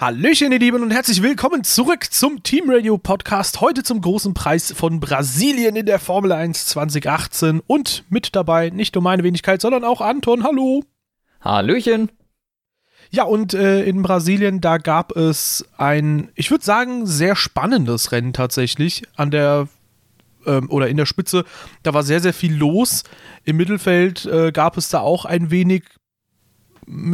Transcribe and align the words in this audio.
Hallöchen, 0.00 0.50
ihr 0.50 0.58
Lieben, 0.58 0.82
und 0.82 0.92
herzlich 0.92 1.22
willkommen 1.22 1.62
zurück 1.62 2.10
zum 2.10 2.42
Team 2.42 2.70
Radio 2.70 2.96
Podcast. 2.96 3.60
Heute 3.60 3.82
zum 3.82 4.00
großen 4.00 4.32
Preis 4.32 4.72
von 4.72 4.98
Brasilien 4.98 5.76
in 5.76 5.84
der 5.84 5.98
Formel 5.98 6.32
1 6.32 6.68
2018. 6.68 7.60
Und 7.66 8.04
mit 8.08 8.34
dabei 8.34 8.70
nicht 8.70 8.94
nur 8.94 9.04
meine 9.04 9.24
Wenigkeit, 9.24 9.60
sondern 9.60 9.84
auch 9.84 10.00
Anton. 10.00 10.42
Hallo. 10.42 10.84
Hallöchen. 11.42 12.10
Ja, 13.10 13.24
und 13.24 13.52
äh, 13.52 13.84
in 13.84 14.00
Brasilien, 14.00 14.62
da 14.62 14.78
gab 14.78 15.14
es 15.16 15.66
ein, 15.76 16.30
ich 16.34 16.50
würde 16.50 16.64
sagen, 16.64 17.04
sehr 17.04 17.36
spannendes 17.36 18.10
Rennen 18.10 18.32
tatsächlich 18.32 19.02
an 19.16 19.30
der 19.30 19.68
ähm, 20.46 20.70
oder 20.70 20.88
in 20.88 20.96
der 20.96 21.04
Spitze. 21.04 21.44
Da 21.82 21.92
war 21.92 22.04
sehr, 22.04 22.20
sehr 22.20 22.32
viel 22.32 22.56
los. 22.56 23.04
Im 23.44 23.58
Mittelfeld 23.58 24.24
äh, 24.24 24.50
gab 24.50 24.78
es 24.78 24.88
da 24.88 25.00
auch 25.00 25.26
ein 25.26 25.50
wenig 25.50 25.84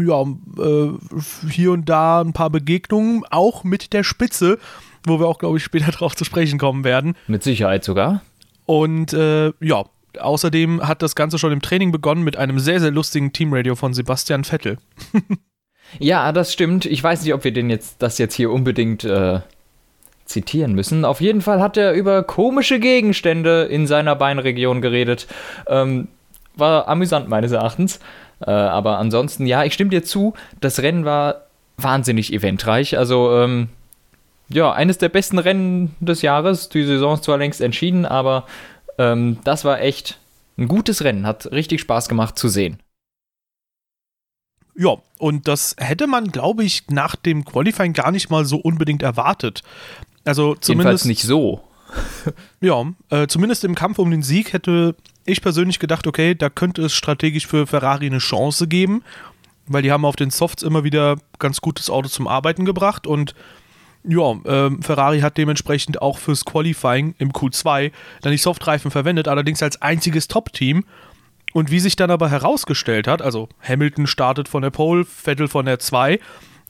ja, 0.07 0.23
äh, 0.23 1.51
hier 1.51 1.73
und 1.73 1.89
da 1.89 2.21
ein 2.21 2.33
paar 2.33 2.51
Begegnungen, 2.51 3.25
auch 3.31 3.65
mit 3.65 3.93
der 3.93 4.05
Spitze, 4.05 4.59
wo 5.05 5.21
wir 5.21 5.27
auch, 5.27 5.39
glaube 5.39 5.59
ich, 5.59 5.65
später 5.65 5.91
drauf 5.93 6.15
zu 6.15 6.25
sprechen 6.25 6.59
kommen 6.59 6.85
werden. 6.85 7.17
Mit 7.27 7.43
Sicherheit 7.43 7.85
sogar. 7.85 8.23
Und 8.65 9.13
äh, 9.13 9.53
ja, 9.61 9.85
außerdem 10.19 10.87
hat 10.87 11.03
das 11.03 11.15
Ganze 11.15 11.39
schon 11.39 11.53
im 11.53 11.63
Training 11.63 11.93
begonnen 11.93 12.23
mit 12.23 12.37
einem 12.37 12.59
sehr, 12.59 12.81
sehr 12.81 12.91
lustigen 12.91 13.33
Teamradio 13.33 13.75
von 13.75 13.95
Sebastian 13.95 14.45
Vettel. 14.45 14.79
ja, 15.99 16.33
das 16.33 16.53
stimmt. 16.53 16.87
Ich 16.87 17.03
weiß 17.03 17.23
nicht, 17.23 17.35
ob 17.35 17.45
wir 17.45 17.53
den 17.53 17.71
jetzt, 17.71 18.03
das 18.03 18.19
jetzt 18.19 18.35
hier 18.35 18.51
unbedingt 18.51 19.05
äh, 19.05 19.41
zitieren 20.25 20.75
müssen. 20.75 21.05
Auf 21.05 21.21
jeden 21.21 21.41
Fall 21.41 21.61
hat 21.61 21.77
er 21.77 21.93
über 21.93 22.23
komische 22.23 22.81
Gegenstände 22.81 23.65
in 23.65 23.87
seiner 23.87 24.17
Beinregion 24.17 24.81
geredet. 24.81 25.27
Ähm, 25.69 26.09
war 26.57 26.89
amüsant 26.89 27.29
meines 27.29 27.53
Erachtens. 27.53 28.01
Äh, 28.41 28.51
aber 28.51 28.99
ansonsten, 28.99 29.47
ja, 29.47 29.65
ich 29.65 29.75
stimme 29.75 29.91
dir 29.91 30.05
zu, 30.05 30.35
das 30.61 30.81
Rennen 30.81 31.05
war 31.05 31.47
wahnsinnig 31.77 32.33
eventreich. 32.33 32.99
Also, 32.99 33.37
ähm, 33.39 33.69
ja, 34.49 34.73
eines 34.73 34.99
der 34.99 35.09
besten 35.09 35.39
Rennen 35.39 35.95
des 36.01 36.23
Jahres. 36.23 36.69
Die 36.69 36.85
Saison 36.85 37.15
ist 37.15 37.25
zwar 37.25 37.39
längst 37.39 37.61
entschieden, 37.61 38.07
aber 38.07 38.47
ähm, 38.99 39.39
das 39.45 39.65
war 39.65 39.81
echt 39.81 40.19
ein 40.57 40.69
gutes 40.69 41.03
Rennen. 41.03 41.27
Hat 41.27 41.51
richtig 41.51 41.81
Spaß 41.81 42.09
gemacht 42.09 42.39
zu 42.39 42.49
sehen. 42.49 42.79
Ja, 44.79 44.97
und 45.19 45.49
das 45.49 45.75
hätte 45.79 46.07
man, 46.07 46.31
glaube 46.31 46.63
ich, 46.63 46.89
nach 46.89 47.17
dem 47.17 47.45
Qualifying 47.45 47.95
gar 47.95 48.11
nicht 48.11 48.31
mal 48.31 48.45
so 48.45 48.59
unbedingt 48.59 49.03
erwartet. 49.03 49.63
Also 50.25 50.55
zumindest 50.55 50.69
Jedenfalls 50.69 51.05
nicht 51.07 51.23
so. 51.23 51.63
ja, 52.61 52.85
äh, 53.11 53.27
zumindest 53.27 53.65
im 53.65 53.75
Kampf 53.75 53.99
um 53.99 54.11
den 54.11 54.23
Sieg 54.23 54.53
hätte 54.53 54.95
ich 55.27 55.43
persönlich 55.43 55.79
gedacht, 55.79 56.07
okay, 56.07 56.35
da 56.35 56.49
könnte 56.49 56.83
es 56.83 56.95
strategisch 56.95 57.47
für 57.47 57.67
Ferrari 57.67 58.07
eine 58.07 58.19
Chance 58.19 58.69
geben, 58.69 59.03
weil 59.67 59.83
die 59.83 59.93
haben 59.93 60.05
auf 60.05 60.17
den 60.17 60.31
Softs 60.31 60.63
immer 60.63 60.85
wieder 60.85 61.17
ganz 61.39 61.61
gutes 61.61 61.91
Auto 61.91 62.09
zum 62.09 62.29
Arbeiten 62.29 62.65
gebracht 62.65 63.07
und 63.07 63.35
ja, 64.09 64.33
äh, 64.45 64.71
Ferrari 64.81 65.21
hat 65.21 65.37
dementsprechend 65.37 66.01
auch 66.01 66.19
fürs 66.19 66.45
Qualifying 66.45 67.15
im 67.19 67.33
Q2 67.33 67.91
dann 68.23 68.33
die 68.33 68.39
Softreifen 68.39 68.91
verwendet, 68.91 69.29
allerdings 69.29 69.63
als 69.63 69.83
einziges 69.83 70.29
Top-Team. 70.29 70.85
Und 71.53 71.71
wie 71.71 71.81
sich 71.81 71.97
dann 71.97 72.11
aber 72.11 72.29
herausgestellt 72.29 73.09
hat, 73.09 73.23
also 73.23 73.49
Hamilton 73.63 74.07
startet 74.07 74.49
von 74.49 74.63
der 74.63 74.71
Pole, 74.71 75.05
Vettel 75.05 75.49
von 75.49 75.65
der 75.65 75.79
2, 75.79 76.21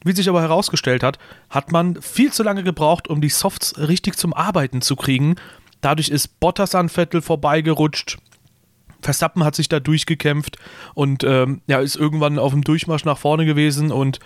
wie 0.05 0.13
sich 0.13 0.29
aber 0.29 0.41
herausgestellt 0.41 1.03
hat, 1.03 1.19
hat 1.51 1.73
man 1.73 2.01
viel 2.01 2.33
zu 2.33 2.43
lange 2.43 2.63
gebraucht, 2.63 3.09
um 3.09 3.21
die 3.21 3.29
Softs 3.29 3.77
richtig 3.79 4.17
zum 4.17 4.33
Arbeiten 4.33 4.81
zu 4.81 4.95
kriegen. 4.95 5.37
Dadurch 5.81 6.09
ist 6.09 6.39
Bottas 6.41 6.75
an 6.75 6.89
Vettel 6.89 7.21
vorbeigerutscht, 7.21 8.19
Verstappen 9.01 9.45
hat 9.45 9.55
sich 9.55 9.69
da 9.69 9.81
durchgekämpft 9.81 10.57
und 10.95 11.25
ähm, 11.25 11.61
ja, 11.67 11.81
ist 11.81 11.97
irgendwann 11.97 12.39
auf 12.39 12.53
dem 12.53 12.63
Durchmarsch 12.63 13.05
nach 13.05 13.19
vorne 13.19 13.45
gewesen 13.45 13.93
und 13.93 14.21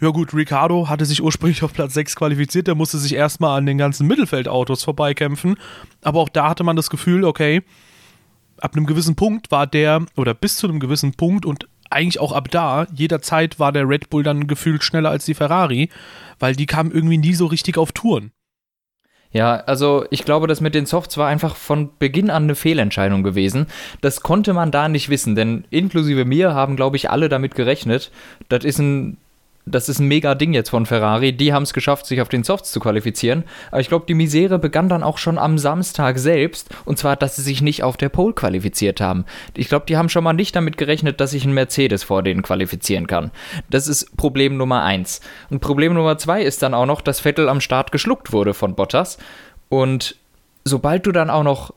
ja 0.00 0.10
gut, 0.10 0.34
Ricardo 0.34 0.88
hatte 0.90 1.06
sich 1.06 1.22
ursprünglich 1.22 1.62
auf 1.62 1.72
Platz 1.72 1.94
6 1.94 2.16
qualifiziert, 2.16 2.66
der 2.66 2.74
musste 2.74 2.98
sich 2.98 3.14
erstmal 3.14 3.56
an 3.56 3.66
den 3.66 3.78
ganzen 3.78 4.06
Mittelfeldautos 4.06 4.84
vorbeikämpfen, 4.84 5.56
aber 6.02 6.20
auch 6.20 6.28
da 6.28 6.50
hatte 6.50 6.64
man 6.64 6.76
das 6.76 6.90
Gefühl, 6.90 7.24
okay, 7.24 7.62
ab 8.58 8.74
einem 8.74 8.86
gewissen 8.86 9.16
Punkt 9.16 9.50
war 9.50 9.66
der, 9.66 10.04
oder 10.16 10.34
bis 10.34 10.58
zu 10.58 10.68
einem 10.68 10.80
gewissen 10.80 11.14
Punkt 11.14 11.46
und 11.46 11.68
eigentlich 11.90 12.20
auch 12.20 12.32
ab 12.32 12.50
da, 12.50 12.86
jederzeit 12.92 13.58
war 13.58 13.72
der 13.72 13.88
Red 13.88 14.10
Bull 14.10 14.22
dann 14.22 14.46
gefühlt 14.46 14.82
schneller 14.84 15.10
als 15.10 15.24
die 15.24 15.34
Ferrari, 15.34 15.88
weil 16.38 16.56
die 16.56 16.66
kamen 16.66 16.90
irgendwie 16.90 17.18
nie 17.18 17.34
so 17.34 17.46
richtig 17.46 17.78
auf 17.78 17.92
Touren. 17.92 18.32
Ja, 19.36 19.56
also 19.66 20.06
ich 20.08 20.24
glaube, 20.24 20.46
das 20.46 20.62
mit 20.62 20.74
den 20.74 20.86
Softs 20.86 21.18
war 21.18 21.28
einfach 21.28 21.56
von 21.56 21.90
Beginn 21.98 22.30
an 22.30 22.44
eine 22.44 22.54
Fehlentscheidung 22.54 23.22
gewesen. 23.22 23.66
Das 24.00 24.22
konnte 24.22 24.54
man 24.54 24.70
da 24.70 24.88
nicht 24.88 25.10
wissen, 25.10 25.34
denn 25.34 25.66
inklusive 25.68 26.24
mir 26.24 26.54
haben, 26.54 26.74
glaube 26.74 26.96
ich, 26.96 27.10
alle 27.10 27.28
damit 27.28 27.54
gerechnet. 27.54 28.10
Das 28.48 28.64
ist 28.64 28.78
ein 28.78 29.18
das 29.68 29.88
ist 29.88 29.98
ein 29.98 30.06
mega 30.06 30.36
Ding 30.36 30.54
jetzt 30.54 30.70
von 30.70 30.86
Ferrari. 30.86 31.32
Die 31.32 31.52
haben 31.52 31.64
es 31.64 31.72
geschafft, 31.72 32.06
sich 32.06 32.20
auf 32.20 32.28
den 32.28 32.44
Softs 32.44 32.70
zu 32.70 32.78
qualifizieren. 32.78 33.42
Aber 33.72 33.80
ich 33.80 33.88
glaube, 33.88 34.06
die 34.06 34.14
Misere 34.14 34.60
begann 34.60 34.88
dann 34.88 35.02
auch 35.02 35.18
schon 35.18 35.38
am 35.38 35.58
Samstag 35.58 36.18
selbst. 36.18 36.70
Und 36.84 36.98
zwar, 36.98 37.16
dass 37.16 37.34
sie 37.34 37.42
sich 37.42 37.62
nicht 37.62 37.82
auf 37.82 37.96
der 37.96 38.08
Pole 38.08 38.32
qualifiziert 38.32 39.00
haben. 39.00 39.24
Ich 39.56 39.68
glaube, 39.68 39.86
die 39.86 39.96
haben 39.96 40.08
schon 40.08 40.22
mal 40.22 40.34
nicht 40.34 40.54
damit 40.54 40.78
gerechnet, 40.78 41.20
dass 41.20 41.32
sich 41.32 41.44
ein 41.44 41.52
Mercedes 41.52 42.04
vor 42.04 42.22
denen 42.22 42.42
qualifizieren 42.42 43.08
kann. 43.08 43.32
Das 43.68 43.88
ist 43.88 44.16
Problem 44.16 44.56
Nummer 44.56 44.84
eins. 44.84 45.20
Und 45.50 45.58
Problem 45.58 45.94
Nummer 45.94 46.16
zwei 46.16 46.42
ist 46.42 46.62
dann 46.62 46.72
auch 46.72 46.86
noch, 46.86 47.00
dass 47.00 47.18
Vettel 47.18 47.48
am 47.48 47.60
Start 47.60 47.90
geschluckt 47.90 48.32
wurde 48.32 48.54
von 48.54 48.76
Bottas. 48.76 49.18
Und 49.68 50.14
sobald 50.64 51.06
du 51.06 51.12
dann 51.12 51.28
auch 51.28 51.42
noch 51.42 51.74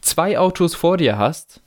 zwei 0.00 0.38
Autos 0.38 0.76
vor 0.76 0.96
dir 0.96 1.18
hast, 1.18 1.60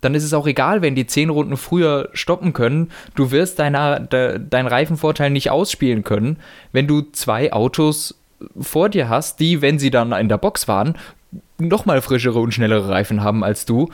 dann 0.00 0.14
ist 0.14 0.24
es 0.24 0.34
auch 0.34 0.46
egal, 0.46 0.82
wenn 0.82 0.94
die 0.94 1.06
zehn 1.06 1.30
Runden 1.30 1.56
früher 1.56 2.08
stoppen 2.12 2.52
können. 2.52 2.90
Du 3.14 3.30
wirst 3.30 3.58
deine, 3.58 4.06
de, 4.10 4.38
deinen 4.38 4.68
Reifenvorteil 4.68 5.30
nicht 5.30 5.50
ausspielen 5.50 6.04
können, 6.04 6.38
wenn 6.72 6.86
du 6.86 7.02
zwei 7.12 7.52
Autos 7.52 8.20
vor 8.60 8.88
dir 8.88 9.08
hast, 9.08 9.40
die, 9.40 9.62
wenn 9.62 9.78
sie 9.78 9.90
dann 9.90 10.12
in 10.12 10.28
der 10.28 10.38
Box 10.38 10.68
waren, 10.68 10.96
nochmal 11.58 12.00
frischere 12.00 12.38
und 12.38 12.52
schnellere 12.52 12.88
Reifen 12.88 13.22
haben 13.22 13.42
als 13.42 13.66
du. 13.66 13.90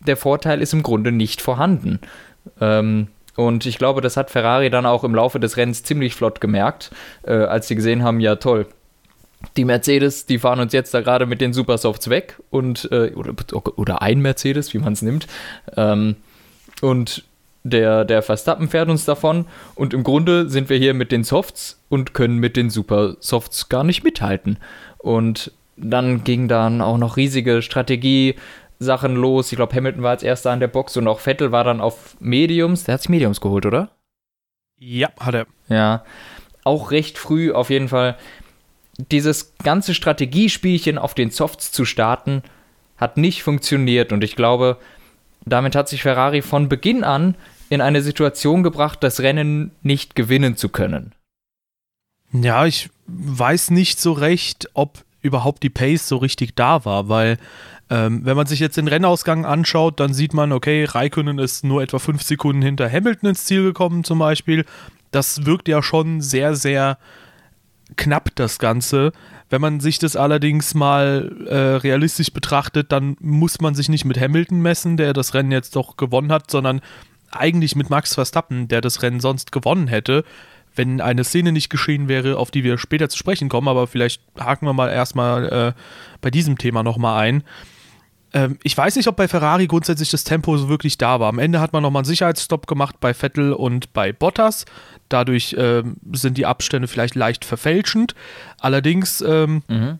Der 0.00 0.16
Vorteil 0.16 0.60
ist 0.62 0.72
im 0.72 0.82
Grunde 0.82 1.12
nicht 1.12 1.40
vorhanden. 1.40 2.00
Ähm, 2.60 3.08
und 3.36 3.66
ich 3.66 3.78
glaube, 3.78 4.00
das 4.00 4.16
hat 4.16 4.30
Ferrari 4.30 4.68
dann 4.70 4.86
auch 4.86 5.04
im 5.04 5.14
Laufe 5.14 5.40
des 5.40 5.56
Rennens 5.56 5.82
ziemlich 5.84 6.14
flott 6.14 6.40
gemerkt, 6.40 6.90
äh, 7.22 7.32
als 7.32 7.68
sie 7.68 7.76
gesehen 7.76 8.02
haben, 8.02 8.20
ja 8.20 8.36
toll, 8.36 8.66
die 9.56 9.64
Mercedes, 9.64 10.26
die 10.26 10.38
fahren 10.38 10.60
uns 10.60 10.72
jetzt 10.72 10.94
da 10.94 11.00
gerade 11.00 11.26
mit 11.26 11.40
den 11.40 11.52
Supersofts 11.52 12.08
weg 12.10 12.38
und 12.50 12.88
äh, 12.90 13.12
oder, 13.14 13.34
oder 13.78 14.02
ein 14.02 14.20
Mercedes, 14.20 14.72
wie 14.74 14.78
man 14.78 14.92
es 14.92 15.02
nimmt. 15.02 15.26
Ähm, 15.76 16.16
und 16.80 17.24
der, 17.64 18.04
der 18.04 18.22
Verstappen 18.22 18.68
fährt 18.68 18.88
uns 18.88 19.04
davon 19.04 19.46
und 19.74 19.94
im 19.94 20.02
Grunde 20.02 20.48
sind 20.48 20.68
wir 20.68 20.78
hier 20.78 20.94
mit 20.94 21.12
den 21.12 21.22
Softs 21.22 21.80
und 21.88 22.12
können 22.14 22.38
mit 22.38 22.56
den 22.56 22.70
Supersofts 22.70 23.68
gar 23.68 23.84
nicht 23.84 24.02
mithalten. 24.02 24.58
Und 24.98 25.52
dann 25.76 26.24
ging 26.24 26.48
dann 26.48 26.80
auch 26.80 26.98
noch 26.98 27.16
riesige 27.16 27.62
Strategie-Sachen 27.62 29.14
los. 29.14 29.52
Ich 29.52 29.56
glaube, 29.56 29.74
Hamilton 29.76 30.02
war 30.02 30.10
als 30.10 30.22
erster 30.22 30.50
an 30.50 30.60
der 30.60 30.68
Box 30.68 30.96
und 30.96 31.06
auch 31.06 31.20
Vettel 31.20 31.52
war 31.52 31.64
dann 31.64 31.80
auf 31.80 32.16
Mediums. 32.18 32.84
Der 32.84 32.94
hat 32.94 33.02
sich 33.02 33.08
Mediums 33.08 33.40
geholt, 33.40 33.66
oder? 33.66 33.90
Ja, 34.78 35.10
hat 35.20 35.34
er. 35.34 35.46
Ja, 35.68 36.04
auch 36.64 36.90
recht 36.90 37.18
früh 37.18 37.52
auf 37.52 37.70
jeden 37.70 37.88
Fall 37.88 38.16
dieses 39.10 39.54
ganze 39.62 39.94
Strategiespielchen 39.94 40.98
auf 40.98 41.14
den 41.14 41.30
Softs 41.30 41.72
zu 41.72 41.84
starten, 41.84 42.42
hat 42.96 43.16
nicht 43.16 43.42
funktioniert 43.42 44.12
und 44.12 44.22
ich 44.22 44.36
glaube, 44.36 44.78
damit 45.44 45.74
hat 45.74 45.88
sich 45.88 46.02
Ferrari 46.02 46.42
von 46.42 46.68
Beginn 46.68 47.04
an 47.04 47.34
in 47.68 47.80
eine 47.80 48.02
Situation 48.02 48.62
gebracht, 48.62 49.02
das 49.02 49.20
Rennen 49.20 49.72
nicht 49.82 50.14
gewinnen 50.14 50.56
zu 50.56 50.68
können. 50.68 51.12
Ja, 52.32 52.66
ich 52.66 52.90
weiß 53.06 53.70
nicht 53.70 54.00
so 54.00 54.12
recht, 54.12 54.70
ob 54.74 55.04
überhaupt 55.20 55.62
die 55.62 55.70
Pace 55.70 56.08
so 56.08 56.16
richtig 56.16 56.54
da 56.54 56.84
war, 56.84 57.08
weil 57.08 57.38
ähm, 57.90 58.24
wenn 58.24 58.36
man 58.36 58.46
sich 58.46 58.60
jetzt 58.60 58.76
den 58.76 58.88
Rennausgang 58.88 59.44
anschaut, 59.44 60.00
dann 60.00 60.14
sieht 60.14 60.34
man, 60.34 60.52
okay, 60.52 60.84
Raikkonen 60.84 61.38
ist 61.38 61.64
nur 61.64 61.82
etwa 61.82 61.98
fünf 61.98 62.22
Sekunden 62.22 62.62
hinter 62.62 62.90
Hamilton 62.90 63.30
ins 63.30 63.44
Ziel 63.44 63.64
gekommen 63.64 64.04
zum 64.04 64.18
Beispiel. 64.18 64.64
Das 65.10 65.44
wirkt 65.44 65.68
ja 65.68 65.82
schon 65.82 66.20
sehr, 66.20 66.56
sehr 66.56 66.98
knapp 67.96 68.34
das 68.34 68.58
Ganze. 68.58 69.12
Wenn 69.50 69.60
man 69.60 69.80
sich 69.80 69.98
das 69.98 70.16
allerdings 70.16 70.74
mal 70.74 71.46
äh, 71.46 71.76
realistisch 71.76 72.32
betrachtet, 72.32 72.90
dann 72.92 73.16
muss 73.20 73.60
man 73.60 73.74
sich 73.74 73.88
nicht 73.88 74.04
mit 74.04 74.18
Hamilton 74.18 74.60
messen, 74.60 74.96
der 74.96 75.12
das 75.12 75.34
Rennen 75.34 75.52
jetzt 75.52 75.76
doch 75.76 75.96
gewonnen 75.96 76.32
hat, 76.32 76.50
sondern 76.50 76.80
eigentlich 77.30 77.76
mit 77.76 77.90
Max 77.90 78.14
Verstappen, 78.14 78.68
der 78.68 78.80
das 78.80 79.02
Rennen 79.02 79.20
sonst 79.20 79.52
gewonnen 79.52 79.88
hätte, 79.88 80.24
wenn 80.74 81.00
eine 81.00 81.24
Szene 81.24 81.52
nicht 81.52 81.70
geschehen 81.70 82.08
wäre, 82.08 82.38
auf 82.38 82.50
die 82.50 82.64
wir 82.64 82.78
später 82.78 83.08
zu 83.08 83.18
sprechen 83.18 83.48
kommen. 83.48 83.68
Aber 83.68 83.86
vielleicht 83.86 84.22
haken 84.38 84.66
wir 84.66 84.72
mal 84.72 84.88
erstmal 84.88 85.48
äh, 85.48 85.72
bei 86.20 86.30
diesem 86.30 86.56
Thema 86.56 86.82
nochmal 86.82 87.22
ein. 87.22 87.44
Ähm, 88.32 88.58
ich 88.62 88.76
weiß 88.76 88.96
nicht, 88.96 89.08
ob 89.08 89.16
bei 89.16 89.28
Ferrari 89.28 89.66
grundsätzlich 89.66 90.10
das 90.10 90.24
Tempo 90.24 90.56
so 90.56 90.68
wirklich 90.68 90.98
da 90.98 91.20
war. 91.20 91.28
Am 91.28 91.38
Ende 91.38 91.60
hat 91.60 91.72
man 91.72 91.82
nochmal 91.82 92.00
einen 92.00 92.06
Sicherheitsstopp 92.06 92.66
gemacht 92.66 92.96
bei 93.00 93.14
Vettel 93.14 93.52
und 93.52 93.92
bei 93.92 94.12
Bottas. 94.12 94.64
Dadurch 95.08 95.54
ähm, 95.58 95.96
sind 96.12 96.38
die 96.38 96.46
Abstände 96.46 96.88
vielleicht 96.88 97.14
leicht 97.14 97.44
verfälschend. 97.44 98.14
Allerdings 98.58 99.20
ähm, 99.20 99.62
mhm. 99.68 99.98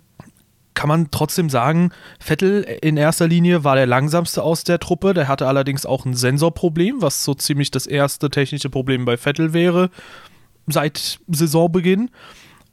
kann 0.75 0.89
man 0.89 1.11
trotzdem 1.11 1.51
sagen, 1.51 1.93
Vettel 2.19 2.63
in 2.63 2.97
erster 2.97 3.29
Linie 3.29 3.65
war 3.65 3.77
der 3.77 3.87
langsamste 3.87 4.43
aus 4.43 4.65
der 4.65 4.79
Truppe. 4.79 5.13
Der 5.13 5.29
hatte 5.29 5.47
allerdings 5.47 5.85
auch 5.85 6.07
ein 6.07 6.15
Sensorproblem, 6.15 7.03
was 7.03 7.25
so 7.25 7.35
ziemlich 7.35 7.71
das 7.71 7.87
erste 7.87 8.31
technische 8.31 8.71
Problem 8.71 9.05
bei 9.05 9.19
Vettel 9.19 9.53
wäre. 9.53 9.91
seit 10.67 11.19
Saisonbeginn. 11.29 12.11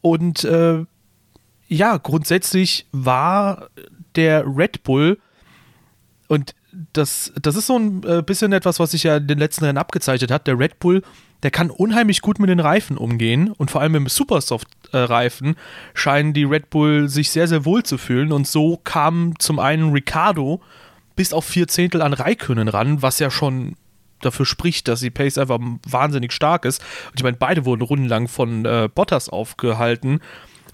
Und 0.02 0.46
äh, 0.46 0.86
ja, 1.68 1.98
grundsätzlich 1.98 2.88
war 2.92 3.68
der 4.16 4.46
Red 4.46 4.84
Bull 4.84 5.20
und 6.30 6.54
das, 6.94 7.34
das 7.42 7.56
ist 7.56 7.66
so 7.66 7.78
ein 7.78 8.04
äh, 8.04 8.22
bisschen 8.22 8.54
etwas, 8.54 8.80
was 8.80 8.92
sich 8.92 9.02
ja 9.02 9.18
in 9.18 9.28
den 9.28 9.40
letzten 9.40 9.66
Rennen 9.66 9.80
abgezeichnet 9.80 10.30
hat. 10.30 10.46
Der 10.46 10.60
Red 10.60 10.78
Bull, 10.80 11.02
der 11.42 11.50
kann 11.50 11.72
unheimlich 11.72 12.22
gut 12.22 12.38
mit 12.38 12.52
den 12.52 12.60
Reifen 12.60 12.98
umgehen 12.98 13.52
und 13.52 13.72
vor 13.72 13.82
allem 13.82 13.94
mit 13.94 14.02
dem 14.02 14.10
Supersoft-Reifen 14.10 15.56
scheinen 15.96 16.34
die 16.34 16.44
Red 16.44 16.70
Bull 16.70 17.10
sich 17.10 17.32
sehr, 17.32 17.48
sehr 17.48 17.66
wohl 17.66 17.82
zu 17.82 17.98
fühlen. 17.98 18.32
Und 18.32 18.48
so 18.48 18.78
kam 18.78 19.34
zum 19.40 19.58
einen 19.58 19.92
Ricardo 19.92 20.62
bis 21.16 21.34
auf 21.34 21.46
vier 21.46 21.68
Zehntel 21.68 22.04
an 22.04 22.14
Raikönnen 22.14 22.68
ran, 22.68 23.02
was 23.02 23.18
ja 23.18 23.32
schon 23.32 23.76
dafür 24.22 24.46
spricht, 24.46 24.88
dass 24.88 25.00
die 25.00 25.10
Pace 25.10 25.40
einfach 25.40 25.60
wahnsinnig 25.88 26.32
stark 26.32 26.64
ist. 26.64 26.84
Und 27.08 27.14
ich 27.16 27.24
meine, 27.24 27.38
beide 27.38 27.66
wurden 27.66 27.82
rundenlang 27.82 28.28
von 28.28 28.66
äh, 28.66 28.88
Bottas 28.94 29.30
aufgehalten. 29.30 30.20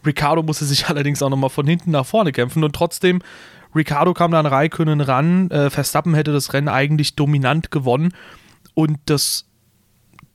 Ricardo 0.06 0.44
musste 0.44 0.66
sich 0.66 0.86
allerdings 0.90 1.24
auch 1.24 1.30
nochmal 1.30 1.50
von 1.50 1.66
hinten 1.66 1.92
nach 1.92 2.06
vorne 2.06 2.34
kämpfen 2.34 2.62
und 2.66 2.75
trotzdem, 2.75 3.22
Ricardo 3.75 4.13
kam 4.13 4.31
dann 4.31 4.45
Raikönnen 4.45 5.01
ran. 5.01 5.51
Äh, 5.51 5.69
Verstappen 5.69 6.13
hätte 6.13 6.31
das 6.31 6.54
Rennen 6.54 6.69
eigentlich 6.69 7.16
dominant 7.16 7.72
gewonnen. 7.72 8.13
Und 8.74 8.98
das 9.06 9.45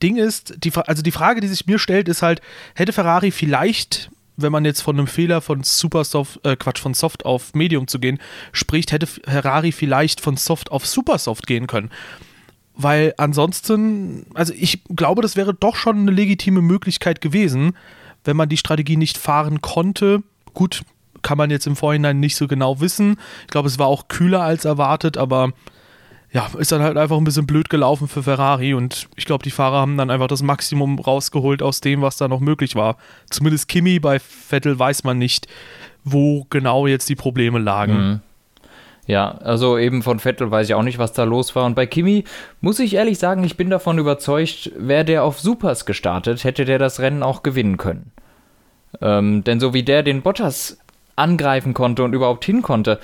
Ding 0.02 0.16
ist, 0.16 0.54
die, 0.64 0.72
also 0.75 1.02
die 1.02 1.10
Frage, 1.10 1.40
die 1.40 1.48
sich 1.48 1.66
mir 1.66 1.78
stellt, 1.78 2.08
ist 2.08 2.22
halt, 2.22 2.40
hätte 2.75 2.92
Ferrari 2.92 3.31
vielleicht 3.31 4.10
wenn 4.42 4.52
man 4.52 4.64
jetzt 4.64 4.81
von 4.81 4.96
einem 4.96 5.06
Fehler 5.06 5.40
von 5.40 5.62
Supersoft, 5.62 6.44
äh, 6.44 6.56
Quatsch, 6.56 6.81
von 6.81 6.94
Soft 6.94 7.25
auf 7.25 7.54
Medium 7.54 7.87
zu 7.87 7.98
gehen, 7.98 8.19
spricht, 8.52 8.92
hätte 8.92 9.06
Ferrari 9.06 9.72
vielleicht 9.72 10.20
von 10.20 10.37
Soft 10.37 10.70
auf 10.70 10.87
Supersoft 10.87 11.46
gehen 11.46 11.66
können. 11.66 11.90
Weil 12.75 13.14
ansonsten, 13.19 14.25
also 14.34 14.54
ich 14.56 14.82
glaube, 14.84 15.22
das 15.22 15.37
wäre 15.37 15.52
doch 15.52 15.76
schon 15.76 15.98
eine 15.98 16.10
legitime 16.10 16.62
Möglichkeit 16.62 17.20
gewesen, 17.20 17.76
wenn 18.25 18.37
man 18.37 18.48
die 18.48 18.56
Strategie 18.56 18.96
nicht 18.96 19.19
fahren 19.19 19.60
konnte. 19.60 20.22
Gut, 20.54 20.82
kann 21.22 21.38
man 21.38 21.50
jetzt 21.50 21.67
im 21.67 21.76
Vorhinein 21.76 22.20
nicht 22.20 22.37
so 22.37 22.46
genau 22.46 22.81
wissen. 22.81 23.17
Ich 23.43 23.49
glaube, 23.49 23.69
es 23.69 23.78
war 23.78 23.87
auch 23.87 24.08
kühler 24.08 24.43
als 24.43 24.64
erwartet, 24.64 25.17
aber 25.17 25.52
ja, 26.32 26.49
ist 26.58 26.70
dann 26.70 26.82
halt 26.82 26.96
einfach 26.96 27.17
ein 27.17 27.25
bisschen 27.25 27.46
blöd 27.46 27.70
gelaufen 27.70 28.06
für 28.06 28.22
Ferrari 28.22 28.72
und 28.75 29.08
ich 29.17 29.25
glaube, 29.25 29.43
die 29.43 29.50
Fahrer 29.50 29.81
haben 29.81 29.96
dann 29.96 30.11
einfach 30.11 30.28
das 30.28 30.43
Maximum 30.43 30.99
rausgeholt 30.99 31.61
aus 31.62 31.81
dem, 31.81 32.02
was 32.02 32.17
da 32.17 32.28
noch 32.28 32.40
möglich 32.40 32.76
war. 32.76 32.96
Zumindest 33.31 33.69
Kimi, 33.69 33.99
bei 33.99 34.20
Vettel 34.20 34.78
weiß 34.78 35.02
man 35.02 35.19
nicht, 35.19 35.49
wo 36.05 36.46
genau 36.49 36.87
jetzt 36.87 37.08
die 37.08 37.17
Probleme 37.17 37.58
lagen. 37.58 37.93
Mhm. 37.93 38.20
Ja, 39.06 39.32
also 39.38 39.76
eben 39.76 40.05
von 40.05 40.20
Vettel 40.20 40.52
weiß 40.52 40.69
ich 40.69 40.75
auch 40.75 40.84
nicht, 40.84 40.99
was 40.99 41.12
da 41.12 41.25
los 41.25 41.56
war. 41.56 41.64
Und 41.64 41.75
bei 41.75 41.87
Kimi 41.87 42.23
muss 42.61 42.78
ich 42.78 42.94
ehrlich 42.94 43.19
sagen, 43.19 43.43
ich 43.43 43.56
bin 43.56 43.69
davon 43.69 43.99
überzeugt, 43.99 44.70
wäre 44.76 45.05
der 45.05 45.25
auf 45.25 45.40
Supers 45.40 45.84
gestartet, 45.84 46.44
hätte 46.44 46.64
der 46.64 46.78
das 46.78 47.00
Rennen 47.00 47.25
auch 47.25 47.43
gewinnen 47.43 47.76
können. 47.76 48.12
Ähm, 49.00 49.43
denn 49.43 49.58
so 49.58 49.75
wie 49.75 49.82
der 49.82 50.05
den 50.05 50.23
Bottas 50.23 50.78
angreifen 51.16 51.74
konnte 51.74 52.02
und 52.04 52.14
überhaupt 52.14 52.44
hin 52.44 52.62
konnte, 52.62 52.98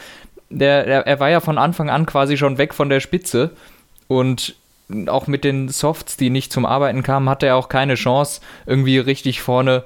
der, 0.49 0.85
der, 0.85 1.07
er 1.07 1.21
war 1.21 1.31
ja 1.31 1.41
von 1.41 1.59
Anfang 1.59 1.91
an 1.91 2.07
quasi 2.07 2.37
schon 2.37 2.59
weg 2.59 2.75
von 2.75 2.89
der 2.89 3.01
Spitze 3.01 3.51
und 4.09 4.55
auch 5.09 5.27
mit 5.27 5.43
den 5.45 5.69
Softs, 5.69 6.17
die 6.17 6.31
nicht 6.31 6.53
zum 6.53 6.65
Arbeiten 6.65 7.03
kamen, 7.03 7.29
hatte 7.29 7.47
er 7.47 7.57
auch 7.57 7.69
keine 7.69 7.97
Chance, 7.97 8.41
irgendwie 8.67 8.99
richtig 8.99 9.43
vorne 9.43 9.83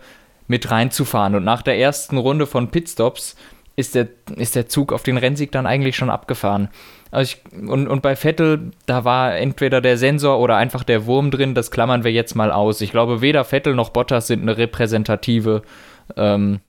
mit 0.46 0.70
reinzufahren. 0.70 1.34
Und 1.34 1.44
nach 1.44 1.62
der 1.62 1.78
ersten 1.78 2.18
Runde 2.18 2.46
von 2.46 2.70
Pitstops 2.70 3.36
ist 3.76 3.94
der, 3.94 4.08
ist 4.36 4.56
der 4.56 4.68
Zug 4.68 4.92
auf 4.92 5.02
den 5.02 5.16
Rennsieg 5.16 5.52
dann 5.52 5.66
eigentlich 5.66 5.96
schon 5.96 6.10
abgefahren. 6.10 6.68
Also 7.10 7.32
ich, 7.32 7.68
und, 7.68 7.88
und 7.88 8.02
bei 8.02 8.14
Vettel, 8.14 8.72
da 8.86 9.04
war 9.04 9.36
entweder 9.36 9.80
der 9.80 9.96
Sensor 9.96 10.38
oder 10.38 10.56
einfach 10.56 10.84
der 10.84 11.06
Wurm 11.06 11.30
drin, 11.30 11.54
das 11.54 11.70
klammern 11.70 12.04
wir 12.04 12.12
jetzt 12.12 12.34
mal 12.34 12.52
aus. 12.52 12.80
Ich 12.82 12.90
glaube, 12.90 13.20
weder 13.20 13.44
Vettel 13.44 13.74
noch 13.74 13.90
Bottas 13.90 14.26
sind 14.26 14.42
eine 14.42 14.58
repräsentative 14.58 15.62
ähm, 16.16 16.60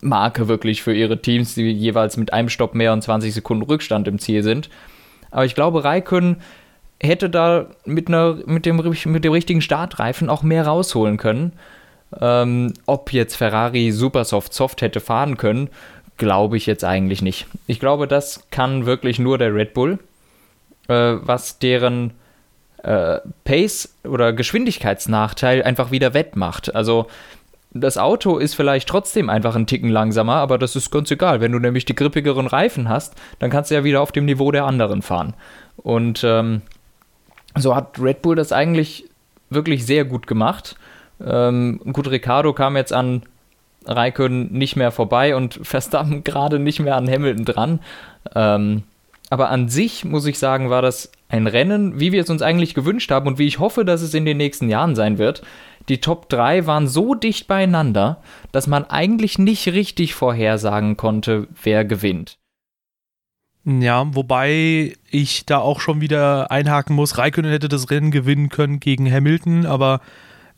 Marke 0.00 0.48
wirklich 0.48 0.82
für 0.82 0.94
ihre 0.94 1.20
Teams, 1.20 1.54
die 1.54 1.70
jeweils 1.70 2.16
mit 2.16 2.32
einem 2.32 2.48
Stopp 2.48 2.74
mehr 2.74 2.92
und 2.92 3.02
20 3.02 3.32
Sekunden 3.34 3.64
Rückstand 3.64 4.08
im 4.08 4.18
Ziel 4.18 4.42
sind. 4.42 4.68
Aber 5.30 5.44
ich 5.44 5.54
glaube, 5.54 5.84
Raikön 5.84 6.36
hätte 7.00 7.30
da 7.30 7.66
mit, 7.84 8.08
einer, 8.08 8.38
mit, 8.46 8.66
dem, 8.66 8.76
mit 8.76 9.24
dem 9.24 9.32
richtigen 9.32 9.60
Startreifen 9.60 10.28
auch 10.28 10.42
mehr 10.42 10.66
rausholen 10.66 11.16
können. 11.16 11.52
Ähm, 12.20 12.72
ob 12.86 13.12
jetzt 13.12 13.36
Ferrari 13.36 13.92
Supersoft 13.92 14.54
Soft 14.54 14.80
hätte 14.80 15.00
fahren 15.00 15.36
können, 15.36 15.68
glaube 16.16 16.56
ich 16.56 16.66
jetzt 16.66 16.84
eigentlich 16.84 17.22
nicht. 17.22 17.46
Ich 17.66 17.80
glaube, 17.80 18.08
das 18.08 18.44
kann 18.50 18.86
wirklich 18.86 19.18
nur 19.18 19.38
der 19.38 19.54
Red 19.54 19.74
Bull, 19.74 19.98
äh, 20.88 21.16
was 21.20 21.58
deren 21.58 22.12
äh, 22.82 23.18
Pace 23.44 23.94
oder 24.04 24.32
Geschwindigkeitsnachteil 24.32 25.62
einfach 25.62 25.90
wieder 25.90 26.14
wettmacht. 26.14 26.74
Also 26.74 27.08
das 27.72 27.98
Auto 27.98 28.38
ist 28.38 28.54
vielleicht 28.54 28.88
trotzdem 28.88 29.28
einfach 29.28 29.54
ein 29.54 29.66
Ticken 29.66 29.90
langsamer, 29.90 30.36
aber 30.36 30.58
das 30.58 30.74
ist 30.74 30.90
ganz 30.90 31.10
egal. 31.10 31.40
Wenn 31.40 31.52
du 31.52 31.58
nämlich 31.58 31.84
die 31.84 31.94
grippigeren 31.94 32.46
Reifen 32.46 32.88
hast, 32.88 33.14
dann 33.38 33.50
kannst 33.50 33.70
du 33.70 33.74
ja 33.74 33.84
wieder 33.84 34.00
auf 34.00 34.12
dem 34.12 34.24
Niveau 34.24 34.50
der 34.50 34.64
anderen 34.64 35.02
fahren. 35.02 35.34
Und 35.76 36.24
ähm, 36.24 36.62
so 37.56 37.76
hat 37.76 38.00
Red 38.00 38.22
Bull 38.22 38.36
das 38.36 38.52
eigentlich 38.52 39.04
wirklich 39.50 39.84
sehr 39.84 40.04
gut 40.04 40.26
gemacht. 40.26 40.76
Ähm, 41.24 41.80
gut, 41.92 42.10
Ricardo 42.10 42.52
kam 42.52 42.76
jetzt 42.76 42.92
an 42.92 43.22
Raikön 43.86 44.52
nicht 44.52 44.76
mehr 44.76 44.90
vorbei 44.90 45.36
und 45.36 45.60
Verstappen 45.62 46.24
gerade 46.24 46.58
nicht 46.58 46.80
mehr 46.80 46.96
an 46.96 47.08
Hamilton 47.08 47.44
dran. 47.44 47.80
Ähm, 48.34 48.82
aber 49.30 49.50
an 49.50 49.68
sich 49.68 50.04
muss 50.04 50.26
ich 50.26 50.38
sagen, 50.38 50.70
war 50.70 50.80
das 50.80 51.12
ein 51.28 51.46
Rennen, 51.46 52.00
wie 52.00 52.12
wir 52.12 52.22
es 52.22 52.30
uns 52.30 52.40
eigentlich 52.40 52.74
gewünscht 52.74 53.10
haben 53.10 53.26
und 53.26 53.38
wie 53.38 53.46
ich 53.46 53.58
hoffe, 53.58 53.84
dass 53.84 54.00
es 54.00 54.14
in 54.14 54.24
den 54.24 54.38
nächsten 54.38 54.70
Jahren 54.70 54.94
sein 54.94 55.18
wird. 55.18 55.42
Die 55.88 56.00
Top 56.00 56.28
3 56.28 56.66
waren 56.66 56.86
so 56.86 57.14
dicht 57.14 57.46
beieinander, 57.46 58.22
dass 58.52 58.66
man 58.66 58.84
eigentlich 58.84 59.38
nicht 59.38 59.66
richtig 59.68 60.14
vorhersagen 60.14 60.96
konnte, 60.96 61.48
wer 61.62 61.84
gewinnt. 61.84 62.38
Ja, 63.64 64.14
wobei 64.14 64.94
ich 65.10 65.44
da 65.46 65.58
auch 65.58 65.80
schon 65.80 66.00
wieder 66.00 66.50
einhaken 66.50 66.94
muss. 66.94 67.18
Raikkonen 67.18 67.50
hätte 67.50 67.68
das 67.68 67.90
Rennen 67.90 68.10
gewinnen 68.10 68.48
können 68.48 68.80
gegen 68.80 69.10
Hamilton, 69.10 69.66
aber 69.66 70.00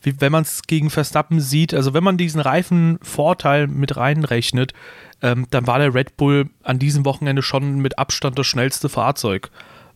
wie, 0.01 0.19
wenn 0.19 0.31
man 0.31 0.43
es 0.43 0.63
gegen 0.63 0.89
Verstappen 0.89 1.39
sieht, 1.39 1.73
also 1.73 1.93
wenn 1.93 2.03
man 2.03 2.17
diesen 2.17 2.41
Reifenvorteil 2.41 3.67
mit 3.67 3.97
reinrechnet, 3.97 4.73
ähm, 5.21 5.45
dann 5.49 5.67
war 5.67 5.79
der 5.79 5.93
Red 5.93 6.17
Bull 6.17 6.49
an 6.63 6.79
diesem 6.79 7.05
Wochenende 7.05 7.41
schon 7.41 7.79
mit 7.79 7.99
Abstand 7.99 8.39
das 8.39 8.47
schnellste 8.47 8.89
Fahrzeug. 8.89 9.51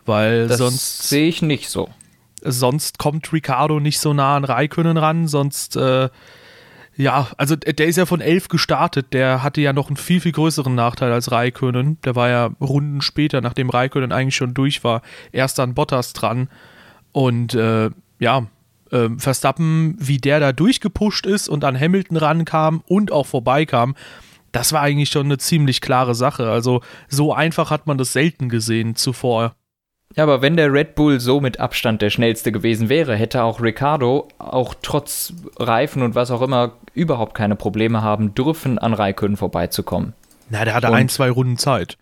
Weil 0.05 0.47
das 0.47 0.59
sonst. 0.59 1.09
Sehe 1.09 1.27
ich 1.27 1.41
nicht 1.41 1.69
so. 1.69 1.89
Sonst 2.45 2.99
kommt 2.99 3.31
Ricardo 3.33 3.79
nicht 3.79 3.99
so 3.99 4.13
nah 4.13 4.35
an 4.37 4.43
Raikönnen 4.43 4.97
ran, 4.97 5.27
sonst. 5.27 5.75
Äh, 5.75 6.09
ja, 6.97 7.27
also 7.35 7.57
der 7.57 7.87
ist 7.87 7.97
ja 7.97 8.05
von 8.05 8.21
11 8.21 8.47
gestartet. 8.47 9.07
Der 9.11 9.43
hatte 9.43 9.59
ja 9.59 9.73
noch 9.73 9.87
einen 9.87 9.97
viel, 9.97 10.21
viel 10.21 10.31
größeren 10.31 10.73
Nachteil 10.73 11.11
als 11.11 11.29
Raikönnen. 11.31 11.97
Der 12.05 12.15
war 12.15 12.29
ja 12.29 12.51
Runden 12.61 13.01
später, 13.01 13.41
nachdem 13.41 13.69
Raikönnen 13.69 14.13
eigentlich 14.13 14.37
schon 14.37 14.53
durch 14.53 14.83
war, 14.83 15.01
erst 15.33 15.59
an 15.59 15.73
Bottas 15.73 16.13
dran. 16.13 16.47
Und 17.11 17.53
äh, 17.53 17.89
ja, 18.19 18.47
äh, 18.91 19.09
Verstappen, 19.17 19.95
wie 19.99 20.19
der 20.19 20.39
da 20.39 20.53
durchgepusht 20.53 21.25
ist 21.25 21.49
und 21.49 21.65
an 21.65 21.77
Hamilton 21.79 22.17
rankam 22.17 22.81
und 22.87 23.11
auch 23.11 23.25
vorbeikam, 23.25 23.95
das 24.51 24.71
war 24.71 24.81
eigentlich 24.81 25.09
schon 25.09 25.25
eine 25.25 25.37
ziemlich 25.37 25.81
klare 25.81 26.15
Sache. 26.15 26.49
Also 26.49 26.81
so 27.09 27.33
einfach 27.33 27.71
hat 27.71 27.87
man 27.87 27.97
das 27.97 28.13
selten 28.13 28.47
gesehen 28.47 28.95
zuvor. 28.95 29.55
Ja, 30.15 30.23
aber 30.23 30.41
wenn 30.41 30.55
der 30.55 30.71
Red 30.71 30.95
Bull 30.95 31.19
so 31.19 31.41
mit 31.41 31.59
Abstand 31.59 32.01
der 32.01 32.09
schnellste 32.09 32.51
gewesen 32.51 32.89
wäre, 32.89 33.15
hätte 33.15 33.43
auch 33.43 33.61
Ricardo 33.61 34.27
auch 34.37 34.73
trotz 34.81 35.33
Reifen 35.57 36.01
und 36.03 36.15
was 36.15 36.31
auch 36.31 36.41
immer 36.41 36.73
überhaupt 36.93 37.35
keine 37.35 37.55
Probleme 37.55 38.01
haben 38.01 38.33
dürfen, 38.33 38.77
an 38.79 38.93
Raikön 38.93 39.35
vorbeizukommen. 39.35 40.13
Na, 40.49 40.63
der 40.63 40.75
hatte 40.75 40.87
und 40.87 40.93
ein, 40.93 41.09
zwei 41.09 41.29
Runden 41.29 41.57
Zeit 41.57 41.97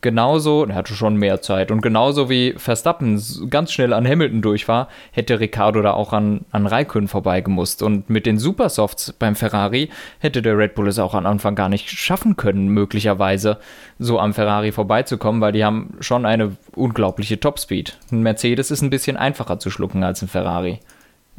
genauso, 0.00 0.64
er 0.64 0.74
hatte 0.74 0.94
schon 0.94 1.16
mehr 1.16 1.40
Zeit 1.40 1.70
und 1.70 1.80
genauso 1.80 2.30
wie 2.30 2.54
Verstappen 2.56 3.20
ganz 3.50 3.72
schnell 3.72 3.92
an 3.92 4.06
Hamilton 4.06 4.42
durch 4.42 4.68
war, 4.68 4.88
hätte 5.12 5.40
Ricardo 5.40 5.82
da 5.82 5.92
auch 5.92 6.12
an, 6.12 6.44
an 6.50 6.66
Raikön 6.66 7.08
vorbeigemusst. 7.08 7.82
Und 7.82 8.08
mit 8.08 8.26
den 8.26 8.38
Supersofts 8.38 9.12
beim 9.12 9.34
Ferrari 9.34 9.90
hätte 10.18 10.42
der 10.42 10.56
Red 10.56 10.74
Bull 10.74 10.88
es 10.88 10.98
auch 10.98 11.14
am 11.14 11.26
Anfang 11.26 11.54
gar 11.54 11.68
nicht 11.68 11.90
schaffen 11.90 12.36
können, 12.36 12.68
möglicherweise 12.68 13.58
so 13.98 14.18
am 14.20 14.34
Ferrari 14.34 14.72
vorbeizukommen, 14.72 15.40
weil 15.40 15.52
die 15.52 15.64
haben 15.64 15.94
schon 16.00 16.26
eine 16.26 16.56
unglaubliche 16.74 17.40
Topspeed. 17.40 17.98
Ein 18.12 18.22
Mercedes 18.22 18.70
ist 18.70 18.82
ein 18.82 18.90
bisschen 18.90 19.16
einfacher 19.16 19.58
zu 19.58 19.70
schlucken 19.70 20.04
als 20.04 20.22
ein 20.22 20.28
Ferrari 20.28 20.80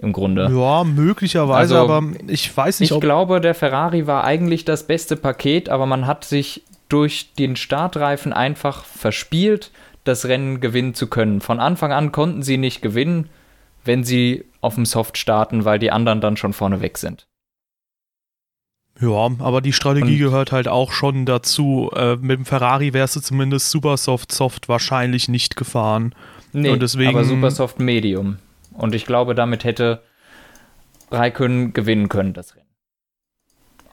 im 0.02 0.14
Grunde. 0.14 0.50
Ja, 0.52 0.84
möglicherweise, 0.84 1.78
also, 1.78 1.78
aber 1.78 2.04
ich 2.28 2.56
weiß 2.56 2.80
nicht. 2.80 2.92
Ich 2.92 3.00
glaube, 3.00 3.42
der 3.42 3.54
Ferrari 3.54 4.08
war 4.08 4.24
eigentlich 4.24 4.66
das 4.66 4.84
beste 4.88 5.16
Paket, 5.16 5.70
aber 5.70 5.86
man 5.86 6.08
hat 6.08 6.24
sich 6.24 6.64
durch 6.90 7.34
den 7.38 7.56
Startreifen 7.56 8.34
einfach 8.34 8.84
verspielt, 8.84 9.72
das 10.04 10.26
Rennen 10.26 10.60
gewinnen 10.60 10.94
zu 10.94 11.08
können. 11.08 11.40
Von 11.42 11.60
Anfang 11.60 11.92
an 11.92 12.12
konnten 12.12 12.42
sie 12.44 12.58
nicht 12.58 12.82
gewinnen, 12.82 13.30
wenn 13.86 14.04
sie 14.04 14.46
auf 14.62 14.76
dem 14.76 14.86
Soft 14.86 15.18
starten, 15.18 15.66
weil 15.66 15.80
die 15.80 15.92
anderen 15.92 16.20
dann 16.22 16.36
schon 16.38 16.54
vorne 16.54 16.82
weg 16.82 16.98
sind. 16.98 17.28
Ja, 19.00 19.30
aber 19.40 19.62
die 19.62 19.72
Strategie 19.72 20.14
Und 20.24 20.30
gehört 20.30 20.52
halt 20.52 20.68
auch 20.68 20.92
schon 20.92 21.26
dazu. 21.26 21.90
Äh, 21.96 22.18
mit 22.18 22.38
dem 22.38 22.46
Ferrari 22.46 22.92
wärst 22.94 23.16
du 23.16 23.22
zumindest 23.22 23.72
Super 23.72 23.96
Soft 23.96 24.32
Soft 24.32 24.68
wahrscheinlich 24.68 25.30
nicht 25.30 25.56
gefahren. 25.56 26.14
Nee, 26.52 26.70
Und 26.72 26.82
deswegen, 26.82 27.12
aber 27.12 27.24
Super 27.24 27.52
Soft 27.52 27.80
Medium. 27.80 28.40
Und 28.74 28.94
ich 28.96 29.06
glaube, 29.06 29.36
damit 29.36 29.64
hätte 29.64 30.02
Raikön 31.12 31.72
gewinnen 31.74 32.10
können, 32.10 32.34
das 32.34 32.56
Rennen. 32.56 32.68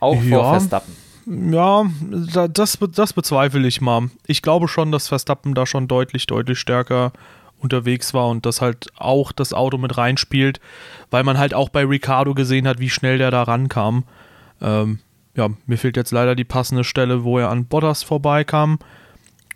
Auch 0.01 0.21
Ja. 0.23 0.39
vor 0.39 0.51
Verstappen. 0.59 0.97
Ja, 1.27 1.85
da- 2.33 2.49
das, 2.49 2.79
das 2.93 3.13
bezweifle 3.13 3.67
ich 3.67 3.81
mal. 3.81 4.11
Ich 4.27 4.43
glaube 4.43 4.69
schon, 4.69 4.93
dass 4.93 5.09
Verstappen 5.09 5.55
da 5.55 5.67
schon 5.67 5.89
deutlich, 5.89 6.27
deutlich 6.27 6.59
stärker 6.59 7.13
unterwegs 7.59 8.15
war 8.15 8.29
und 8.29 8.47
dass 8.47 8.61
halt 8.61 8.87
auch 8.97 9.33
das 9.33 9.53
Auto 9.53 9.79
mit 9.79 9.97
reinspielt, 9.97 10.61
weil 11.11 11.25
man 11.25 11.39
halt 11.39 11.55
auch 11.55 11.69
bei 11.71 11.85
Ricardo 11.85 12.35
gesehen 12.35 12.69
hat, 12.69 12.79
wie 12.79 12.91
schnell 12.91 13.19
der 13.19 13.31
da 13.31 13.43
rankam. 13.43 14.05
Ähm, 14.61 15.01
ja, 15.35 15.49
mir 15.67 15.79
fehlt 15.79 15.97
jetzt 15.97 16.13
leider 16.13 16.35
die 16.37 16.45
passende 16.45 16.85
Stelle, 16.85 17.25
wo 17.25 17.39
er 17.39 17.51
an 17.51 17.65
Bottas 17.65 18.03
vorbeikam. 18.03 18.79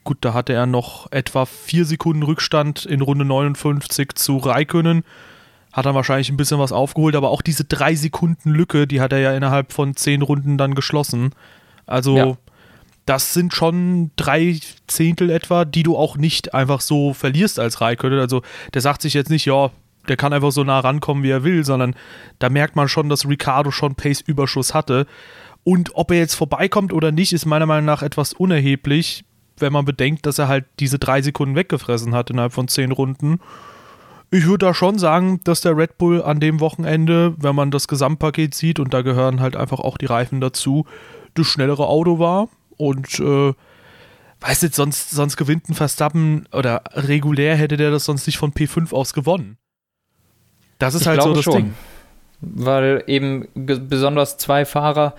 Gut, 0.03 0.19
da 0.23 0.35
hatte 0.35 0.55
er 0.55 0.67
noch 0.67 1.12
etwa 1.12 1.45
vier 1.47 1.85
Sekunden 1.85 2.23
Rückstand 2.23 2.85
in 2.87 3.03
Runde 3.03 3.25
59 3.27 4.15
zu 4.15 4.39
Raikönnen. 4.39 5.05
Hat 5.73 5.87
dann 5.87 5.95
wahrscheinlich 5.95 6.31
ein 6.31 6.37
bisschen 6.37 6.59
was 6.59 6.73
aufgeholt, 6.73 7.15
aber 7.15 7.31
auch 7.31 7.43
diese 7.43 7.65
drei 7.65 7.95
Sekunden 7.95 8.50
Lücke, 8.50 8.87
die 8.89 9.00
hat 9.00 9.12
er 9.12 9.21
ja 9.21 9.33
innerhalb 9.37 9.73
von 9.73 9.95
zehn 9.95 10.23
Runden 10.23 10.59
dann 10.59 10.75
geschlossen. 10.75 11.31
Also, 11.91 12.17
Ja. 12.17 12.37
das 13.07 13.35
sind 13.35 13.55
schon 13.55 14.11
drei 14.17 14.59
Zehntel 14.87 15.31
etwa, 15.31 15.65
die 15.65 15.83
du 15.83 15.97
auch 15.97 16.17
nicht 16.17 16.55
einfach 16.55 16.81
so 16.81 17.13
verlierst 17.13 17.59
als 17.59 17.81
Raikönnen. 17.81 18.21
Also, 18.21 18.43
der 18.75 18.81
sagt 18.83 19.03
sich 19.03 19.15
jetzt 19.15 19.31
nicht, 19.31 19.45
ja, 19.47 19.71
der 20.09 20.17
kann 20.17 20.33
einfach 20.33 20.53
so 20.53 20.65
nah 20.65 20.81
rankommen, 20.81 21.23
wie 21.23 21.31
er 21.31 21.45
will, 21.45 21.65
sondern 21.65 21.95
da 22.39 22.49
merkt 22.49 22.75
man 22.77 22.89
schon, 22.89 23.09
dass 23.09 23.29
Ricardo 23.29 23.71
schon 23.71 23.95
Pace-Überschuss 23.95 24.73
hatte. 24.75 25.07
Und 25.63 25.91
ob 25.95 26.11
er 26.11 26.19
jetzt 26.19 26.35
vorbeikommt 26.35 26.93
oder 26.93 27.13
nicht, 27.13 27.33
ist 27.33 27.45
meiner 27.45 27.67
Meinung 27.67 27.85
nach 27.85 28.03
etwas 28.03 28.33
unerheblich, 28.33 29.25
wenn 29.59 29.75
man 29.75 29.85
bedenkt, 29.85 30.25
dass 30.25 30.39
er 30.39 30.49
halt 30.49 30.65
diese 30.79 30.99
drei 30.99 31.21
Sekunden 31.21 31.55
weggefressen 31.55 32.15
hat 32.15 32.31
innerhalb 32.31 32.55
von 32.55 32.67
zehn 32.67 32.93
Runden. 32.93 33.41
Ich 34.31 34.47
würde 34.47 34.67
da 34.67 34.75
schon 34.75 34.99
sagen, 34.99 35.41
dass 35.45 35.61
der 35.61 35.77
Red 35.77 35.99
Bull 35.99 36.23
an 36.23 36.41
dem 36.41 36.61
Wochenende, 36.61 37.35
wenn 37.37 37.55
man 37.55 37.71
das 37.71 37.89
Gesamtpaket 37.89 38.55
sieht, 38.55 38.79
und 38.81 38.95
da 38.95 39.03
gehören 39.03 39.41
halt 39.41 39.55
einfach 39.55 39.81
auch 39.81 39.99
die 39.99 40.07
Reifen 40.07 40.41
dazu, 40.41 40.87
das 41.35 41.47
schnellere 41.47 41.87
Auto 41.87 42.19
war. 42.19 42.49
Und 42.77 43.21
äh, 43.21 43.53
weiß 44.41 44.63
jetzt, 44.63 44.77
sonst, 44.77 45.11
sonst 45.11 45.37
gewinnt 45.37 45.69
ein 45.69 45.75
Verstappen 45.75 46.47
oder 46.53 46.83
regulär 46.95 47.57
hätte 47.57 47.77
der 47.77 47.91
das 47.91 48.05
sonst 48.05 48.27
nicht 48.27 48.39
von 48.39 48.53
P5 48.53 48.93
aus 48.93 49.13
gewonnen. 49.13 49.59
Das 50.79 50.95
ist 50.95 51.03
Ich 51.03 51.09
halt 51.09 51.23
so 51.23 51.35
das 51.35 51.45
schon. 51.45 51.55
Ding. 51.57 51.75
Weil 52.41 53.05
eben 53.07 53.49
besonders 53.55 54.39
zwei 54.39 54.65
Fahrer 54.65 55.15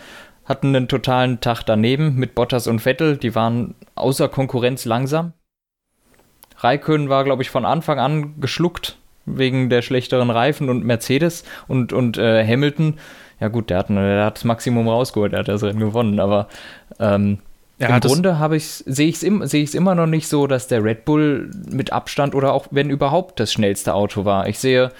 hatten 0.45 0.75
einen 0.75 0.87
totalen 0.87 1.39
Tag 1.39 1.63
daneben 1.63 2.15
mit 2.15 2.33
Bottas 2.33 2.67
und 2.67 2.79
Vettel. 2.79 3.17
Die 3.17 3.35
waren 3.35 3.75
außer 3.95 4.27
Konkurrenz 4.27 4.85
langsam. 4.85 5.33
Raikön 6.57 7.09
war, 7.09 7.23
glaube 7.23 7.43
ich, 7.43 7.49
von 7.49 7.65
Anfang 7.65 7.99
an 7.99 8.39
geschluckt 8.39 8.97
wegen 9.25 9.69
der 9.69 9.81
schlechteren 9.83 10.31
Reifen 10.31 10.69
und 10.69 10.83
Mercedes 10.83 11.43
und, 11.67 11.93
und 11.93 12.17
äh, 12.17 12.45
Hamilton. 12.45 12.99
Ja 13.41 13.47
gut, 13.47 13.71
der 13.71 13.79
hat, 13.79 13.89
der 13.89 14.25
hat 14.25 14.37
das 14.37 14.43
Maximum 14.43 14.87
rausgeholt, 14.87 15.33
der 15.33 15.39
hat 15.39 15.47
das 15.47 15.63
Rennen 15.63 15.79
gewonnen, 15.79 16.19
aber 16.19 16.47
ähm, 16.99 17.39
Er 17.79 17.89
Im 17.89 17.99
Grunde 17.99 18.37
habe 18.37 18.59
sehe 18.59 19.07
ich 19.07 19.15
es 19.15 19.23
im, 19.23 19.41
ich's 19.41 19.73
immer 19.73 19.95
noch 19.95 20.05
nicht 20.05 20.27
so, 20.27 20.45
dass 20.45 20.67
der 20.67 20.83
Red 20.83 21.05
Bull 21.05 21.49
mit 21.71 21.91
Abstand 21.91 22.35
oder 22.35 22.53
auch 22.53 22.67
wenn 22.69 22.91
überhaupt 22.91 23.39
das 23.39 23.51
schnellste 23.51 23.95
Auto 23.95 24.25
war. 24.25 24.47
Ich 24.47 24.59
sehe 24.59 24.91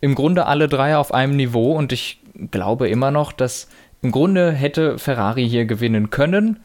im 0.00 0.16
Grunde 0.16 0.46
alle 0.46 0.66
drei 0.66 0.96
auf 0.96 1.14
einem 1.14 1.36
Niveau 1.36 1.72
und 1.72 1.92
ich 1.92 2.20
glaube 2.50 2.88
immer 2.88 3.12
noch, 3.12 3.30
dass 3.30 3.68
im 4.02 4.10
Grunde 4.10 4.50
hätte 4.50 4.98
Ferrari 4.98 5.48
hier 5.48 5.64
gewinnen 5.64 6.10
können, 6.10 6.58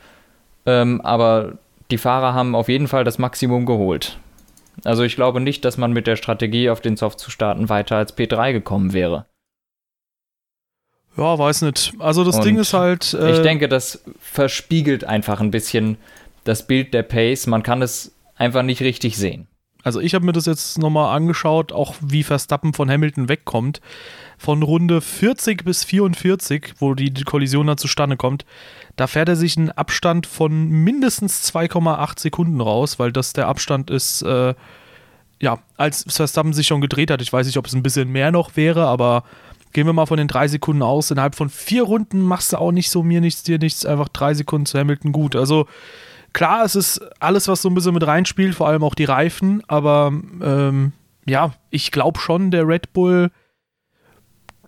ähm, 0.65 0.99
aber 1.01 1.53
die 1.91 1.99
Fahrer 1.99 2.33
haben 2.33 2.55
auf 2.55 2.69
jeden 2.69 2.87
Fall 2.87 3.03
das 3.03 3.19
Maximum 3.19 3.67
geholt. 3.67 4.17
Also 4.83 5.03
ich 5.03 5.15
glaube 5.15 5.39
nicht, 5.39 5.63
dass 5.63 5.77
man 5.77 5.93
mit 5.93 6.07
der 6.07 6.15
Strategie 6.15 6.71
auf 6.71 6.81
den 6.81 6.97
Soft 6.97 7.19
zu 7.19 7.29
starten 7.29 7.69
weiter 7.69 7.97
als 7.97 8.17
P3 8.17 8.53
gekommen 8.53 8.93
wäre. 8.93 9.25
Ja, 11.17 11.37
weiß 11.37 11.61
nicht. 11.63 11.93
Also 11.99 12.23
das 12.23 12.37
Und 12.37 12.45
Ding 12.45 12.57
ist 12.57 12.73
halt. 12.73 13.13
Äh, 13.13 13.33
Ich 13.33 13.41
denke, 13.41 13.67
das 13.67 14.03
verspiegelt 14.19 15.03
einfach 15.03 15.39
ein 15.39 15.51
bisschen 15.51 15.97
das 16.43 16.65
Bild 16.67 16.93
der 16.93 17.03
Pace. 17.03 17.47
Man 17.47 17.63
kann 17.63 17.81
es 17.81 18.13
einfach 18.35 18.63
nicht 18.63 18.81
richtig 18.81 19.17
sehen. 19.17 19.47
Also 19.83 19.99
ich 19.99 20.15
habe 20.15 20.25
mir 20.25 20.31
das 20.31 20.45
jetzt 20.45 20.77
nochmal 20.77 21.15
angeschaut, 21.15 21.73
auch 21.73 21.95
wie 22.01 22.23
Verstappen 22.23 22.73
von 22.73 22.89
Hamilton 22.89 23.27
wegkommt. 23.27 23.81
Von 24.37 24.63
Runde 24.63 25.01
40 25.01 25.63
bis 25.63 25.83
44, 25.83 26.75
wo 26.79 26.93
die 26.95 27.11
Kollision 27.23 27.67
dann 27.67 27.77
zustande 27.77 28.17
kommt, 28.17 28.45
da 28.95 29.07
fährt 29.07 29.29
er 29.29 29.35
sich 29.35 29.57
einen 29.57 29.71
Abstand 29.71 30.25
von 30.25 30.69
mindestens 30.69 31.53
2,8 31.53 32.19
Sekunden 32.19 32.61
raus, 32.61 32.97
weil 32.97 33.11
das 33.11 33.33
der 33.33 33.47
Abstand 33.47 33.89
ist, 33.89 34.21
äh, 34.21 34.53
ja, 35.41 35.59
als 35.77 36.05
Verstappen 36.07 36.53
sich 36.53 36.67
schon 36.67 36.81
gedreht 36.81 37.11
hat. 37.11 37.21
Ich 37.21 37.31
weiß 37.31 37.45
nicht, 37.45 37.57
ob 37.57 37.67
es 37.67 37.73
ein 37.73 37.83
bisschen 37.83 38.09
mehr 38.09 38.31
noch 38.31 38.55
wäre, 38.55 38.85
aber 38.87 39.23
gehen 39.73 39.85
wir 39.87 39.93
mal 39.93 40.05
von 40.05 40.17
den 40.17 40.27
drei 40.27 40.47
Sekunden 40.47 40.81
aus. 40.81 41.11
Innerhalb 41.11 41.35
von 41.35 41.49
vier 41.49 41.83
Runden 41.83 42.21
machst 42.21 42.53
du 42.53 42.57
auch 42.57 42.71
nicht 42.71 42.89
so 42.89 43.03
mir 43.03 43.21
nichts, 43.21 43.43
dir 43.43 43.59
nichts, 43.59 43.85
einfach 43.85 44.07
drei 44.07 44.33
Sekunden 44.33 44.65
zu 44.65 44.79
Hamilton 44.79 45.11
gut. 45.11 45.35
Also 45.35 45.67
klar, 46.31 46.63
es 46.63 46.75
ist 46.75 47.01
alles, 47.19 47.47
was 47.47 47.61
so 47.61 47.69
ein 47.69 47.75
bisschen 47.75 47.93
mit 47.93 48.05
reinspielt, 48.05 48.55
vor 48.55 48.67
allem 48.67 48.83
auch 48.83 48.95
die 48.95 49.05
Reifen, 49.05 49.63
aber 49.67 50.13
ähm, 50.41 50.93
ja, 51.25 51.53
ich 51.69 51.91
glaube 51.91 52.19
schon, 52.19 52.51
der 52.51 52.67
Red 52.67 52.93
Bull, 52.93 53.31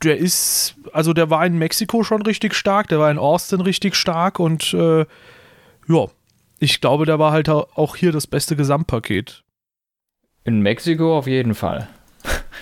der 0.03 0.17
ist, 0.17 0.75
also 0.93 1.13
der 1.13 1.29
war 1.29 1.45
in 1.45 1.57
Mexiko 1.57 2.03
schon 2.03 2.21
richtig 2.21 2.53
stark, 2.53 2.87
der 2.87 2.99
war 2.99 3.11
in 3.11 3.17
Austin 3.17 3.61
richtig 3.61 3.95
stark 3.95 4.39
und 4.39 4.73
äh, 4.73 5.05
ja, 5.87 6.07
ich 6.59 6.81
glaube, 6.81 7.05
der 7.05 7.19
war 7.19 7.31
halt 7.31 7.49
auch 7.49 7.95
hier 7.95 8.11
das 8.11 8.27
beste 8.27 8.55
Gesamtpaket. 8.55 9.43
In 10.43 10.61
Mexiko 10.61 11.17
auf 11.17 11.27
jeden 11.27 11.55
Fall. 11.55 11.87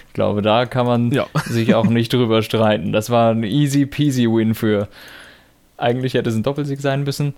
Ich 0.08 0.14
glaube, 0.14 0.42
da 0.42 0.66
kann 0.66 0.86
man 0.86 1.12
Ja. 1.12 1.28
sich 1.46 1.76
auch 1.76 1.86
nicht 1.86 2.12
drüber 2.14 2.42
streiten. 2.42 2.92
Das 2.92 3.10
war 3.10 3.32
ein 3.32 3.44
easy 3.44 3.86
peasy 3.86 4.26
Win 4.28 4.56
für. 4.56 4.88
Eigentlich 5.78 6.14
hätte 6.14 6.30
es 6.30 6.36
ein 6.36 6.44
Doppelsieg 6.44 6.80
sein 6.82 7.04
müssen. 7.04 7.34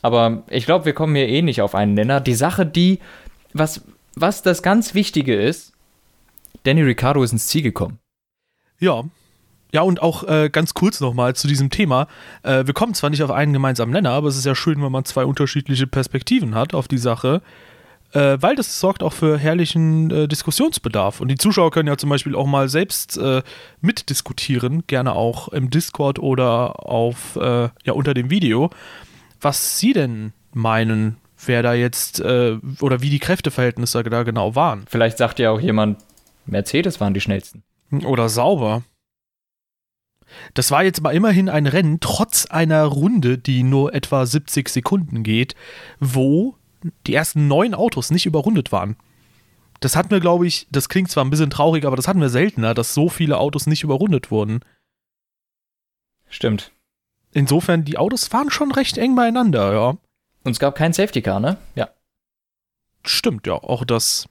Aber 0.00 0.42
ich 0.48 0.64
glaube, 0.66 0.84
wir 0.86 0.94
kommen 0.94 1.14
hier 1.14 1.28
eh 1.28 1.42
nicht 1.42 1.60
auf 1.60 1.74
einen 1.74 1.94
Nenner. 1.94 2.20
Die 2.20 2.34
Sache, 2.34 2.64
die, 2.64 2.98
was, 3.52 3.82
was 4.14 4.42
das 4.42 4.62
ganz 4.62 4.94
Wichtige 4.94 5.34
ist, 5.40 5.72
Danny 6.64 6.82
Ricciardo 6.82 7.22
ist 7.22 7.32
ins 7.32 7.48
Ziel 7.48 7.62
gekommen. 7.62 7.98
Ja. 8.78 9.04
Ja, 9.74 9.80
und 9.82 10.02
auch 10.02 10.24
äh, 10.24 10.50
ganz 10.50 10.74
kurz 10.74 11.00
nochmal 11.00 11.34
zu 11.34 11.48
diesem 11.48 11.70
Thema. 11.70 12.06
Äh, 12.42 12.66
wir 12.66 12.74
kommen 12.74 12.92
zwar 12.94 13.08
nicht 13.10 13.22
auf 13.22 13.30
einen 13.30 13.52
gemeinsamen 13.54 13.92
Nenner, 13.92 14.10
aber 14.10 14.28
es 14.28 14.36
ist 14.36 14.44
ja 14.44 14.54
schön, 14.54 14.82
wenn 14.82 14.92
man 14.92 15.04
zwei 15.06 15.24
unterschiedliche 15.24 15.86
Perspektiven 15.86 16.54
hat 16.54 16.74
auf 16.74 16.88
die 16.88 16.98
Sache, 16.98 17.40
äh, 18.12 18.36
weil 18.40 18.56
das 18.56 18.80
sorgt 18.80 19.02
auch 19.02 19.12
für 19.12 19.38
herrlichen 19.38 20.10
äh, 20.10 20.28
Diskussionsbedarf. 20.28 21.20
Und 21.20 21.28
die 21.28 21.36
Zuschauer 21.36 21.70
können 21.70 21.88
ja 21.88 21.96
zum 21.96 22.10
Beispiel 22.10 22.34
auch 22.34 22.46
mal 22.46 22.68
selbst 22.68 23.16
äh, 23.18 23.42
mitdiskutieren, 23.80 24.84
gerne 24.86 25.14
auch 25.14 25.48
im 25.48 25.70
Discord 25.70 26.18
oder 26.18 26.86
auf, 26.88 27.36
äh, 27.36 27.68
ja, 27.84 27.92
unter 27.92 28.14
dem 28.14 28.30
Video, 28.30 28.70
was 29.40 29.78
sie 29.78 29.92
denn 29.92 30.32
meinen, 30.52 31.16
wer 31.44 31.62
da 31.62 31.74
jetzt 31.74 32.20
äh, 32.20 32.58
oder 32.80 33.02
wie 33.02 33.10
die 33.10 33.18
Kräfteverhältnisse 33.18 34.02
da 34.02 34.22
genau 34.22 34.54
waren. 34.54 34.84
Vielleicht 34.88 35.18
sagt 35.18 35.38
ja 35.38 35.50
auch 35.50 35.60
jemand, 35.60 35.98
Mercedes 36.46 37.00
waren 37.00 37.14
die 37.14 37.20
schnellsten. 37.20 37.62
Oder 38.04 38.28
sauber. 38.28 38.82
Das 40.54 40.70
war 40.70 40.82
jetzt 40.82 41.02
mal 41.02 41.10
immerhin 41.10 41.48
ein 41.48 41.66
Rennen, 41.66 42.00
trotz 42.00 42.46
einer 42.46 42.84
Runde, 42.84 43.36
die 43.36 43.62
nur 43.62 43.94
etwa 43.94 44.24
70 44.24 44.68
Sekunden 44.68 45.22
geht, 45.22 45.54
wo 46.00 46.56
die 47.06 47.14
ersten 47.14 47.48
neun 47.48 47.74
Autos 47.74 48.10
nicht 48.10 48.26
überrundet 48.26 48.72
waren. 48.72 48.96
Das 49.80 49.96
hatten 49.96 50.10
wir, 50.10 50.20
glaube 50.20 50.46
ich, 50.46 50.68
das 50.70 50.88
klingt 50.88 51.10
zwar 51.10 51.24
ein 51.24 51.30
bisschen 51.30 51.50
traurig, 51.50 51.84
aber 51.84 51.96
das 51.96 52.06
hatten 52.06 52.20
wir 52.20 52.28
seltener, 52.28 52.74
dass 52.74 52.94
so 52.94 53.08
viele 53.08 53.38
Autos 53.38 53.66
nicht 53.66 53.82
überrundet 53.82 54.30
wurden. 54.30 54.60
Stimmt. 56.28 56.72
Insofern, 57.32 57.84
die 57.84 57.98
Autos 57.98 58.32
waren 58.32 58.50
schon 58.50 58.72
recht 58.72 58.96
eng 58.96 59.14
beieinander, 59.14 59.72
ja. 59.72 59.88
Und 60.44 60.52
es 60.52 60.58
gab 60.58 60.74
kein 60.76 60.92
Safety 60.92 61.22
Car, 61.22 61.40
ne? 61.40 61.56
Ja. 61.74 61.90
Stimmt, 63.04 63.46
ja, 63.46 63.54
auch 63.54 63.84
das. 63.84 64.28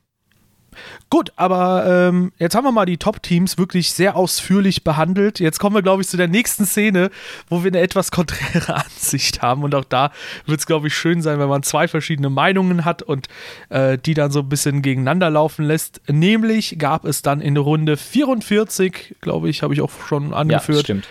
Gut, 1.09 1.31
aber 1.35 1.85
ähm, 2.09 2.31
jetzt 2.37 2.55
haben 2.55 2.63
wir 2.63 2.71
mal 2.71 2.85
die 2.85 2.97
Top-Teams 2.97 3.57
wirklich 3.57 3.91
sehr 3.91 4.15
ausführlich 4.15 4.83
behandelt. 4.83 5.39
Jetzt 5.39 5.59
kommen 5.59 5.75
wir, 5.75 5.81
glaube 5.81 6.01
ich, 6.01 6.07
zu 6.07 6.17
der 6.17 6.27
nächsten 6.27 6.65
Szene, 6.65 7.09
wo 7.49 7.63
wir 7.63 7.71
eine 7.71 7.79
etwas 7.79 8.11
konträre 8.11 8.75
Ansicht 8.85 9.41
haben. 9.41 9.63
Und 9.63 9.75
auch 9.75 9.85
da 9.85 10.11
wird 10.45 10.59
es, 10.59 10.65
glaube 10.65 10.87
ich, 10.87 10.95
schön 10.95 11.21
sein, 11.21 11.39
wenn 11.39 11.49
man 11.49 11.63
zwei 11.63 11.87
verschiedene 11.87 12.29
Meinungen 12.29 12.85
hat 12.85 13.01
und 13.01 13.27
äh, 13.69 13.97
die 13.97 14.13
dann 14.13 14.31
so 14.31 14.39
ein 14.39 14.49
bisschen 14.49 14.81
gegeneinander 14.81 15.29
laufen 15.29 15.65
lässt. 15.65 16.01
Nämlich 16.07 16.77
gab 16.79 17.05
es 17.05 17.21
dann 17.21 17.41
in 17.41 17.57
Runde 17.57 17.97
44, 17.97 19.15
glaube 19.21 19.49
ich, 19.49 19.63
habe 19.63 19.73
ich 19.73 19.81
auch 19.81 19.91
schon 20.07 20.31
Ja, 20.31 20.37
angeführt, 20.37 20.81
stimmt. 20.81 21.07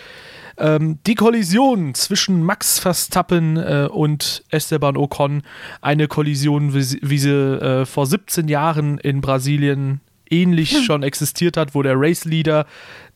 Ähm, 0.61 0.99
die 1.07 1.15
Kollision 1.15 1.95
zwischen 1.95 2.43
Max 2.43 2.79
Verstappen 2.79 3.57
äh, 3.57 3.89
und 3.91 4.45
Esteban 4.51 4.97
Ocon, 4.97 5.43
eine 5.81 6.07
Kollision, 6.09 6.75
wie 6.75 6.83
sie, 6.83 6.99
wie 7.03 7.19
sie 7.19 7.31
äh, 7.31 7.87
vor 7.87 8.07
17 8.07 8.49
Jahren 8.49 8.99
in 8.99 9.21
Brasilien 9.21 10.01
ähnlich 10.29 10.85
schon 10.85 11.03
existiert 11.03 11.57
hat, 11.57 11.75
wo 11.75 11.83
der 11.83 11.95
Race 11.97 12.25
Leader, 12.25 12.67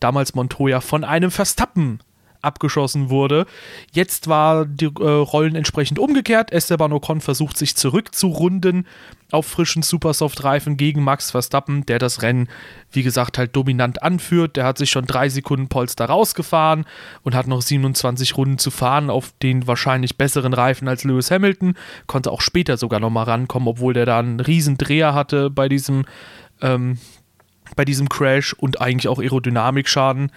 damals 0.01 0.35
Montoya, 0.35 0.81
von 0.81 1.05
einem 1.05 1.31
Verstappen 1.31 2.01
abgeschossen 2.45 3.09
wurde. 3.09 3.47
Jetzt 3.93 4.29
war 4.29 4.67
die 4.67 4.87
äh, 4.87 4.89
Rollen 4.89 5.55
entsprechend 5.55 5.99
umgekehrt. 5.99 6.53
Esteban 6.53 6.93
Ocon 6.93 7.21
versucht 7.21 7.57
sich 7.57 7.77
zurückzurunden 7.77 8.87
auf 9.35 9.47
frischen 9.47 9.83
Supersoft-Reifen 9.83 10.77
gegen 10.77 11.03
Max 11.03 11.33
Verstappen, 11.33 11.85
der 11.87 11.99
das 11.99 12.23
Rennen, 12.23 12.49
wie 12.91 13.03
gesagt, 13.03 13.37
halt 13.37 13.55
dominant 13.55 14.03
anführt. 14.03 14.57
Der 14.57 14.65
hat 14.65 14.79
sich 14.79 14.91
schon 14.91 15.05
drei 15.05 15.29
Sekunden 15.29 15.69
Polster 15.69 16.07
rausgefahren 16.07 16.87
und 17.23 17.35
hat 17.35 17.47
noch 17.47 17.61
27 17.61 18.37
Runden 18.37 18.59
zu 18.59 18.71
fahren 18.71 19.11
auf 19.11 19.35
den 19.43 19.67
wahrscheinlich 19.67 20.17
besseren 20.17 20.55
Reifen 20.55 20.89
als 20.89 21.05
Lewis 21.05 21.31
Hamilton. 21.31 21.75
Konnte 22.07 22.31
auch 22.31 22.41
später 22.41 22.77
sogar 22.77 23.01
nochmal 23.01 23.25
rankommen, 23.25 23.69
obwohl 23.69 23.93
der 23.93 24.07
da 24.07 24.19
einen 24.19 24.41
riesen 24.41 24.79
Dreher 24.79 25.15
hatte 25.15 25.51
bei 25.51 25.69
diesem, 25.69 26.05
ähm, 26.63 26.99
bei 27.77 27.85
diesem 27.85 28.09
Crash 28.09 28.55
und 28.55 28.81
eigentlich 28.81 29.09
auch 29.09 29.19
Aerodynamikschaden. 29.19 30.31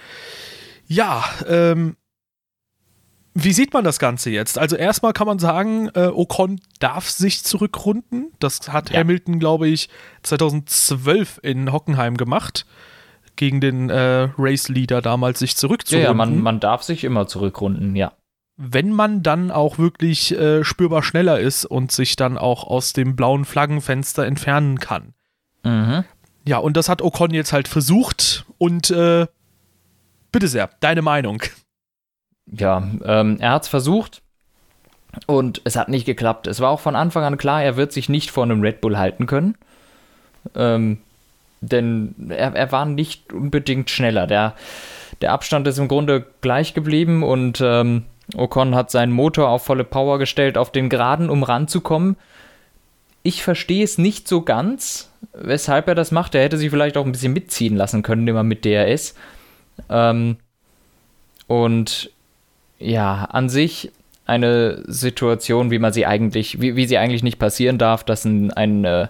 Ja, 0.87 1.23
ähm, 1.47 1.95
wie 3.39 3.53
sieht 3.53 3.71
man 3.71 3.83
das 3.83 3.99
Ganze 3.99 4.31
jetzt? 4.31 4.57
Also 4.57 4.75
erstmal 4.75 5.13
kann 5.13 5.27
man 5.27 5.37
sagen, 5.37 5.89
äh, 5.93 6.07
Ocon 6.07 6.59
darf 6.79 7.07
sich 7.09 7.43
zurückrunden. 7.43 8.31
Das 8.39 8.71
hat 8.71 8.89
ja. 8.89 8.99
Hamilton, 8.99 9.39
glaube 9.39 9.67
ich, 9.67 9.89
2012 10.23 11.41
in 11.43 11.71
Hockenheim 11.71 12.17
gemacht. 12.17 12.65
Gegen 13.35 13.61
den 13.61 13.91
äh, 13.91 14.29
Race-Leader 14.35 15.03
damals 15.03 15.37
sich 15.37 15.55
zurückzurunden. 15.55 16.03
Ja, 16.03 16.09
ja 16.09 16.15
man, 16.15 16.41
man 16.41 16.59
darf 16.59 16.81
sich 16.81 17.03
immer 17.03 17.27
zurückrunden, 17.27 17.95
ja. 17.95 18.13
Wenn 18.55 18.91
man 18.91 19.21
dann 19.21 19.51
auch 19.51 19.77
wirklich 19.77 20.35
äh, 20.35 20.63
spürbar 20.63 21.03
schneller 21.03 21.39
ist 21.39 21.65
und 21.65 21.91
sich 21.91 22.15
dann 22.15 22.39
auch 22.39 22.63
aus 22.63 22.93
dem 22.93 23.15
blauen 23.15 23.45
Flaggenfenster 23.45 24.25
entfernen 24.25 24.79
kann. 24.79 25.13
Mhm. 25.63 26.03
Ja, 26.47 26.57
und 26.57 26.75
das 26.75 26.89
hat 26.89 27.03
Ocon 27.03 27.31
jetzt 27.35 27.53
halt 27.53 27.67
versucht 27.67 28.45
und 28.57 28.89
äh, 28.89 29.27
bitte 30.31 30.47
sehr, 30.47 30.71
deine 30.79 31.03
Meinung 31.03 31.43
ja, 32.51 32.83
ähm, 33.03 33.37
er 33.39 33.51
hat 33.51 33.63
es 33.63 33.67
versucht 33.67 34.21
und 35.25 35.61
es 35.63 35.75
hat 35.75 35.89
nicht 35.89 36.05
geklappt. 36.05 36.47
Es 36.47 36.59
war 36.59 36.69
auch 36.69 36.79
von 36.79 36.95
Anfang 36.95 37.23
an 37.23 37.37
klar, 37.37 37.63
er 37.63 37.75
wird 37.75 37.91
sich 37.91 38.09
nicht 38.09 38.31
vor 38.31 38.43
einem 38.43 38.61
Red 38.61 38.81
Bull 38.81 38.97
halten 38.97 39.25
können. 39.25 39.55
Ähm, 40.55 40.99
denn 41.61 42.15
er, 42.29 42.55
er 42.55 42.71
war 42.71 42.85
nicht 42.85 43.33
unbedingt 43.33 43.89
schneller. 43.89 44.27
Der, 44.27 44.55
der 45.21 45.31
Abstand 45.31 45.67
ist 45.67 45.79
im 45.79 45.87
Grunde 45.87 46.25
gleich 46.41 46.73
geblieben 46.73 47.23
und 47.23 47.59
ähm, 47.61 48.03
Ocon 48.35 48.75
hat 48.75 48.91
seinen 48.91 49.11
Motor 49.11 49.49
auf 49.49 49.65
volle 49.65 49.83
Power 49.83 50.19
gestellt, 50.19 50.57
auf 50.57 50.71
den 50.71 50.89
Geraden, 50.89 51.29
um 51.29 51.43
ranzukommen. 51.43 52.17
Ich 53.23 53.43
verstehe 53.43 53.83
es 53.83 53.97
nicht 53.97 54.27
so 54.27 54.41
ganz, 54.41 55.11
weshalb 55.33 55.87
er 55.87 55.95
das 55.95 56.11
macht. 56.11 56.35
Er 56.35 56.43
hätte 56.43 56.57
sich 56.57 56.69
vielleicht 56.69 56.97
auch 56.97 57.05
ein 57.05 57.11
bisschen 57.11 57.33
mitziehen 57.33 57.75
lassen 57.75 58.03
können, 58.03 58.27
immer 58.27 58.43
mit 58.43 58.63
DRS. 58.63 59.15
Ähm, 59.89 60.37
und 61.47 62.11
ja, 62.79 63.25
an 63.25 63.49
sich 63.49 63.91
eine 64.25 64.83
Situation, 64.87 65.71
wie 65.71 65.79
man 65.79 65.93
sie 65.93 66.05
eigentlich, 66.05 66.61
wie, 66.61 66.75
wie 66.75 66.85
sie 66.85 66.97
eigentlich 66.97 67.23
nicht 67.23 67.39
passieren 67.39 67.77
darf, 67.77 68.03
dass 68.03 68.25
ein, 68.25 68.51
ein 68.51 68.83
äh, 68.83 69.07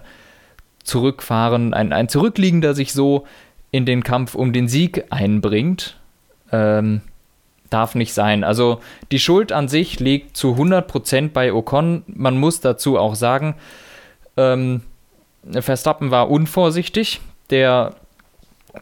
Zurückfahren, 0.84 1.74
ein, 1.74 1.92
ein 1.92 2.08
Zurückliegender 2.08 2.74
sich 2.74 2.92
so 2.92 3.26
in 3.70 3.84
den 3.84 4.04
Kampf 4.04 4.34
um 4.34 4.52
den 4.52 4.68
Sieg 4.68 5.04
einbringt. 5.10 5.96
Ähm, 6.52 7.02
darf 7.68 7.94
nicht 7.94 8.14
sein. 8.14 8.44
Also 8.44 8.80
die 9.10 9.18
Schuld 9.18 9.52
an 9.52 9.68
sich 9.68 10.00
liegt 10.00 10.36
zu 10.36 10.54
100% 10.54 11.30
bei 11.30 11.52
Ocon. 11.52 12.04
Man 12.06 12.38
muss 12.38 12.60
dazu 12.60 12.96
auch 12.96 13.14
sagen, 13.14 13.56
ähm, 14.36 14.82
Verstappen 15.60 16.10
war 16.10 16.30
unvorsichtig. 16.30 17.20
Der 17.50 17.60
er 17.60 17.94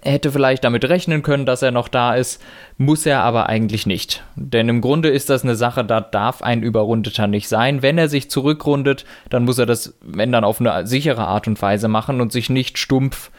hätte 0.03 0.33
vielleicht 0.33 0.65
damit 0.65 0.85
rechnen 0.85 1.23
können, 1.23 1.47
dass 1.47 1.63
er 1.63 1.71
noch 1.71 1.89
da 1.89 2.15
ist, 2.15 2.43
muss 2.79 3.07
er 3.07 3.23
aber 3.23 3.49
eigentlich 3.49 3.87
nicht. 3.87 4.23
Denn 4.35 4.69
im 4.69 4.81
Grunde 4.81 5.09
ist 5.09 5.31
das 5.31 5.45
eine 5.45 5.57
Sache, 5.57 5.85
da 5.85 6.01
darf 6.01 6.43
ein 6.43 6.63
Überrundeter 6.63 7.27
nicht 7.27 7.49
sein. 7.49 7.83
Wenn 7.83 7.99
er 7.99 8.09
sich 8.09 8.31
zurückrundet, 8.31 9.05
dann 9.31 9.45
muss 9.45 9.59
er 9.59 9.67
das, 9.67 9.95
wenn 10.01 10.33
dann 10.33 10.45
auf 10.45 10.61
eine 10.61 10.87
sichere 10.87 11.27
Art 11.27 11.47
und 11.47 11.61
Weise 11.61 11.89
machen 11.89 12.21
und 12.21 12.33
sich 12.33 12.51
nicht 12.51 12.79
stumpf 12.79 13.31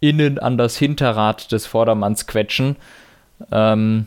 innen 0.00 0.38
an 0.38 0.56
das 0.56 0.76
Hinterrad 0.76 1.52
des 1.52 1.66
Vordermanns 1.66 2.26
quetschen. 2.26 2.76
Ähm, 3.52 4.06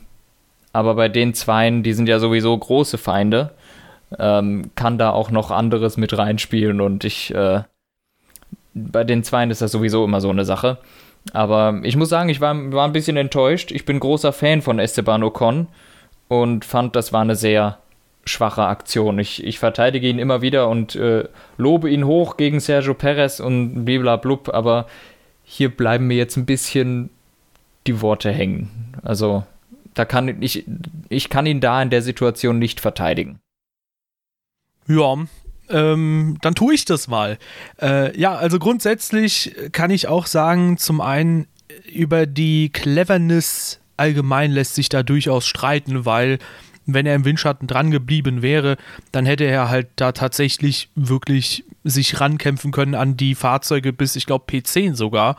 aber 0.73 0.95
bei 0.95 1.07
den 1.07 1.33
Zweien, 1.35 1.83
die 1.83 1.93
sind 1.93 2.09
ja 2.09 2.19
sowieso 2.19 2.57
große 2.57 2.97
Feinde, 2.97 3.51
ähm, 4.19 4.71
kann 4.75 4.97
da 4.97 5.11
auch 5.11 5.29
noch 5.31 5.51
anderes 5.51 5.97
mit 5.97 6.17
reinspielen 6.17 6.81
und 6.81 7.03
ich, 7.03 7.33
äh, 7.33 7.61
bei 8.73 9.03
den 9.03 9.23
Zweien 9.23 9.51
ist 9.51 9.61
das 9.61 9.71
sowieso 9.71 10.03
immer 10.03 10.19
so 10.19 10.31
eine 10.31 10.45
Sache. 10.45 10.79
Aber 11.31 11.79
ich 11.83 11.95
muss 11.95 12.09
sagen, 12.09 12.29
ich 12.29 12.41
war, 12.41 12.71
war 12.73 12.85
ein 12.85 12.93
bisschen 12.93 13.17
enttäuscht. 13.17 13.71
Ich 13.71 13.85
bin 13.85 13.99
großer 13.99 14.33
Fan 14.33 14.61
von 14.61 14.79
Esteban 14.79 15.23
Ocon 15.23 15.67
und 16.27 16.65
fand, 16.65 16.95
das 16.95 17.13
war 17.13 17.21
eine 17.21 17.35
sehr 17.35 17.79
schwache 18.25 18.63
Aktion. 18.63 19.19
Ich, 19.19 19.43
ich 19.43 19.59
verteidige 19.59 20.07
ihn 20.07 20.19
immer 20.19 20.41
wieder 20.41 20.69
und 20.69 20.95
äh, 20.95 21.27
lobe 21.57 21.89
ihn 21.89 22.05
hoch 22.05 22.37
gegen 22.37 22.59
Sergio 22.59 22.93
Perez 22.93 23.39
und 23.39 23.85
bliblablub, 23.85 24.53
aber 24.53 24.87
hier 25.43 25.69
bleiben 25.69 26.07
mir 26.07 26.17
jetzt 26.17 26.37
ein 26.37 26.45
bisschen 26.45 27.09
die 27.85 28.01
Worte 28.01 28.31
hängen. 28.31 28.95
Also, 29.03 29.43
da 29.93 30.05
kann 30.05 30.41
ich, 30.41 30.65
ich 31.09 31.29
kann 31.29 31.45
ihn 31.45 31.59
da 31.59 31.81
in 31.81 31.89
der 31.89 32.01
Situation 32.01 32.59
nicht 32.59 32.79
verteidigen. 32.79 33.39
Ja, 34.87 35.17
ähm, 35.69 36.37
dann 36.41 36.55
tue 36.55 36.73
ich 36.73 36.85
das 36.85 37.07
mal. 37.07 37.37
Äh, 37.81 38.17
ja, 38.19 38.35
also 38.35 38.59
grundsätzlich 38.59 39.55
kann 39.71 39.91
ich 39.91 40.07
auch 40.07 40.25
sagen, 40.25 40.77
zum 40.77 41.01
einen 41.01 41.47
über 41.91 42.25
die 42.25 42.69
Cleverness 42.69 43.79
allgemein 43.97 44.51
lässt 44.51 44.75
sich 44.75 44.89
da 44.89 45.03
durchaus 45.03 45.45
streiten, 45.45 46.05
weil 46.05 46.39
wenn 46.85 47.05
er 47.05 47.15
im 47.15 47.25
Windschatten 47.25 47.67
dran 47.67 47.91
geblieben 47.91 48.41
wäre, 48.41 48.77
dann 49.11 49.25
hätte 49.25 49.45
er 49.45 49.69
halt 49.69 49.87
da 49.95 50.11
tatsächlich 50.11 50.89
wirklich 50.95 51.63
sich 51.83 52.19
rankämpfen 52.19 52.71
können 52.71 52.95
an 52.95 53.15
die 53.15 53.35
Fahrzeuge 53.35 53.93
bis, 53.93 54.15
ich 54.15 54.25
glaube, 54.25 54.45
P10 54.49 54.95
sogar. 54.95 55.37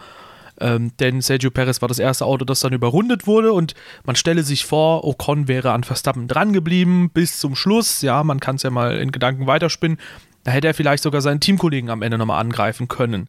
Ähm, 0.61 0.93
denn 0.99 1.21
Sergio 1.21 1.51
Perez 1.51 1.83
war 1.83 1.89
das 1.89 1.99
erste 1.99 2.25
Auto, 2.25 2.45
das 2.45 2.61
dann 2.61 2.73
überrundet 2.73 3.27
wurde 3.27 3.53
und 3.53 3.75
man 4.05 4.17
stelle 4.17 4.43
sich 4.43 4.65
vor, 4.65 5.05
Ocon 5.05 5.49
wäre 5.49 5.73
an 5.73 5.85
Verstappen 5.85 6.29
dran 6.29 6.53
geblieben 6.53 7.11
bis 7.13 7.39
zum 7.39 7.57
Schluss. 7.57 8.03
Ja, 8.03 8.23
man 8.23 8.41
kann 8.41 8.57
es 8.57 8.63
ja 8.63 8.71
mal 8.71 8.97
in 8.99 9.11
Gedanken 9.11 9.47
weiterspinnen. 9.47 9.99
Da 10.45 10.53
hätte 10.53 10.69
er 10.69 10.75
vielleicht 10.75 11.03
sogar 11.03 11.23
seinen 11.23 11.41
Teamkollegen 11.41 11.91
am 11.91 12.03
Ende 12.03 12.19
nochmal 12.19 12.41
angreifen 12.41 12.87
können. 12.89 13.29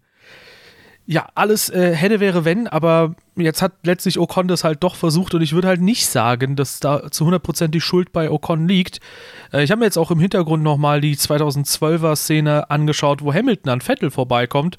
Ja, 1.07 1.27
alles 1.35 1.69
äh, 1.69 1.95
hätte, 1.95 2.19
wäre, 2.19 2.45
wenn, 2.45 2.67
aber 2.67 3.15
jetzt 3.35 3.61
hat 3.61 3.73
letztlich 3.83 4.17
Ocon 4.17 4.47
das 4.47 4.63
halt 4.63 4.83
doch 4.83 4.95
versucht 4.95 5.35
und 5.35 5.41
ich 5.43 5.53
würde 5.53 5.67
halt 5.67 5.81
nicht 5.81 6.07
sagen, 6.07 6.55
dass 6.55 6.79
da 6.79 7.11
zu 7.11 7.25
100% 7.25 7.67
die 7.67 7.81
Schuld 7.81 8.11
bei 8.11 8.31
Ocon 8.31 8.67
liegt. 8.67 8.99
Äh, 9.53 9.63
ich 9.63 9.69
habe 9.69 9.79
mir 9.79 9.85
jetzt 9.85 9.97
auch 9.97 10.09
im 10.09 10.19
Hintergrund 10.19 10.63
nochmal 10.63 11.01
die 11.01 11.15
2012er 11.15 12.15
Szene 12.15 12.71
angeschaut, 12.71 13.23
wo 13.23 13.31
Hamilton 13.31 13.71
an 13.71 13.81
Vettel 13.81 14.09
vorbeikommt 14.09 14.77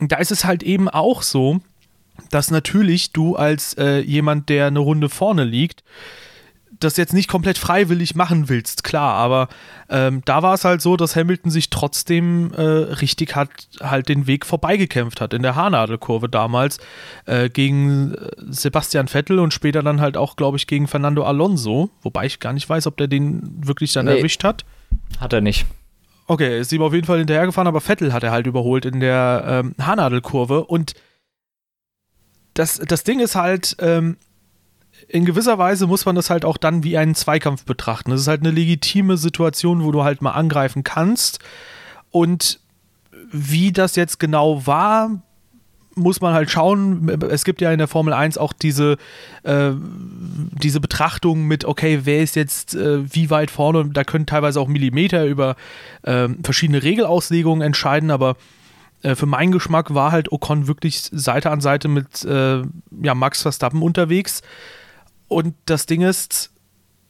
da 0.00 0.16
ist 0.16 0.30
es 0.30 0.44
halt 0.44 0.62
eben 0.62 0.88
auch 0.88 1.22
so, 1.22 1.60
dass 2.30 2.50
natürlich 2.50 3.12
du 3.12 3.36
als 3.36 3.74
äh, 3.74 4.00
jemand, 4.00 4.48
der 4.48 4.66
eine 4.66 4.80
Runde 4.80 5.08
vorne 5.08 5.44
liegt, 5.44 5.82
das 6.80 6.96
jetzt 6.96 7.12
nicht 7.12 7.28
komplett 7.28 7.58
freiwillig 7.58 8.14
machen 8.14 8.48
willst, 8.48 8.84
klar, 8.84 9.14
aber 9.14 9.48
ähm, 9.88 10.22
da 10.24 10.42
war 10.42 10.54
es 10.54 10.64
halt 10.64 10.80
so, 10.80 10.96
dass 10.96 11.16
Hamilton 11.16 11.50
sich 11.50 11.70
trotzdem 11.70 12.52
äh, 12.54 12.62
richtig 12.62 13.34
hat 13.34 13.50
halt 13.80 14.08
den 14.08 14.26
Weg 14.26 14.46
vorbeigekämpft 14.46 15.20
hat 15.20 15.34
in 15.34 15.42
der 15.42 15.56
Haarnadelkurve 15.56 16.28
damals 16.28 16.78
äh, 17.26 17.48
gegen 17.48 18.14
äh, 18.14 18.30
Sebastian 18.48 19.08
Vettel 19.08 19.38
und 19.40 19.52
später 19.52 19.82
dann 19.82 20.00
halt 20.00 20.16
auch, 20.16 20.36
glaube 20.36 20.56
ich, 20.56 20.66
gegen 20.66 20.86
Fernando 20.86 21.24
Alonso, 21.24 21.90
wobei 22.02 22.26
ich 22.26 22.38
gar 22.38 22.52
nicht 22.52 22.68
weiß, 22.68 22.86
ob 22.86 22.96
der 22.96 23.08
den 23.08 23.66
wirklich 23.66 23.92
dann 23.92 24.06
nee, 24.06 24.18
erwischt 24.18 24.44
hat. 24.44 24.64
Hat 25.18 25.32
er 25.32 25.40
nicht. 25.40 25.66
Okay, 26.30 26.60
ist 26.60 26.72
ihm 26.72 26.82
auf 26.82 26.92
jeden 26.92 27.06
Fall 27.06 27.18
hinterhergefahren, 27.18 27.66
aber 27.66 27.80
Vettel 27.80 28.12
hat 28.12 28.22
er 28.22 28.32
halt 28.32 28.46
überholt 28.46 28.84
in 28.84 29.00
der 29.00 29.44
ähm, 29.46 29.74
Haarnadelkurve. 29.80 30.64
Und 30.66 30.92
das, 32.52 32.78
das 32.86 33.02
Ding 33.02 33.18
ist 33.18 33.34
halt, 33.34 33.76
ähm, 33.80 34.18
in 35.08 35.24
gewisser 35.24 35.56
Weise 35.56 35.86
muss 35.86 36.04
man 36.04 36.16
das 36.16 36.28
halt 36.28 36.44
auch 36.44 36.58
dann 36.58 36.84
wie 36.84 36.98
einen 36.98 37.14
Zweikampf 37.14 37.64
betrachten. 37.64 38.10
Das 38.10 38.20
ist 38.20 38.28
halt 38.28 38.42
eine 38.42 38.50
legitime 38.50 39.16
Situation, 39.16 39.82
wo 39.82 39.90
du 39.90 40.04
halt 40.04 40.20
mal 40.20 40.32
angreifen 40.32 40.84
kannst. 40.84 41.38
Und 42.10 42.60
wie 43.32 43.72
das 43.72 43.96
jetzt 43.96 44.20
genau 44.20 44.66
war, 44.66 45.22
muss 45.98 46.20
man 46.20 46.34
halt 46.34 46.50
schauen. 46.50 47.08
Es 47.30 47.44
gibt 47.44 47.60
ja 47.60 47.72
in 47.72 47.78
der 47.78 47.88
Formel 47.88 48.14
1 48.14 48.38
auch 48.38 48.52
diese, 48.52 48.96
äh, 49.42 49.70
diese 49.72 50.80
Betrachtung 50.80 51.44
mit, 51.44 51.64
okay, 51.64 52.00
wer 52.04 52.22
ist 52.22 52.36
jetzt 52.36 52.74
äh, 52.74 53.12
wie 53.12 53.30
weit 53.30 53.50
vorne? 53.50 53.90
Da 53.92 54.04
können 54.04 54.26
teilweise 54.26 54.60
auch 54.60 54.68
Millimeter 54.68 55.26
über 55.26 55.56
äh, 56.02 56.28
verschiedene 56.42 56.82
Regelauslegungen 56.82 57.62
entscheiden, 57.62 58.10
aber 58.10 58.36
äh, 59.02 59.14
für 59.14 59.26
meinen 59.26 59.52
Geschmack 59.52 59.94
war 59.94 60.12
halt 60.12 60.32
Ocon 60.32 60.66
wirklich 60.66 61.08
Seite 61.12 61.50
an 61.50 61.60
Seite 61.60 61.88
mit 61.88 62.24
äh, 62.24 62.62
ja, 63.02 63.14
Max 63.14 63.42
Verstappen 63.42 63.82
unterwegs. 63.82 64.42
Und 65.28 65.54
das 65.66 65.86
Ding 65.86 66.02
ist, 66.02 66.50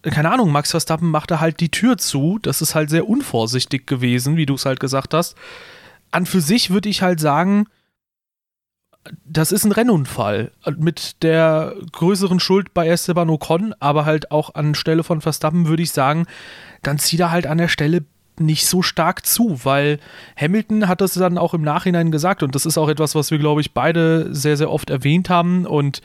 keine 0.03 0.31
Ahnung, 0.31 0.51
Max 0.51 0.71
Verstappen 0.71 1.11
machte 1.11 1.41
halt 1.41 1.61
die 1.61 1.71
Tür 1.71 1.99
zu. 1.99 2.39
Das 2.43 2.63
ist 2.63 2.75
halt 2.75 2.91
sehr 2.91 3.09
unvorsichtig 3.09 3.87
gewesen, 3.87 4.37
wie 4.37 4.47
du 4.47 4.55
es 4.55 4.67
halt 4.67 4.81
gesagt 4.81 5.15
hast. 5.15 5.37
An 6.11 6.27
für 6.27 6.41
sich 6.41 6.71
würde 6.71 6.89
ich 6.89 7.03
halt 7.03 7.21
sagen, 7.21 7.67
das 9.25 9.53
ist 9.53 9.65
ein 9.65 9.73
Rennunfall 9.73 10.53
mit 10.77 11.23
der 11.23 11.75
größeren 11.93 12.41
Schuld 12.41 12.75
bei 12.75 12.89
Esteban 12.89 13.31
Ocon, 13.31 13.75
aber 13.81 14.05
halt 14.05 14.31
auch 14.31 14.55
anstelle 14.55 15.03
von 15.03 15.21
Verstappen 15.21 15.67
würde 15.67 15.83
ich 15.83 15.93
sagen, 15.93 16.27
dann 16.83 16.99
zieht 16.99 17.21
er 17.21 17.31
halt 17.31 17.47
an 17.47 17.59
der 17.59 17.69
Stelle 17.69 18.05
nicht 18.41 18.67
so 18.67 18.83
stark 18.83 19.27
zu, 19.27 19.61
weil 19.65 19.99
Hamilton 20.37 20.89
hat 20.89 21.01
das 21.01 21.15
dann 21.15 21.39
auch 21.39 21.55
im 21.55 21.63
Nachhinein 21.63 22.11
gesagt 22.11 22.43
und 22.43 22.55
das 22.55 22.67
ist 22.67 22.79
auch 22.79 22.89
etwas, 22.89 23.15
was 23.15 23.31
wir, 23.31 23.39
glaube 23.39 23.61
ich, 23.61 23.75
beide 23.75 24.33
sehr, 24.35 24.57
sehr 24.57 24.71
oft 24.71 24.91
erwähnt 24.91 25.29
haben 25.29 25.67
und 25.67 26.01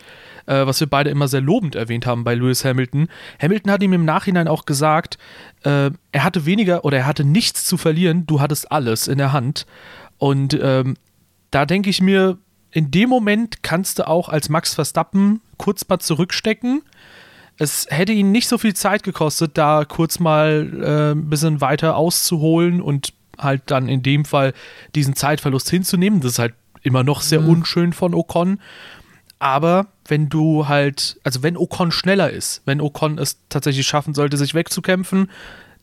äh, 0.46 0.66
was 0.66 0.80
wir 0.80 0.88
beide 0.88 1.10
immer 1.10 1.28
sehr 1.28 1.42
lobend 1.42 1.76
erwähnt 1.76 2.06
haben 2.06 2.24
bei 2.24 2.36
Lewis 2.36 2.66
Hamilton. 2.66 3.08
Hamilton 3.42 3.72
hat 3.72 3.84
ihm 3.84 3.94
im 3.94 4.06
Nachhinein 4.06 4.48
auch 4.48 4.66
gesagt, 4.66 5.18
äh, 5.64 5.92
er 6.12 6.24
hatte 6.24 6.46
weniger 6.46 6.86
oder 6.86 6.98
er 6.98 7.06
hatte 7.06 7.24
nichts 7.24 7.66
zu 7.66 7.78
verlieren, 7.78 8.26
du 8.26 8.42
hattest 8.42 8.72
alles 8.72 9.08
in 9.08 9.18
der 9.18 9.32
Hand 9.32 9.66
und 10.18 10.58
ähm, 10.62 10.96
da 11.52 11.66
denke 11.66 11.90
ich 11.90 12.02
mir, 12.02 12.40
in 12.74 12.90
dem 12.90 13.08
Moment 13.08 13.62
kannst 13.62 14.00
du 14.00 14.08
auch 14.08 14.30
als 14.30 14.50
Max 14.50 14.74
Verstappen 14.74 15.42
kurz 15.58 15.88
mal 15.88 16.00
zurückstecken. 16.00 16.82
Es 17.58 17.86
hätte 17.90 18.14
ihn 18.14 18.32
nicht 18.32 18.48
so 18.48 18.58
viel 18.58 18.74
Zeit 18.74 19.04
gekostet, 19.04 19.52
da 19.60 19.86
kurz 19.86 20.20
mal 20.20 20.72
äh, 20.82 21.12
ein 21.12 21.30
bisschen 21.30 21.62
weiter 21.62 21.96
auszuholen 21.96 22.82
und 22.82 23.14
halt 23.38 23.62
dann 23.68 23.88
in 23.88 24.02
dem 24.02 24.26
Fall 24.26 24.54
diesen 24.96 25.16
Zeitverlust 25.16 25.70
hinzunehmen. 25.70 26.20
Das 26.20 26.34
ist 26.34 26.40
halt 26.40 26.56
immer 26.82 27.04
noch 27.04 27.22
sehr 27.22 27.42
mhm. 27.42 27.50
unschön 27.50 27.94
von 27.94 28.16
Ocon. 28.16 28.60
Aber 29.38 29.88
wenn 30.08 30.30
du 30.30 30.68
halt, 30.68 31.20
also 31.24 31.44
wenn 31.44 31.58
Ocon 31.58 31.92
schneller 31.92 32.32
ist, 32.32 32.64
wenn 32.66 32.82
Ocon 32.82 33.20
es 33.20 33.38
tatsächlich 33.50 33.86
schaffen 33.86 34.16
sollte, 34.16 34.38
sich 34.38 34.56
wegzukämpfen, 34.56 35.30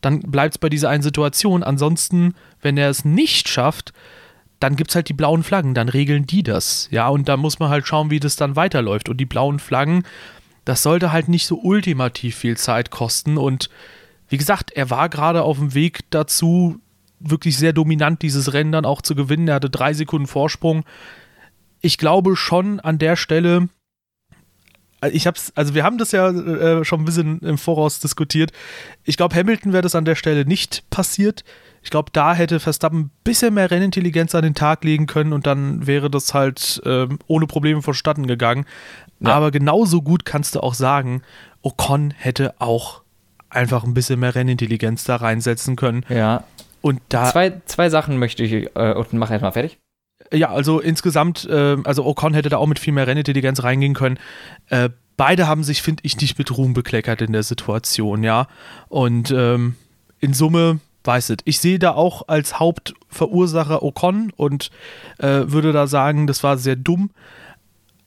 dann 0.01 0.19
bleibt 0.19 0.55
es 0.55 0.57
bei 0.57 0.67
dieser 0.67 0.89
einen 0.89 1.03
Situation. 1.03 1.63
Ansonsten, 1.63 2.35
wenn 2.61 2.75
er 2.75 2.89
es 2.89 3.05
nicht 3.05 3.47
schafft, 3.47 3.93
dann 4.61 4.75
gibt 4.75 4.91
es 4.91 4.95
halt 4.95 5.09
die 5.09 5.13
blauen 5.13 5.43
Flaggen, 5.43 5.73
dann 5.73 5.89
regeln 5.89 6.27
die 6.27 6.43
das. 6.43 6.87
Ja, 6.91 7.09
und 7.09 7.27
da 7.27 7.35
muss 7.35 7.59
man 7.59 7.69
halt 7.69 7.87
schauen, 7.87 8.11
wie 8.11 8.19
das 8.19 8.35
dann 8.35 8.55
weiterläuft. 8.55 9.09
Und 9.09 9.17
die 9.17 9.25
blauen 9.25 9.57
Flaggen, 9.59 10.03
das 10.65 10.83
sollte 10.83 11.11
halt 11.11 11.27
nicht 11.27 11.47
so 11.47 11.59
ultimativ 11.59 12.35
viel 12.35 12.55
Zeit 12.57 12.91
kosten. 12.91 13.37
Und 13.37 13.71
wie 14.29 14.37
gesagt, 14.37 14.71
er 14.71 14.91
war 14.91 15.09
gerade 15.09 15.41
auf 15.41 15.57
dem 15.57 15.73
Weg 15.73 16.01
dazu, 16.11 16.79
wirklich 17.19 17.57
sehr 17.57 17.73
dominant 17.73 18.21
dieses 18.21 18.53
Rennen 18.53 18.71
dann 18.71 18.85
auch 18.85 19.01
zu 19.01 19.15
gewinnen. 19.15 19.47
Er 19.47 19.55
hatte 19.55 19.71
drei 19.71 19.93
Sekunden 19.93 20.27
Vorsprung. 20.27 20.85
Ich 21.81 21.97
glaube 21.97 22.35
schon 22.35 22.79
an 22.79 22.99
der 22.99 23.15
Stelle, 23.15 23.67
ich 25.09 25.27
hab's, 25.27 25.51
also 25.55 25.73
wir 25.73 25.83
haben 25.83 25.97
das 25.97 26.11
ja 26.11 26.29
äh, 26.29 26.85
schon 26.85 27.01
ein 27.01 27.05
bisschen 27.05 27.39
im 27.39 27.57
Voraus 27.57 27.99
diskutiert. 27.99 28.51
Ich 29.03 29.17
glaube, 29.17 29.35
Hamilton 29.35 29.73
wäre 29.73 29.81
das 29.81 29.95
an 29.95 30.05
der 30.05 30.15
Stelle 30.15 30.45
nicht 30.45 30.89
passiert. 30.89 31.43
Ich 31.83 31.89
glaube, 31.89 32.11
da 32.13 32.35
hätte 32.35 32.59
Verstappen 32.59 32.99
ein 32.99 33.11
bisschen 33.23 33.55
mehr 33.55 33.71
Rennintelligenz 33.71 34.35
an 34.35 34.43
den 34.43 34.53
Tag 34.53 34.83
legen 34.83 35.07
können 35.07 35.33
und 35.33 35.47
dann 35.47 35.87
wäre 35.87 36.11
das 36.11 36.33
halt 36.33 36.81
äh, 36.85 37.07
ohne 37.27 37.47
Probleme 37.47 37.81
vonstatten 37.81 38.27
gegangen. 38.27 38.65
Ja. 39.19 39.33
Aber 39.33 39.49
genauso 39.49 40.01
gut 40.01 40.25
kannst 40.25 40.55
du 40.55 40.59
auch 40.59 40.75
sagen, 40.75 41.23
Ocon 41.63 42.13
hätte 42.15 42.53
auch 42.59 43.01
einfach 43.49 43.83
ein 43.83 43.93
bisschen 43.93 44.19
mehr 44.19 44.35
Rennintelligenz 44.35 45.03
da 45.03 45.17
reinsetzen 45.17 45.75
können. 45.75 46.05
Ja. 46.09 46.43
Und 46.81 47.01
da. 47.09 47.25
Zwei, 47.25 47.61
zwei 47.65 47.89
Sachen 47.89 48.17
möchte 48.17 48.43
ich 48.43 48.69
äh, 48.75 48.93
und 48.93 49.13
mach 49.13 49.31
erstmal 49.31 49.51
fertig. 49.51 49.79
Ja, 50.33 50.49
also 50.49 50.79
insgesamt, 50.79 51.45
äh, 51.45 51.77
also 51.83 52.05
Ocon 52.05 52.33
hätte 52.33 52.49
da 52.49 52.57
auch 52.57 52.67
mit 52.67 52.79
viel 52.79 52.93
mehr 52.93 53.07
Rennintelligenz 53.07 53.63
reingehen 53.63 53.93
können. 53.93 54.17
Äh, 54.69 54.89
beide 55.17 55.47
haben 55.47 55.63
sich, 55.63 55.81
finde 55.81 56.03
ich, 56.05 56.19
nicht 56.19 56.37
mit 56.37 56.57
Ruhm 56.57 56.73
bekleckert 56.73 57.21
in 57.21 57.33
der 57.33 57.43
Situation, 57.43 58.23
ja. 58.23 58.47
Und 58.87 59.31
ähm, 59.31 59.75
in 60.19 60.33
Summe 60.33 60.79
weiß 61.03 61.31
es. 61.31 61.37
Ich 61.45 61.59
sehe 61.59 61.79
da 61.79 61.91
auch 61.91 62.27
als 62.27 62.59
Hauptverursacher 62.59 63.83
Ocon 63.83 64.31
und 64.35 64.71
äh, 65.17 65.43
würde 65.45 65.73
da 65.73 65.87
sagen, 65.87 66.27
das 66.27 66.43
war 66.43 66.57
sehr 66.57 66.75
dumm. 66.75 67.11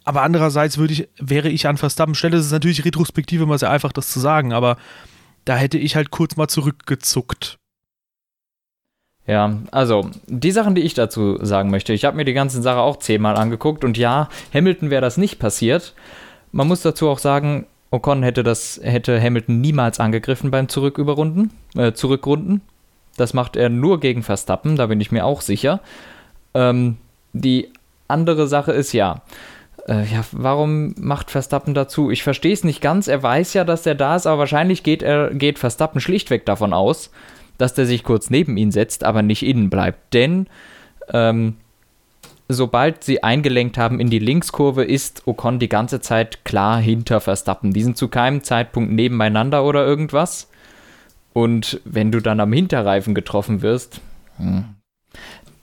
Aber 0.04 0.22
andererseits 0.22 0.78
würde 0.78 0.92
ich, 0.92 1.08
wäre 1.18 1.48
ich 1.48 1.66
an 1.66 1.76
Verstappen 1.76 2.14
Stelle, 2.14 2.36
das 2.36 2.46
ist 2.46 2.52
natürlich 2.52 2.84
retrospektiv 2.84 3.40
immer 3.40 3.58
sehr 3.58 3.70
einfach, 3.70 3.92
das 3.92 4.10
zu 4.10 4.20
sagen, 4.20 4.52
aber 4.52 4.76
da 5.44 5.56
hätte 5.56 5.78
ich 5.78 5.96
halt 5.96 6.10
kurz 6.10 6.36
mal 6.36 6.48
zurückgezuckt. 6.48 7.58
Ja, 9.26 9.56
also 9.70 10.10
die 10.26 10.50
Sachen, 10.50 10.74
die 10.74 10.82
ich 10.82 10.92
dazu 10.94 11.38
sagen 11.42 11.70
möchte, 11.70 11.94
ich 11.94 12.04
habe 12.04 12.16
mir 12.16 12.26
die 12.26 12.34
ganze 12.34 12.60
Sache 12.60 12.80
auch 12.80 12.98
zehnmal 12.98 13.36
angeguckt 13.36 13.82
und 13.82 13.96
ja, 13.96 14.28
Hamilton 14.52 14.90
wäre 14.90 15.00
das 15.00 15.16
nicht 15.16 15.38
passiert. 15.38 15.94
Man 16.52 16.68
muss 16.68 16.82
dazu 16.82 17.08
auch 17.08 17.18
sagen, 17.18 17.66
Ocon 17.90 18.22
hätte 18.22 18.42
das 18.42 18.80
hätte 18.82 19.20
Hamilton 19.20 19.60
niemals 19.60 19.98
angegriffen 19.98 20.50
beim 20.50 20.68
Zurücküberrunden, 20.68 21.52
äh, 21.74 21.92
Zurückrunden. 21.92 22.60
Das 23.16 23.32
macht 23.32 23.56
er 23.56 23.70
nur 23.70 24.00
gegen 24.00 24.22
Verstappen, 24.22 24.76
da 24.76 24.86
bin 24.86 25.00
ich 25.00 25.12
mir 25.12 25.24
auch 25.24 25.40
sicher. 25.40 25.80
Ähm, 26.52 26.98
die 27.32 27.70
andere 28.08 28.46
Sache 28.46 28.72
ist 28.72 28.92
ja, 28.92 29.22
äh, 29.88 30.04
ja, 30.04 30.24
warum 30.32 30.94
macht 30.98 31.30
Verstappen 31.30 31.74
dazu? 31.74 32.10
Ich 32.10 32.22
verstehe 32.22 32.52
es 32.52 32.64
nicht 32.64 32.80
ganz. 32.80 33.08
Er 33.08 33.22
weiß 33.22 33.54
ja, 33.54 33.64
dass 33.64 33.86
er 33.86 33.94
da 33.94 34.16
ist, 34.16 34.26
aber 34.26 34.40
wahrscheinlich 34.40 34.82
geht, 34.82 35.02
er, 35.02 35.32
geht 35.32 35.58
Verstappen 35.58 36.00
schlichtweg 36.00 36.44
davon 36.46 36.72
aus, 36.72 37.10
dass 37.58 37.74
der 37.74 37.86
sich 37.86 38.02
kurz 38.02 38.30
neben 38.30 38.56
ihn 38.56 38.70
setzt, 38.70 39.04
aber 39.04 39.22
nicht 39.22 39.44
innen 39.44 39.70
bleibt. 39.70 40.14
Denn 40.14 40.46
ähm, 41.12 41.56
sobald 42.48 43.04
sie 43.04 43.22
eingelenkt 43.22 43.78
haben 43.78 44.00
in 44.00 44.10
die 44.10 44.18
Linkskurve, 44.18 44.84
ist 44.84 45.26
Ocon 45.26 45.58
die 45.58 45.68
ganze 45.68 46.00
Zeit 46.00 46.44
klar 46.44 46.80
hinter 46.80 47.20
Verstappen. 47.20 47.72
Die 47.72 47.82
sind 47.82 47.96
zu 47.96 48.08
keinem 48.08 48.42
Zeitpunkt 48.42 48.92
nebeneinander 48.92 49.64
oder 49.64 49.84
irgendwas. 49.84 50.48
Und 51.32 51.80
wenn 51.84 52.12
du 52.12 52.20
dann 52.20 52.40
am 52.40 52.52
Hinterreifen 52.52 53.14
getroffen 53.14 53.62
wirst, 53.62 54.00
hm, 54.36 54.64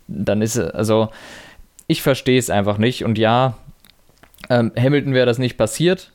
dann 0.08 0.41
ist 0.41 0.58
es, 0.58 0.69
also, 0.71 1.10
ich 1.88 2.01
verstehe 2.01 2.39
es 2.39 2.49
einfach 2.49 2.77
nicht. 2.77 3.06
Und 3.06 3.17
ja, 3.17 3.58
ähm, 4.49 4.71
Hamilton 4.77 5.13
wäre 5.13 5.25
das 5.25 5.38
nicht 5.38 5.58
passiert. 5.58 6.12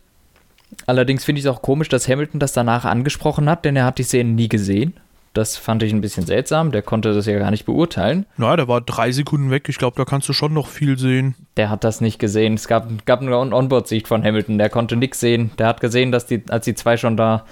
Allerdings 0.87 1.25
finde 1.25 1.39
ich 1.39 1.45
es 1.47 1.51
auch 1.51 1.63
komisch, 1.63 1.89
dass 1.89 2.09
Hamilton 2.09 2.41
das 2.41 2.53
danach 2.53 2.85
angesprochen 2.85 3.49
hat, 3.49 3.65
denn 3.65 3.77
er 3.77 3.85
hat 3.85 3.99
die 3.99 4.03
Szene 4.03 4.31
nie 4.31 4.49
gesehen. 4.49 4.95
Das 5.37 5.59
fand 5.59 5.83
ich 5.83 5.93
ein 5.93 6.01
bisschen 6.01 6.25
seltsam. 6.25 6.73
Der 6.73 6.81
konnte 6.81 7.13
das 7.13 7.27
ja 7.27 7.39
gar 7.39 7.51
nicht 7.51 7.67
beurteilen. 7.67 8.25
Na, 8.39 8.57
der 8.57 8.69
war 8.69 8.81
drei 8.81 9.13
Sekunden 9.13 9.51
weg. 9.51 9.69
Ich 9.69 9.77
glaube, 9.77 9.95
da 9.97 10.07
kannst 10.07 10.27
du 10.31 10.33
schon 10.33 10.55
noch 10.55 10.69
viel 10.69 10.99
sehen. 10.99 11.35
Der 11.59 11.69
hat 11.69 11.85
das 11.85 12.01
nicht 12.01 12.19
gesehen. 12.19 12.55
Es 12.55 12.69
gab, 12.69 13.05
gab 13.05 13.21
eine 13.21 13.37
Onboard-Sicht 13.37 14.09
von 14.09 14.25
Hamilton. 14.25 14.57
Der 14.57 14.71
konnte 14.71 14.97
nichts 14.97 15.21
sehen. 15.21 15.51
Der 15.59 15.67
hat 15.67 15.83
gesehen, 15.83 16.11
dass 16.11 16.25
die, 16.25 16.43
als 16.49 16.65
die 16.65 16.75
zwei 16.75 16.97
schon 16.97 17.19
da 17.19 17.45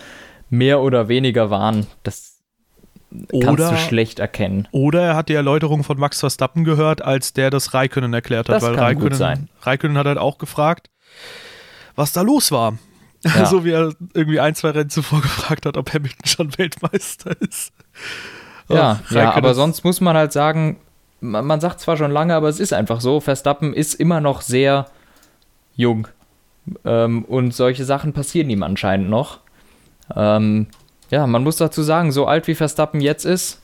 mehr 0.49 0.81
oder 0.81 1.09
weniger 1.09 1.51
waren. 1.51 1.87
Das 2.05 2.41
kannst 3.11 3.45
oder, 3.45 3.71
du 3.73 3.77
schlecht 3.77 4.19
erkennen. 4.19 4.67
Oder 4.73 5.03
er 5.03 5.17
hat 5.17 5.29
die 5.29 5.35
Erläuterung 5.35 5.85
von 5.85 5.99
Max 5.99 6.21
Verstappen 6.21 6.65
gehört, 6.65 7.03
als 7.03 7.35
der 7.35 7.51
das 7.51 7.75
Raikönnen 7.75 8.15
erklärt 8.15 8.49
hat. 8.49 8.57
Das 8.57 8.63
weil 8.63 8.77
kann 8.77 8.85
Raikönnen, 8.85 9.11
gut 9.11 9.19
sein. 9.19 9.51
Raikönnen 9.61 9.99
hat 9.99 10.07
halt 10.07 10.19
auch 10.19 10.39
gefragt, 10.39 10.89
was 11.97 12.13
da 12.13 12.23
los 12.23 12.51
war. 12.51 12.79
Ja. 13.25 13.47
so 13.51 13.65
wie 13.65 13.73
er 13.73 13.93
irgendwie 14.15 14.41
ein, 14.41 14.55
zwei 14.55 14.71
Rennen 14.71 14.91
zuvor 14.91 15.21
gefragt 15.23 15.67
hat, 15.67 15.77
ob 15.77 15.93
Hamilton 15.93 16.27
schon 16.27 16.59
Weltmeister 16.59 17.37
ist. 17.43 17.74
Ja, 18.69 19.01
ja 19.11 19.35
aber 19.35 19.55
sonst 19.55 19.85
muss 19.85 20.01
man 20.01 20.17
halt 20.17 20.33
sagen, 20.33 20.79
man, 21.21 21.47
man 21.47 21.61
sagt 21.61 21.81
zwar 21.81 21.97
schon 21.97 22.11
lange, 22.11 22.35
aber 22.35 22.49
es 22.49 22.61
ist 22.61 22.73
einfach 22.73 23.01
so, 23.01 23.21
Verstappen 23.21 23.75
ist 23.75 23.95
immer 23.95 24.21
noch 24.21 24.41
sehr 24.41 24.87
jung. 25.77 26.09
Ähm, 26.85 27.25
und 27.25 27.55
solche 27.55 27.85
Sachen 27.85 28.13
passieren 28.13 28.51
ihm 28.51 28.63
anscheinend 28.63 29.11
noch. 29.11 29.41
Ähm, 30.15 30.69
ja, 31.11 31.27
man 31.27 31.43
muss 31.43 31.57
dazu 31.57 31.83
sagen, 31.83 32.13
so 32.13 32.27
alt 32.27 32.47
wie 32.47 32.55
Verstappen 32.55 33.01
jetzt 33.01 33.25
ist, 33.25 33.61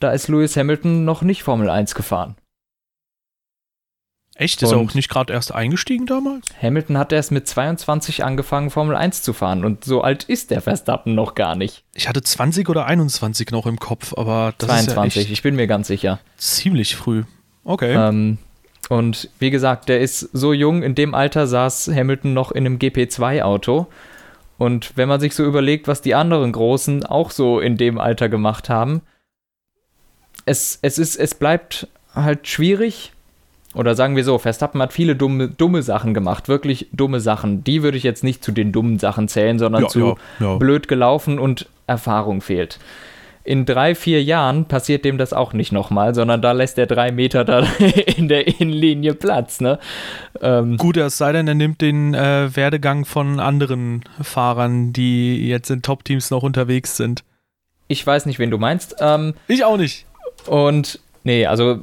da 0.00 0.10
ist 0.10 0.28
Lewis 0.28 0.56
Hamilton 0.56 1.04
noch 1.04 1.22
nicht 1.22 1.42
Formel 1.42 1.70
1 1.70 1.94
gefahren. 1.94 2.36
Echt? 4.34 4.62
Ist 4.62 4.72
er 4.72 4.78
auch 4.78 4.94
nicht 4.94 5.10
gerade 5.10 5.32
erst 5.32 5.54
eingestiegen 5.54 6.06
damals? 6.06 6.46
Hamilton 6.60 6.96
hat 6.96 7.12
erst 7.12 7.32
mit 7.32 7.46
22 7.46 8.24
angefangen, 8.24 8.70
Formel 8.70 8.96
1 8.96 9.22
zu 9.22 9.32
fahren. 9.32 9.64
Und 9.64 9.84
so 9.84 10.00
alt 10.00 10.24
ist 10.24 10.50
der 10.50 10.62
Verstappen 10.62 11.14
noch 11.14 11.34
gar 11.34 11.54
nicht. 11.54 11.84
Ich 11.94 12.08
hatte 12.08 12.22
20 12.22 12.68
oder 12.68 12.86
21 12.86 13.50
noch 13.50 13.66
im 13.66 13.78
Kopf, 13.78 14.14
aber 14.16 14.54
das 14.56 14.68
22, 14.68 15.22
ist 15.22 15.28
ja 15.28 15.32
ich 15.32 15.42
bin 15.42 15.56
mir 15.56 15.66
ganz 15.66 15.88
sicher. 15.88 16.18
Ziemlich 16.38 16.96
früh. 16.96 17.24
Okay. 17.64 17.94
Ähm, 17.94 18.38
und 18.88 19.28
wie 19.38 19.50
gesagt, 19.50 19.88
der 19.88 20.00
ist 20.00 20.20
so 20.32 20.52
jung, 20.52 20.82
in 20.82 20.94
dem 20.94 21.14
Alter 21.14 21.46
saß 21.46 21.90
Hamilton 21.94 22.32
noch 22.32 22.52
in 22.52 22.66
einem 22.66 22.78
GP2-Auto. 22.78 23.86
Und 24.58 24.96
wenn 24.96 25.08
man 25.08 25.20
sich 25.20 25.34
so 25.34 25.44
überlegt, 25.44 25.88
was 25.88 26.02
die 26.02 26.14
anderen 26.14 26.52
Großen 26.52 27.04
auch 27.04 27.30
so 27.30 27.60
in 27.60 27.76
dem 27.76 27.98
Alter 27.98 28.28
gemacht 28.28 28.68
haben, 28.68 29.02
es, 30.46 30.78
es, 30.82 30.98
ist, 30.98 31.16
es 31.16 31.34
bleibt 31.34 31.88
halt 32.14 32.48
schwierig. 32.48 33.12
Oder 33.74 33.94
sagen 33.94 34.16
wir 34.16 34.24
so, 34.24 34.38
Verstappen 34.38 34.82
hat 34.82 34.92
viele 34.92 35.16
dumme, 35.16 35.48
dumme 35.48 35.82
Sachen 35.82 36.14
gemacht, 36.14 36.48
wirklich 36.48 36.88
dumme 36.92 37.20
Sachen. 37.20 37.64
Die 37.64 37.82
würde 37.82 37.96
ich 37.96 38.02
jetzt 38.02 38.22
nicht 38.24 38.44
zu 38.44 38.52
den 38.52 38.72
dummen 38.72 38.98
Sachen 38.98 39.28
zählen, 39.28 39.58
sondern 39.58 39.82
ja, 39.82 39.88
zu 39.88 40.00
ja, 40.00 40.14
ja. 40.40 40.56
blöd 40.56 40.88
gelaufen 40.88 41.38
und 41.38 41.68
Erfahrung 41.86 42.40
fehlt 42.40 42.78
in 43.44 43.66
drei, 43.66 43.94
vier 43.94 44.22
Jahren 44.22 44.66
passiert 44.66 45.04
dem 45.04 45.18
das 45.18 45.32
auch 45.32 45.52
nicht 45.52 45.72
nochmal, 45.72 46.14
sondern 46.14 46.42
da 46.42 46.52
lässt 46.52 46.78
er 46.78 46.86
drei 46.86 47.10
Meter 47.10 47.44
da 47.44 47.60
in 48.16 48.28
der 48.28 48.46
Innenlinie 48.46 49.14
Platz. 49.14 49.60
Ne? 49.60 49.78
Ähm, 50.40 50.76
Gut, 50.76 50.96
es 50.96 51.18
sei 51.18 51.32
denn, 51.32 51.48
er 51.48 51.54
nimmt 51.54 51.80
den 51.80 52.14
äh, 52.14 52.54
Werdegang 52.54 53.04
von 53.04 53.40
anderen 53.40 54.04
Fahrern, 54.20 54.92
die 54.92 55.48
jetzt 55.48 55.70
in 55.70 55.82
Top-Teams 55.82 56.30
noch 56.30 56.42
unterwegs 56.42 56.96
sind. 56.96 57.24
Ich 57.88 58.06
weiß 58.06 58.26
nicht, 58.26 58.38
wen 58.38 58.50
du 58.50 58.58
meinst. 58.58 58.96
Ähm, 59.00 59.34
ich 59.48 59.64
auch 59.64 59.76
nicht. 59.76 60.06
Und 60.46 61.00
Nee, 61.24 61.46
also 61.46 61.78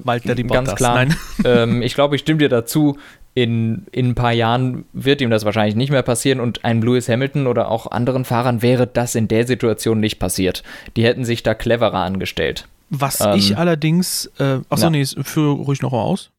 ganz 0.47 0.75
klar. 0.75 1.05
Ähm, 1.45 1.81
ich 1.81 1.95
glaube, 1.95 2.15
ich 2.15 2.21
stimme 2.21 2.39
dir 2.39 2.49
dazu. 2.49 2.97
in, 3.33 3.85
in 3.91 4.09
ein 4.09 4.15
paar 4.15 4.33
Jahren 4.33 4.85
wird 4.91 5.21
ihm 5.21 5.29
das 5.29 5.45
wahrscheinlich 5.45 5.75
nicht 5.75 5.91
mehr 5.91 6.01
passieren 6.01 6.39
und 6.39 6.65
einem 6.65 6.81
Lewis 6.81 7.07
Hamilton 7.07 7.47
oder 7.47 7.71
auch 7.71 7.89
anderen 7.89 8.25
Fahrern 8.25 8.61
wäre 8.61 8.87
das 8.87 9.15
in 9.15 9.27
der 9.27 9.47
Situation 9.47 9.99
nicht 9.99 10.19
passiert. 10.19 10.63
Die 10.97 11.05
hätten 11.05 11.23
sich 11.23 11.43
da 11.43 11.53
cleverer 11.53 11.99
angestellt. 11.99 12.67
Was 12.89 13.21
ähm, 13.21 13.35
ich 13.35 13.57
allerdings, 13.57 14.31
äh, 14.39 14.59
achso, 14.69 14.85
ja. 14.85 14.89
nee, 14.89 15.05
führe 15.05 15.51
ruhig 15.53 15.81
noch 15.81 15.93
aus. 15.93 16.31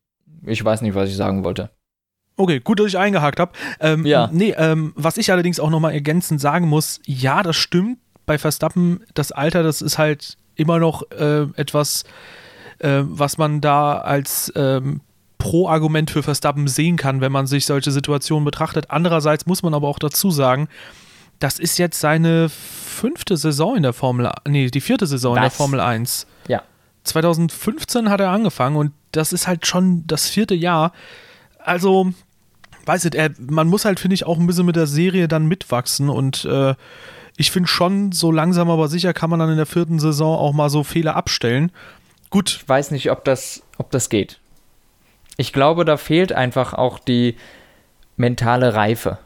Ich 0.45 0.65
weiß 0.65 0.83
nicht, 0.83 0.95
was 0.95 1.09
ich 1.09 1.17
sagen 1.17 1.45
wollte. 1.45 1.71
Okay, 2.37 2.61
gut, 2.61 2.81
dass 2.81 2.87
ich 2.87 2.99
eingehakt 2.99 3.39
habe. 3.39 3.53
Ähm, 3.81 4.07
ja. 4.07 4.29
Nee, 4.33 4.55
ähm, 4.57 4.93
was 4.97 5.17
ich 5.19 5.31
allerdings 5.31 5.61
auch 5.61 5.71
noch 5.71 5.81
mal 5.81 5.93
ergänzend 5.93 6.41
sagen 6.41 6.69
muss, 6.69 7.01
ja, 7.05 7.43
das 7.43 7.57
stimmt. 7.57 7.99
Bei 8.27 8.39
Verstappen, 8.39 9.03
das 9.15 9.33
Alter, 9.33 9.63
das 9.63 9.83
ist 9.83 9.99
halt 9.99 10.39
immer 10.55 10.79
noch 10.79 11.03
äh, 11.11 11.43
etwas, 11.57 12.05
äh, 12.81 13.03
was 13.05 13.39
man 13.39 13.61
da 13.61 13.99
als 13.99 14.53
ähm, 14.57 15.01
Pro-Argument 15.39 16.11
für 16.11 16.23
Verstappen 16.23 16.69
sehen 16.69 16.97
kann, 16.97 17.21
wenn 17.21 17.33
man 17.33 17.47
sich 17.47 17.67
solche 17.67 17.91
Situationen 17.91 18.45
betrachtet. 18.45 18.91
Andererseits 18.91 19.47
muss 19.47 19.63
man 19.63 19.75
aber 19.75 19.89
auch 19.89 19.99
dazu 19.99 20.31
sagen, 20.31 20.69
das 21.39 21.59
ist 21.59 21.79
jetzt 21.79 21.99
seine 21.99 22.49
fünfte 22.51 23.37
Saison 23.37 23.77
in 23.77 23.83
der 23.83 23.95
Formel, 23.95 24.31
nee, 24.47 24.71
die 24.71 24.81
vierte 24.81 25.07
Saison 25.07 25.33
Was? 25.33 25.39
in 25.39 25.43
der 25.43 25.51
Formel 25.51 25.81
1. 25.81 26.27
Ja. 26.47 26.63
2015 27.05 28.11
hat 28.11 28.21
er 28.21 28.31
angefangen 28.31 28.77
und 28.77 28.93
das 29.13 29.33
ist 29.33 29.47
halt 29.47 29.67
schon 29.67 30.07
das 30.07 30.29
vierte 30.29 30.55
Jahr. 30.55 30.93
Also, 31.59 32.13
weiß 32.85 33.07
ich, 33.07 33.15
er, 33.15 33.31
man 33.39 33.69
muss 33.69 33.87
halt, 33.87 33.99
finde 33.99 34.15
ich, 34.15 34.27
auch 34.27 34.39
ein 34.39 34.47
bisschen 34.47 34.67
mit 34.67 34.77
der 34.77 34.87
Serie 34.87 35.27
dann 35.27 35.47
mitwachsen 35.47 36.11
und 36.11 36.45
äh, 36.45 36.75
ich 37.37 37.51
finde 37.51 37.69
schon, 37.69 38.13
so 38.13 38.31
langsam 38.31 38.69
aber 38.69 38.89
sicher 38.89 39.15
kann 39.15 39.31
man 39.31 39.39
dann 39.39 39.51
in 39.51 39.57
der 39.57 39.65
vierten 39.65 39.99
Saison 39.99 40.37
auch 40.39 40.53
mal 40.53 40.69
so 40.69 40.85
Fehler 40.85 41.17
abstellen. 41.17 41.73
Gut. 42.31 42.61
Ich 42.63 42.69
weiß 42.69 42.93
nicht, 42.93 43.11
ob 43.11 43.25
das, 43.25 43.63
ob 43.79 43.91
das 43.91 44.09
geht. 44.09 44.41
Ich 45.37 45.53
glaube, 45.53 45.85
da 45.85 45.97
fehlt 45.97 46.33
einfach 46.33 46.75
auch 46.75 46.99
die 46.99 47.37
mentale 48.17 48.75
Reife. 48.75 49.19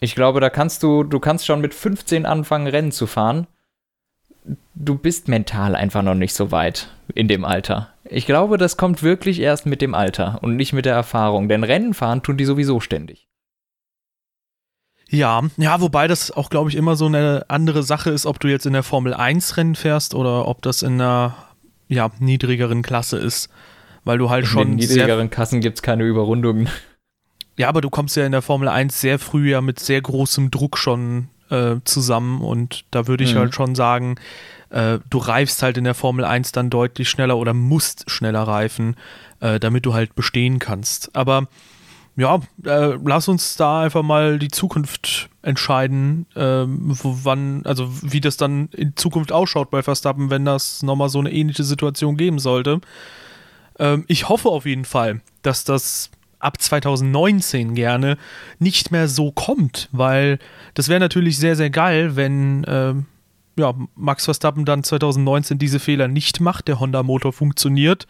Ich 0.00 0.14
glaube, 0.14 0.40
da 0.40 0.48
kannst 0.48 0.82
du, 0.82 1.04
du 1.04 1.20
kannst 1.20 1.44
schon 1.44 1.60
mit 1.60 1.74
15 1.74 2.24
anfangen, 2.24 2.66
Rennen 2.66 2.92
zu 2.92 3.06
fahren. 3.06 3.46
Du 4.74 4.96
bist 4.96 5.28
mental 5.28 5.76
einfach 5.76 6.02
noch 6.02 6.14
nicht 6.14 6.32
so 6.32 6.50
weit 6.50 6.88
in 7.14 7.28
dem 7.28 7.44
Alter. 7.44 7.92
Ich 8.04 8.24
glaube, 8.24 8.56
das 8.56 8.78
kommt 8.78 9.02
wirklich 9.02 9.40
erst 9.40 9.66
mit 9.66 9.82
dem 9.82 9.94
Alter 9.94 10.38
und 10.42 10.56
nicht 10.56 10.72
mit 10.72 10.86
der 10.86 10.94
Erfahrung, 10.94 11.48
denn 11.48 11.64
Rennen 11.64 11.92
fahren 11.92 12.22
tun 12.22 12.38
die 12.38 12.46
sowieso 12.46 12.80
ständig. 12.80 13.28
Ja, 15.08 15.42
ja, 15.56 15.80
wobei 15.80 16.06
das 16.06 16.30
auch, 16.30 16.48
glaube 16.50 16.70
ich, 16.70 16.76
immer 16.76 16.96
so 16.96 17.06
eine 17.06 17.44
andere 17.48 17.82
Sache 17.82 18.10
ist, 18.10 18.26
ob 18.26 18.38
du 18.40 18.48
jetzt 18.48 18.64
in 18.64 18.72
der 18.72 18.84
Formel 18.84 19.12
1 19.12 19.56
Rennen 19.56 19.74
fährst 19.74 20.14
oder 20.14 20.46
ob 20.46 20.62
das 20.62 20.82
in 20.82 21.00
einer 21.00 21.34
ja, 21.90 22.10
niedrigeren 22.18 22.80
Klasse 22.82 23.18
ist 23.18 23.50
weil 24.04 24.18
du 24.18 24.30
halt 24.30 24.44
in 24.44 24.50
schon. 24.50 24.68
In 24.68 24.74
niedrigeren 24.76 25.30
Kassen 25.30 25.60
gibt 25.60 25.78
es 25.78 25.82
keine 25.82 26.04
Überrundungen. 26.04 26.68
Ja, 27.56 27.68
aber 27.68 27.80
du 27.80 27.90
kommst 27.90 28.16
ja 28.16 28.24
in 28.24 28.32
der 28.32 28.42
Formel 28.42 28.68
1 28.68 29.00
sehr 29.00 29.18
früh 29.18 29.50
ja 29.50 29.60
mit 29.60 29.78
sehr 29.78 30.00
großem 30.00 30.50
Druck 30.50 30.78
schon 30.78 31.28
äh, 31.50 31.76
zusammen 31.84 32.40
und 32.40 32.84
da 32.90 33.06
würde 33.06 33.24
ich 33.24 33.34
mhm. 33.34 33.38
halt 33.38 33.54
schon 33.54 33.74
sagen, 33.74 34.16
äh, 34.70 34.98
du 35.10 35.18
reifst 35.18 35.62
halt 35.62 35.76
in 35.76 35.84
der 35.84 35.94
Formel 35.94 36.24
1 36.24 36.52
dann 36.52 36.70
deutlich 36.70 37.10
schneller 37.10 37.36
oder 37.36 37.52
musst 37.52 38.10
schneller 38.10 38.42
reifen, 38.42 38.96
äh, 39.40 39.60
damit 39.60 39.84
du 39.84 39.92
halt 39.92 40.14
bestehen 40.14 40.58
kannst. 40.58 41.14
Aber 41.14 41.48
ja, 42.20 42.40
äh, 42.64 42.98
lass 43.02 43.28
uns 43.28 43.56
da 43.56 43.80
einfach 43.80 44.02
mal 44.02 44.38
die 44.38 44.50
Zukunft 44.50 45.30
entscheiden, 45.42 46.26
ähm, 46.36 46.92
wann, 47.02 47.64
also 47.64 47.88
wie 48.02 48.20
das 48.20 48.36
dann 48.36 48.68
in 48.72 48.94
Zukunft 48.94 49.32
ausschaut 49.32 49.70
bei 49.70 49.82
Verstappen, 49.82 50.28
wenn 50.28 50.44
das 50.44 50.82
nochmal 50.82 51.08
so 51.08 51.18
eine 51.18 51.32
ähnliche 51.32 51.64
Situation 51.64 52.18
geben 52.18 52.38
sollte. 52.38 52.80
Ähm, 53.78 54.04
ich 54.06 54.28
hoffe 54.28 54.50
auf 54.50 54.66
jeden 54.66 54.84
Fall, 54.84 55.22
dass 55.40 55.64
das 55.64 56.10
ab 56.40 56.60
2019 56.60 57.74
gerne 57.74 58.18
nicht 58.58 58.90
mehr 58.90 59.08
so 59.08 59.32
kommt, 59.32 59.88
weil 59.92 60.38
das 60.74 60.88
wäre 60.88 61.00
natürlich 61.00 61.38
sehr, 61.38 61.56
sehr 61.56 61.70
geil, 61.70 62.16
wenn 62.16 62.66
ähm, 62.68 63.06
ja, 63.56 63.74
Max 63.94 64.26
Verstappen 64.26 64.66
dann 64.66 64.84
2019 64.84 65.58
diese 65.58 65.80
Fehler 65.80 66.06
nicht 66.08 66.40
macht, 66.40 66.68
der 66.68 66.80
Honda-Motor 66.80 67.32
funktioniert. 67.32 68.06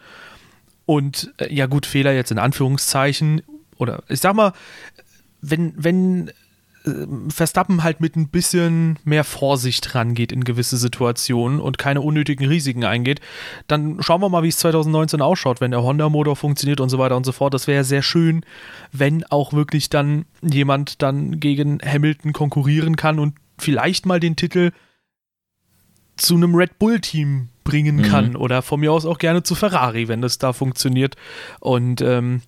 Und 0.85 1.33
äh, 1.37 1.53
ja 1.53 1.67
gut, 1.67 1.85
Fehler 1.85 2.11
jetzt 2.11 2.31
in 2.31 2.39
Anführungszeichen. 2.39 3.41
Oder 3.81 4.03
ich 4.07 4.19
sag 4.19 4.35
mal, 4.35 4.53
wenn, 5.41 5.73
wenn 5.75 6.29
äh, 6.85 7.07
Verstappen 7.29 7.83
halt 7.83 7.99
mit 7.99 8.15
ein 8.15 8.29
bisschen 8.29 8.99
mehr 9.03 9.23
Vorsicht 9.23 9.95
rangeht 9.95 10.31
in 10.31 10.43
gewisse 10.43 10.77
Situationen 10.77 11.59
und 11.59 11.79
keine 11.79 12.01
unnötigen 12.01 12.45
Risiken 12.45 12.85
eingeht, 12.85 13.21
dann 13.67 14.01
schauen 14.03 14.21
wir 14.21 14.29
mal, 14.29 14.43
wie 14.43 14.49
es 14.49 14.59
2019 14.59 15.19
ausschaut, 15.21 15.61
wenn 15.61 15.71
der 15.71 15.81
Honda-Motor 15.81 16.35
funktioniert 16.35 16.79
und 16.79 16.89
so 16.89 16.99
weiter 16.99 17.17
und 17.17 17.25
so 17.25 17.31
fort. 17.31 17.55
Das 17.55 17.65
wäre 17.65 17.77
ja 17.77 17.83
sehr 17.83 18.03
schön, 18.03 18.45
wenn 18.91 19.23
auch 19.25 19.51
wirklich 19.51 19.89
dann 19.89 20.25
jemand 20.43 21.01
dann 21.01 21.39
gegen 21.39 21.79
Hamilton 21.83 22.33
konkurrieren 22.33 22.95
kann 22.95 23.17
und 23.17 23.33
vielleicht 23.57 24.05
mal 24.05 24.19
den 24.19 24.35
Titel 24.35 24.71
zu 26.17 26.35
einem 26.35 26.53
Red 26.53 26.77
Bull-Team 26.77 27.49
bringen 27.63 27.97
mhm. 27.97 28.03
kann 28.03 28.35
oder 28.35 28.61
von 28.61 28.79
mir 28.79 28.91
aus 28.91 29.05
auch 29.05 29.17
gerne 29.17 29.41
zu 29.41 29.55
Ferrari, 29.55 30.07
wenn 30.07 30.21
das 30.21 30.37
da 30.37 30.53
funktioniert. 30.53 31.15
Und 31.59 32.01
ähm, 32.01 32.41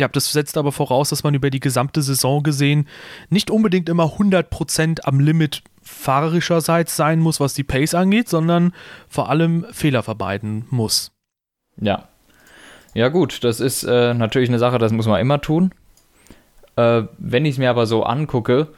ja, 0.00 0.08
das 0.08 0.32
setzt 0.32 0.56
aber 0.56 0.72
voraus, 0.72 1.10
dass 1.10 1.22
man 1.22 1.34
über 1.34 1.50
die 1.50 1.60
gesamte 1.60 2.02
Saison 2.02 2.42
gesehen 2.42 2.88
nicht 3.28 3.50
unbedingt 3.50 3.88
immer 3.88 4.16
100% 4.16 5.02
am 5.04 5.20
Limit 5.20 5.62
fahrerischerseits 5.82 6.96
sein 6.96 7.20
muss, 7.20 7.38
was 7.38 7.54
die 7.54 7.64
Pace 7.64 7.94
angeht, 7.94 8.28
sondern 8.28 8.72
vor 9.08 9.28
allem 9.28 9.66
Fehler 9.70 10.02
vermeiden 10.02 10.64
muss. 10.70 11.12
Ja. 11.76 12.08
Ja, 12.94 13.08
gut, 13.08 13.44
das 13.44 13.60
ist 13.60 13.84
äh, 13.84 14.14
natürlich 14.14 14.48
eine 14.48 14.58
Sache, 14.58 14.78
das 14.78 14.90
muss 14.90 15.06
man 15.06 15.20
immer 15.20 15.40
tun. 15.40 15.72
Äh, 16.76 17.02
wenn 17.18 17.44
ich 17.44 17.52
es 17.52 17.58
mir 17.58 17.70
aber 17.70 17.86
so 17.86 18.02
angucke, 18.02 18.68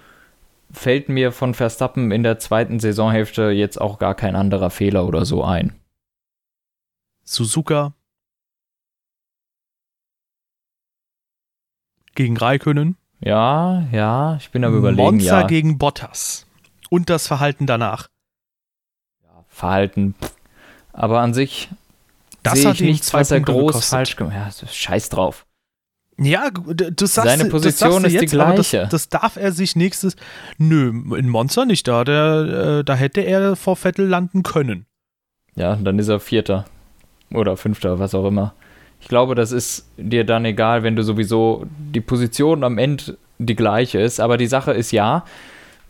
fällt 0.71 1.09
mir 1.09 1.33
von 1.33 1.55
Verstappen 1.55 2.11
in 2.11 2.23
der 2.23 2.39
zweiten 2.39 2.81
Saisonhälfte 2.81 3.51
jetzt 3.51 3.81
auch 3.81 3.99
gar 3.99 4.15
kein 4.15 4.37
anderer 4.37 4.71
Fehler 4.71 5.07
oder 5.07 5.25
so 5.25 5.45
ein. 5.45 5.75
Suzuka 7.25 7.95
gegen 12.15 12.37
Raikönnen. 12.37 12.97
Ja, 13.21 13.87
ja, 13.93 14.37
ich 14.37 14.51
bin 14.51 14.65
aber 14.65 14.77
überlegen. 14.77 15.03
Monza 15.03 15.41
ja. 15.43 15.47
gegen 15.47 15.79
Bottas. 15.79 16.47
Und 16.91 17.09
das 17.09 17.27
Verhalten 17.27 17.67
danach. 17.67 18.09
Ja, 19.23 19.45
Verhalten. 19.49 20.15
Aber 20.93 21.21
an 21.21 21.33
sich 21.33 21.71
das 22.43 22.61
sehe 22.61 22.73
ich 22.73 22.81
nichts, 22.81 23.15
was 23.15 23.31
er 23.31 23.41
groß 23.41 23.67
gekostet. 23.67 23.91
falsch 23.91 24.17
gemacht 24.17 24.37
hat. 24.37 24.63
Ja, 24.63 24.69
scheiß 24.69 25.09
drauf. 25.09 25.47
Ja, 26.19 26.51
du 26.51 27.07
sagst, 27.07 27.31
Seine 27.31 27.47
Position 27.47 28.05
ist 28.05 28.13
jetzt, 28.13 28.23
die 28.23 28.27
gleiche. 28.27 28.81
Das, 28.81 28.91
das, 28.91 29.09
darf 29.09 29.37
er 29.37 29.53
sich 29.53 29.77
nächstes. 29.77 30.17
Nö, 30.59 30.89
in 31.17 31.29
Monza 31.29 31.65
nicht 31.65 31.89
da. 31.89 32.05
Der, 32.05 32.79
äh, 32.81 32.85
da 32.85 32.95
hätte 32.95 33.23
er 33.23 33.57
vor 33.57 33.77
Vettel 33.77 34.07
landen 34.07 34.43
können. 34.43 34.87
Ja, 35.55 35.77
dann 35.77 35.99
ist 35.99 36.09
er 36.09 36.21
Vierter. 36.21 36.67
Oder 37.33 37.57
Fünfter, 37.57 37.99
was 37.99 38.15
auch 38.15 38.27
immer. 38.27 38.55
Ich 39.03 39.09
glaube, 39.09 39.35
das 39.35 39.51
ist 39.51 39.89
dir 39.97 40.25
dann 40.25 40.45
egal, 40.45 40.85
wenn 40.85 40.95
du 40.95 41.03
sowieso 41.03 41.67
die 41.93 42.01
Position 42.01 42.63
am 42.63 42.79
Ende 42.79 43.19
die 43.39 43.57
gleiche 43.57 44.01
ist. 44.01 44.21
Aber 44.21 44.37
die 44.37 44.47
Sache 44.47 44.71
ist 44.73 44.93
ja, 44.93 45.25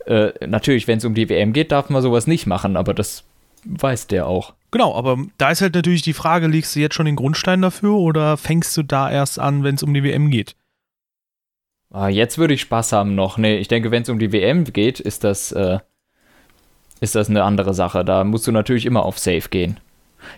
äh, 0.07 0.31
natürlich, 0.45 0.87
wenn 0.87 0.97
es 0.97 1.05
um 1.05 1.13
die 1.13 1.29
WM 1.29 1.53
geht, 1.53 1.71
darf 1.71 1.91
man 1.91 2.01
sowas 2.01 2.25
nicht 2.25 2.47
machen, 2.47 2.75
aber 2.75 2.95
das 2.95 3.23
weiß 3.65 4.07
der 4.07 4.25
auch. 4.25 4.55
Genau, 4.71 4.95
aber 4.95 5.19
da 5.37 5.51
ist 5.51 5.61
halt 5.61 5.75
natürlich 5.75 6.01
die 6.01 6.13
Frage, 6.13 6.47
legst 6.47 6.75
du 6.75 6.79
jetzt 6.79 6.95
schon 6.95 7.05
den 7.05 7.15
Grundstein 7.15 7.61
dafür 7.61 7.93
oder 7.93 8.35
fängst 8.35 8.75
du 8.75 8.81
da 8.81 9.11
erst 9.11 9.37
an, 9.37 9.63
wenn 9.63 9.75
es 9.75 9.83
um 9.83 9.93
die 9.93 10.03
WM 10.03 10.31
geht? 10.31 10.55
Ah, 11.91 12.07
jetzt 12.07 12.39
würde 12.39 12.55
ich 12.55 12.61
Spaß 12.61 12.93
haben 12.93 13.13
noch. 13.13 13.37
Nee, 13.37 13.57
ich 13.57 13.67
denke, 13.67 13.91
wenn 13.91 14.01
es 14.01 14.09
um 14.09 14.17
die 14.17 14.31
WM 14.31 14.63
geht, 14.63 14.99
ist 14.99 15.23
das, 15.23 15.51
äh, 15.51 15.77
ist 16.99 17.13
das 17.13 17.29
eine 17.29 17.43
andere 17.43 17.75
Sache. 17.75 18.03
Da 18.03 18.23
musst 18.23 18.47
du 18.47 18.51
natürlich 18.51 18.87
immer 18.87 19.05
auf 19.05 19.19
Safe 19.19 19.47
gehen. 19.47 19.79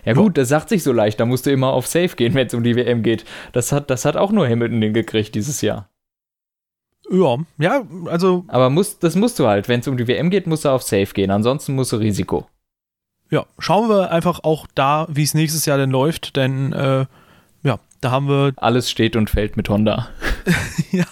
Ja 0.04 0.14
gut, 0.14 0.38
das 0.38 0.48
sagt 0.48 0.68
sich 0.68 0.82
so 0.82 0.92
leicht, 0.92 1.20
da 1.20 1.24
musst 1.24 1.46
du 1.46 1.50
immer 1.50 1.72
auf 1.72 1.86
Safe 1.86 2.14
gehen, 2.16 2.34
wenn 2.34 2.46
es 2.46 2.54
um 2.54 2.62
die 2.62 2.76
WM 2.76 3.02
geht. 3.02 3.24
Das 3.52 3.72
hat, 3.72 3.90
das 3.90 4.04
hat 4.04 4.16
auch 4.16 4.32
nur 4.32 4.48
Hamilton 4.48 4.82
hingekriegt 4.82 5.34
dieses 5.34 5.60
Jahr. 5.60 5.88
Ja, 7.10 7.36
ja, 7.58 7.82
also. 8.06 8.44
Aber 8.48 8.70
muss, 8.70 8.98
das 8.98 9.14
musst 9.14 9.38
du 9.38 9.46
halt. 9.46 9.68
Wenn 9.68 9.80
es 9.80 9.88
um 9.88 9.96
die 9.96 10.08
WM 10.08 10.30
geht, 10.30 10.46
musst 10.46 10.64
du 10.64 10.70
auf 10.70 10.82
Safe 10.82 11.06
gehen. 11.06 11.30
Ansonsten 11.30 11.74
musst 11.74 11.92
du 11.92 11.96
Risiko. 11.96 12.46
Ja, 13.30 13.46
schauen 13.58 13.88
wir 13.88 14.10
einfach 14.10 14.40
auch 14.44 14.66
da, 14.74 15.06
wie 15.10 15.22
es 15.22 15.34
nächstes 15.34 15.66
Jahr 15.66 15.78
denn 15.78 15.90
läuft, 15.90 16.36
denn 16.36 16.72
äh, 16.72 17.06
ja, 17.62 17.78
da 18.00 18.10
haben 18.10 18.28
wir. 18.28 18.52
Alles 18.56 18.90
steht 18.90 19.16
und 19.16 19.30
fällt 19.30 19.56
mit 19.56 19.68
Honda. 19.68 20.08
ja, 20.92 21.06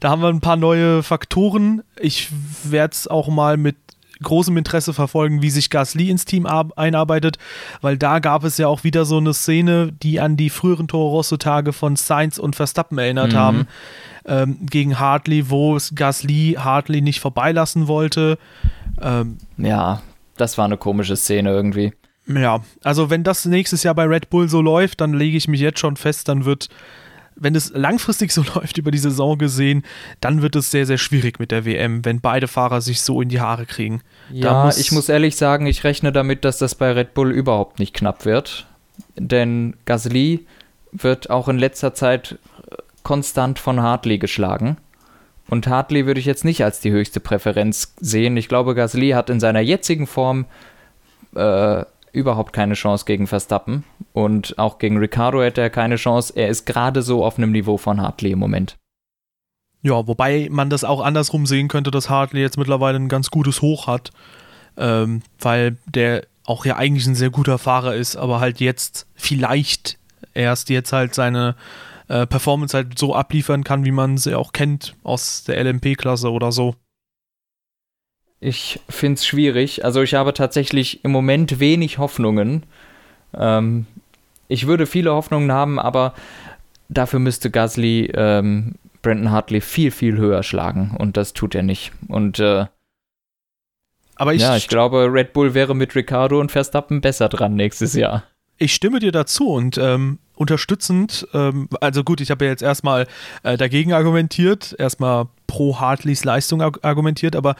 da 0.00 0.10
haben 0.10 0.22
wir 0.22 0.28
ein 0.28 0.40
paar 0.40 0.56
neue 0.56 1.02
Faktoren. 1.02 1.82
Ich 1.98 2.28
werde 2.64 2.92
es 2.92 3.08
auch 3.08 3.28
mal 3.28 3.56
mit 3.56 3.76
großem 4.22 4.56
Interesse 4.56 4.92
verfolgen, 4.92 5.42
wie 5.42 5.50
sich 5.50 5.70
Gasly 5.70 6.10
ins 6.10 6.24
Team 6.24 6.46
einarbeitet, 6.46 7.38
weil 7.80 7.96
da 7.96 8.18
gab 8.18 8.44
es 8.44 8.58
ja 8.58 8.68
auch 8.68 8.84
wieder 8.84 9.04
so 9.04 9.18
eine 9.18 9.34
Szene, 9.34 9.92
die 10.02 10.20
an 10.20 10.36
die 10.36 10.50
früheren 10.50 10.88
Toro 10.88 11.10
Rosso-Tage 11.10 11.72
von 11.72 11.96
Sainz 11.96 12.38
und 12.38 12.56
Verstappen 12.56 12.98
erinnert 12.98 13.32
mhm. 13.32 13.36
haben, 13.36 13.68
ähm, 14.26 14.58
gegen 14.62 14.98
Hartley, 14.98 15.50
wo 15.50 15.76
es 15.76 15.94
Gasly 15.94 16.56
Hartley 16.58 17.00
nicht 17.00 17.20
vorbeilassen 17.20 17.88
wollte. 17.88 18.38
Ähm, 19.00 19.38
ja, 19.56 20.02
das 20.36 20.58
war 20.58 20.64
eine 20.64 20.76
komische 20.76 21.16
Szene 21.16 21.50
irgendwie. 21.50 21.92
Ja, 22.26 22.60
also 22.84 23.10
wenn 23.10 23.24
das 23.24 23.44
nächstes 23.44 23.82
Jahr 23.82 23.94
bei 23.94 24.04
Red 24.04 24.30
Bull 24.30 24.48
so 24.48 24.60
läuft, 24.60 25.00
dann 25.00 25.14
lege 25.14 25.36
ich 25.36 25.48
mich 25.48 25.60
jetzt 25.60 25.80
schon 25.80 25.96
fest, 25.96 26.28
dann 26.28 26.44
wird 26.44 26.68
wenn 27.40 27.56
es 27.56 27.72
langfristig 27.74 28.30
so 28.32 28.44
läuft 28.54 28.78
über 28.78 28.92
die 28.92 28.98
Saison 28.98 29.36
gesehen, 29.36 29.82
dann 30.20 30.42
wird 30.42 30.54
es 30.54 30.70
sehr, 30.70 30.86
sehr 30.86 30.98
schwierig 30.98 31.40
mit 31.40 31.50
der 31.50 31.64
WM, 31.64 32.04
wenn 32.04 32.20
beide 32.20 32.46
Fahrer 32.46 32.80
sich 32.80 33.00
so 33.00 33.20
in 33.20 33.28
die 33.28 33.40
Haare 33.40 33.66
kriegen. 33.66 34.02
Ja, 34.30 34.64
muss 34.64 34.78
ich 34.78 34.92
muss 34.92 35.08
ehrlich 35.08 35.36
sagen, 35.36 35.66
ich 35.66 35.82
rechne 35.82 36.12
damit, 36.12 36.44
dass 36.44 36.58
das 36.58 36.74
bei 36.76 36.92
Red 36.92 37.14
Bull 37.14 37.32
überhaupt 37.32 37.80
nicht 37.80 37.94
knapp 37.94 38.24
wird. 38.24 38.66
Denn 39.16 39.74
Gasly 39.86 40.46
wird 40.92 41.30
auch 41.30 41.48
in 41.48 41.58
letzter 41.58 41.94
Zeit 41.94 42.38
konstant 43.02 43.58
von 43.58 43.80
Hartley 43.80 44.18
geschlagen. 44.18 44.76
Und 45.48 45.66
Hartley 45.66 46.06
würde 46.06 46.20
ich 46.20 46.26
jetzt 46.26 46.44
nicht 46.44 46.62
als 46.62 46.80
die 46.80 46.92
höchste 46.92 47.18
Präferenz 47.18 47.94
sehen. 48.00 48.36
Ich 48.36 48.48
glaube, 48.48 48.74
Gasly 48.74 49.10
hat 49.10 49.30
in 49.30 49.40
seiner 49.40 49.60
jetzigen 49.60 50.06
Form 50.06 50.44
äh, 51.34 51.84
überhaupt 52.12 52.52
keine 52.52 52.74
Chance 52.74 53.04
gegen 53.04 53.26
Verstappen. 53.26 53.84
Und 54.12 54.58
auch 54.58 54.78
gegen 54.78 54.98
Ricardo 54.98 55.42
hätte 55.42 55.60
er 55.60 55.70
keine 55.70 55.96
Chance. 55.96 56.32
Er 56.36 56.48
ist 56.48 56.66
gerade 56.66 57.02
so 57.02 57.24
auf 57.24 57.38
einem 57.38 57.52
Niveau 57.52 57.76
von 57.76 58.00
Hartley 58.00 58.32
im 58.32 58.38
Moment. 58.38 58.76
Ja, 59.82 60.06
wobei 60.06 60.48
man 60.50 60.70
das 60.70 60.84
auch 60.84 61.00
andersrum 61.00 61.46
sehen 61.46 61.68
könnte, 61.68 61.90
dass 61.90 62.10
Hartley 62.10 62.40
jetzt 62.40 62.58
mittlerweile 62.58 62.96
ein 62.96 63.08
ganz 63.08 63.30
gutes 63.30 63.62
Hoch 63.62 63.86
hat. 63.86 64.10
Ähm, 64.76 65.22
weil 65.38 65.76
der 65.86 66.26
auch 66.44 66.64
ja 66.64 66.76
eigentlich 66.76 67.06
ein 67.06 67.14
sehr 67.14 67.30
guter 67.30 67.58
Fahrer 67.58 67.94
ist, 67.94 68.16
aber 68.16 68.40
halt 68.40 68.60
jetzt 68.60 69.06
vielleicht 69.14 69.98
erst 70.34 70.70
jetzt 70.70 70.92
halt 70.92 71.14
seine 71.14 71.54
äh, 72.08 72.26
Performance 72.26 72.76
halt 72.76 72.98
so 72.98 73.14
abliefern 73.14 73.64
kann, 73.64 73.84
wie 73.84 73.92
man 73.92 74.18
sie 74.18 74.34
auch 74.34 74.52
kennt 74.52 74.96
aus 75.02 75.44
der 75.44 75.62
LMP-Klasse 75.62 76.30
oder 76.30 76.50
so. 76.50 76.74
Ich 78.40 78.80
finde 78.88 79.14
es 79.14 79.26
schwierig. 79.26 79.84
Also 79.84 80.02
ich 80.02 80.14
habe 80.14 80.32
tatsächlich 80.32 81.04
im 81.04 81.10
Moment 81.10 81.60
wenig 81.60 81.98
Hoffnungen. 81.98 82.64
Ähm, 83.34 83.86
ich 84.48 84.66
würde 84.66 84.86
viele 84.86 85.12
Hoffnungen 85.12 85.52
haben, 85.52 85.78
aber 85.78 86.14
dafür 86.88 87.18
müsste 87.18 87.50
Gasly 87.50 88.10
ähm, 88.14 88.76
Brandon 89.02 89.30
Hartley 89.30 89.60
viel, 89.60 89.90
viel 89.90 90.16
höher 90.16 90.42
schlagen. 90.42 90.96
Und 90.98 91.16
das 91.16 91.34
tut 91.34 91.54
er 91.54 91.62
nicht. 91.62 91.92
Und 92.08 92.38
äh, 92.38 92.66
aber 94.16 94.34
ich, 94.34 94.42
ja, 94.42 94.56
ich 94.56 94.68
glaube, 94.68 95.08
Red 95.10 95.32
Bull 95.32 95.54
wäre 95.54 95.74
mit 95.74 95.94
Ricardo 95.94 96.40
und 96.40 96.52
Verstappen 96.52 97.00
besser 97.00 97.28
dran 97.28 97.54
nächstes 97.54 97.94
Jahr. 97.94 98.24
Ich 98.58 98.74
stimme 98.74 98.98
dir 98.98 99.12
dazu 99.12 99.48
und 99.48 99.78
ähm, 99.78 100.18
unterstützend, 100.34 101.26
ähm, 101.32 101.68
also 101.80 102.04
gut, 102.04 102.20
ich 102.20 102.30
habe 102.30 102.44
ja 102.44 102.50
jetzt 102.50 102.62
erstmal 102.62 103.06
äh, 103.42 103.56
dagegen 103.56 103.94
argumentiert, 103.94 104.74
erstmal 104.78 105.28
pro 105.46 105.80
Hartleys 105.80 106.24
Leistung 106.24 106.60
argumentiert, 106.60 107.34
aber 107.34 107.56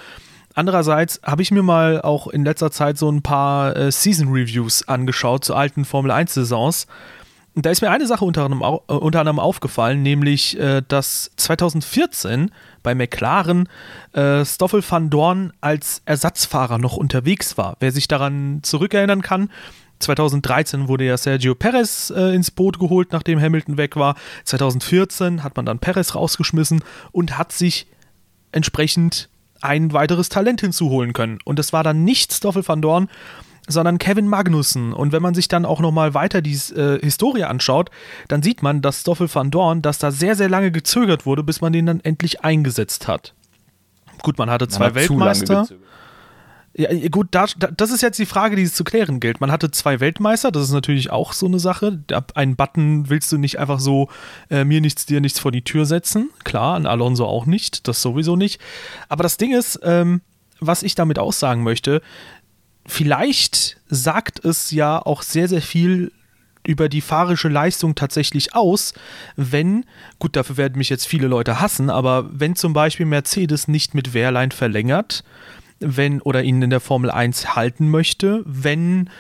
Andererseits 0.55 1.21
habe 1.23 1.43
ich 1.43 1.51
mir 1.51 1.63
mal 1.63 2.03
auch 2.03 2.27
in 2.27 2.45
letzter 2.45 2.71
Zeit 2.71 2.99
so 2.99 3.11
ein 3.11 3.23
paar 3.23 3.77
äh, 3.77 3.93
Season 3.93 4.33
Reviews 4.33 4.87
angeschaut 4.89 5.45
zu 5.45 5.55
alten 5.55 5.85
Formel 5.85 6.11
1 6.11 6.35
Saisons. 6.35 6.87
Und 7.55 7.67
da 7.67 7.71
ist 7.71 7.83
mir 7.83 7.91
eine 7.91 8.07
Sache 8.07 8.25
unter 8.25 8.45
anderem, 8.45 8.63
äh, 8.63 8.93
unter 8.93 9.21
anderem 9.21 9.39
aufgefallen, 9.39 10.03
nämlich, 10.03 10.59
äh, 10.59 10.83
dass 10.87 11.31
2014 11.37 12.51
bei 12.83 12.95
McLaren 12.95 13.69
äh, 14.13 14.45
Stoffel 14.45 14.83
van 14.89 15.11
Dorn 15.11 15.53
als 15.61 16.03
Ersatzfahrer 16.05 16.79
noch 16.79 16.97
unterwegs 16.97 17.59
war. 17.59 17.77
Wer 17.81 17.93
sich 17.93 18.09
daran 18.09 18.61
zurückerinnern 18.63 19.23
kann, 19.23 19.51
2013 20.01 20.89
wurde 20.89 21.05
ja 21.05 21.17
Sergio 21.17 21.55
Perez 21.55 22.11
äh, 22.11 22.35
ins 22.35 22.51
Boot 22.51 22.79
geholt, 22.79 23.13
nachdem 23.13 23.41
Hamilton 23.41 23.77
weg 23.77 23.97
war. 23.97 24.17
2014 24.45 25.43
hat 25.43 25.57
man 25.57 25.67
dann 25.67 25.79
Perez 25.79 26.15
rausgeschmissen 26.15 26.83
und 27.13 27.39
hat 27.39 27.53
sich 27.53 27.87
entsprechend 28.53 29.29
ein 29.63 29.93
weiteres 29.93 30.29
Talent 30.29 30.61
hinzuholen 30.61 31.13
können. 31.13 31.39
Und 31.45 31.59
das 31.59 31.73
war 31.73 31.85
dann 31.85 32.05
nicht 32.05 32.33
Stoffel 32.33 32.67
van 32.67 32.83
Dorn, 32.83 33.09
sondern 33.69 33.99
Kevin 33.99 34.29
Magnussen. 34.29 34.93
Und 34.93 35.13
wenn 35.13 35.23
man 35.23 35.35
sich 35.35 35.49
dann 35.49 35.65
auch 35.65 35.81
nochmal 35.81 36.15
weiter 36.15 36.43
die 36.43 36.55
äh, 36.75 36.99
Historie 37.01 37.45
anschaut, 37.45 37.91
dann 38.29 38.43
sieht 38.43 38.63
man, 38.63 38.83
dass 38.83 39.01
Stoffel 39.01 39.33
van 39.33 39.51
Dorn, 39.51 39.83
dass 39.83 39.99
da 39.99 40.11
sehr, 40.11 40.35
sehr 40.35 40.49
lange 40.49 40.71
gezögert 40.73 41.27
wurde, 41.27 41.43
bis 41.43 41.61
man 41.61 41.73
den 41.73 41.87
dann 41.87 42.01
endlich 42.01 42.43
eingesetzt 42.43 43.09
hat. 43.09 43.35
Gut, 44.23 44.39
man 44.39 44.51
hatte 44.51 44.69
zwei 44.69 44.87
man 44.87 44.95
Weltmeister. 44.97 45.69
Ja, 46.81 46.89
gut, 47.11 47.29
da, 47.33 47.45
das 47.77 47.91
ist 47.91 48.01
jetzt 48.01 48.19
die 48.19 48.25
Frage, 48.25 48.57
die 48.57 48.63
es 48.63 48.73
zu 48.73 48.85
klären 48.85 49.21
gilt. 49.21 49.39
Man 49.43 49.53
hatte 49.53 49.71
zwei 49.71 50.01
Weltmeister, 50.01 50.51
das 50.51 50.63
ist 50.63 50.73
natürlich 50.73 51.11
auch 51.11 51.35
so 51.35 51.45
eine 51.45 51.59
Sache. 51.59 52.03
Einen 52.35 52.57
Button 52.57 53.11
willst 53.11 53.31
du 53.33 53.37
nicht 53.37 53.59
einfach 53.59 53.81
so 53.81 54.09
äh, 54.49 54.65
mir 54.65 54.81
nichts, 54.81 55.05
dir 55.05 55.21
nichts 55.21 55.39
vor 55.39 55.53
die 55.53 55.61
Tür 55.61 55.85
setzen. 55.85 56.31
Klar, 56.43 56.77
an 56.77 56.87
Alonso 56.87 57.27
auch 57.27 57.45
nicht, 57.45 57.87
das 57.87 58.01
sowieso 58.01 58.35
nicht. 58.35 58.63
Aber 59.11 59.23
das 59.23 59.37
Ding 59.37 59.53
ist, 59.53 59.79
ähm, 59.83 60.23
was 60.59 60.83
ich 60.83 60.95
damit 60.95 61.19
aussagen 61.19 61.65
möchte, 61.65 62.01
vielleicht 62.87 63.77
sagt 63.91 64.43
es 64.43 64.71
ja 64.71 65.05
auch 65.05 65.21
sehr, 65.21 65.49
sehr 65.49 65.63
viel 65.63 66.13
über 66.67 66.89
die 66.89 67.03
fahrische 67.03 67.49
Leistung 67.49 67.95
tatsächlich 67.95 68.55
aus, 68.55 68.95
wenn, 69.37 69.85
gut, 70.19 70.35
dafür 70.35 70.57
werden 70.57 70.79
mich 70.79 70.89
jetzt 70.89 71.07
viele 71.07 71.27
Leute 71.27 71.61
hassen, 71.61 71.91
aber 71.91 72.31
wenn 72.33 72.57
zum 72.57 72.73
Beispiel 72.73 73.05
Mercedes 73.05 73.69
nicht 73.69 73.95
mit 73.95 74.15
Wehrlein 74.15 74.51
verlängert, 74.51 75.25
wenn 75.81 76.21
oder 76.21 76.43
ihn 76.43 76.63
in 76.63 76.71
der 76.71 76.81
Formel 76.81 77.11
1 77.11 77.57
halten 77.57 77.91
möchte, 77.91 78.43
wenn 78.47 79.11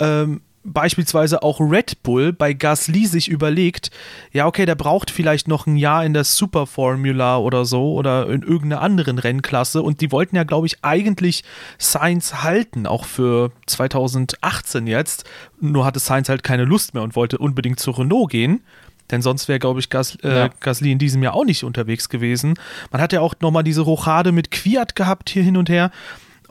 ähm, 0.00 0.40
beispielsweise 0.66 1.42
auch 1.42 1.60
Red 1.60 2.02
Bull 2.02 2.32
bei 2.32 2.52
Gasly 2.52 3.06
sich 3.06 3.28
überlegt, 3.28 3.90
ja, 4.32 4.46
okay, 4.46 4.66
der 4.66 4.74
braucht 4.74 5.10
vielleicht 5.10 5.48
noch 5.48 5.66
ein 5.66 5.76
Jahr 5.76 6.04
in 6.04 6.12
der 6.12 6.24
Super 6.24 6.66
Formula 6.66 7.38
oder 7.38 7.64
so 7.64 7.94
oder 7.94 8.28
in 8.28 8.42
irgendeiner 8.42 8.82
anderen 8.82 9.18
Rennklasse 9.18 9.82
und 9.82 10.00
die 10.00 10.12
wollten 10.12 10.36
ja, 10.36 10.44
glaube 10.44 10.66
ich, 10.66 10.84
eigentlich 10.84 11.44
Sainz 11.78 12.42
halten, 12.42 12.86
auch 12.86 13.04
für 13.04 13.52
2018 13.66 14.86
jetzt. 14.86 15.24
Nur 15.60 15.84
hatte 15.84 16.00
Sainz 16.00 16.28
halt 16.28 16.42
keine 16.42 16.64
Lust 16.64 16.94
mehr 16.94 17.02
und 17.02 17.16
wollte 17.16 17.38
unbedingt 17.38 17.80
zu 17.80 17.92
Renault 17.92 18.30
gehen. 18.30 18.62
Denn 19.10 19.22
sonst 19.22 19.48
wäre, 19.48 19.58
glaube 19.58 19.80
ich, 19.80 19.90
Gas, 19.90 20.16
äh, 20.22 20.36
ja. 20.36 20.50
Gasly 20.60 20.92
in 20.92 20.98
diesem 20.98 21.22
Jahr 21.22 21.34
auch 21.34 21.44
nicht 21.44 21.64
unterwegs 21.64 22.08
gewesen. 22.08 22.54
Man 22.90 23.00
hat 23.00 23.12
ja 23.12 23.20
auch 23.20 23.34
nochmal 23.40 23.64
diese 23.64 23.82
Rochade 23.82 24.32
mit 24.32 24.50
Quiat 24.50 24.96
gehabt 24.96 25.30
hier 25.30 25.42
hin 25.42 25.56
und 25.56 25.68
her. 25.68 25.90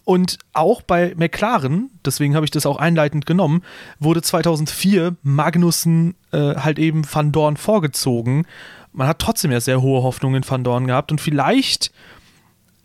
Und 0.05 0.37
auch 0.53 0.83
bei 0.83 1.13
McLaren, 1.17 1.89
deswegen 2.05 2.35
habe 2.35 2.45
ich 2.45 2.51
das 2.51 2.67
auch 2.67 2.77
einleitend 2.77 3.25
genommen, 3.25 3.63
wurde 3.99 4.21
2004 4.21 5.15
Magnussen 5.23 6.13
äh, 6.31 6.55
halt 6.55 6.77
eben 6.77 7.03
Van 7.11 7.31
Dorn 7.31 7.57
vorgezogen. 7.57 8.45
Man 8.93 9.07
hat 9.07 9.19
trotzdem 9.19 9.51
ja 9.51 9.59
sehr 9.59 9.81
hohe 9.81 10.03
Hoffnungen 10.03 10.43
in 10.43 10.49
Van 10.49 10.63
Dorn 10.63 10.85
gehabt 10.85 11.11
und 11.11 11.19
vielleicht 11.19 11.91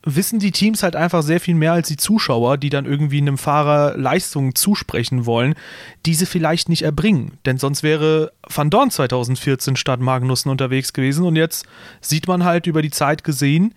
wissen 0.02 0.38
die 0.38 0.52
Teams 0.52 0.82
halt 0.82 0.96
einfach 0.96 1.22
sehr 1.22 1.40
viel 1.40 1.54
mehr 1.54 1.72
als 1.72 1.88
die 1.88 1.96
Zuschauer, 1.96 2.56
die 2.56 2.70
dann 2.70 2.86
irgendwie 2.86 3.18
einem 3.18 3.38
Fahrer 3.38 3.96
Leistungen 3.96 4.54
zusprechen 4.54 5.26
wollen, 5.26 5.54
diese 6.06 6.26
vielleicht 6.26 6.68
nicht 6.68 6.82
erbringen. 6.82 7.32
Denn 7.44 7.58
sonst 7.58 7.82
wäre 7.82 8.32
Van 8.48 8.70
Dorn 8.70 8.90
2014 8.90 9.76
statt 9.76 10.00
Magnussen 10.00 10.50
unterwegs 10.50 10.92
gewesen 10.92 11.24
und 11.26 11.36
jetzt 11.36 11.66
sieht 12.00 12.28
man 12.28 12.44
halt 12.44 12.66
über 12.66 12.82
die 12.82 12.90
Zeit 12.90 13.24
gesehen, 13.24 13.74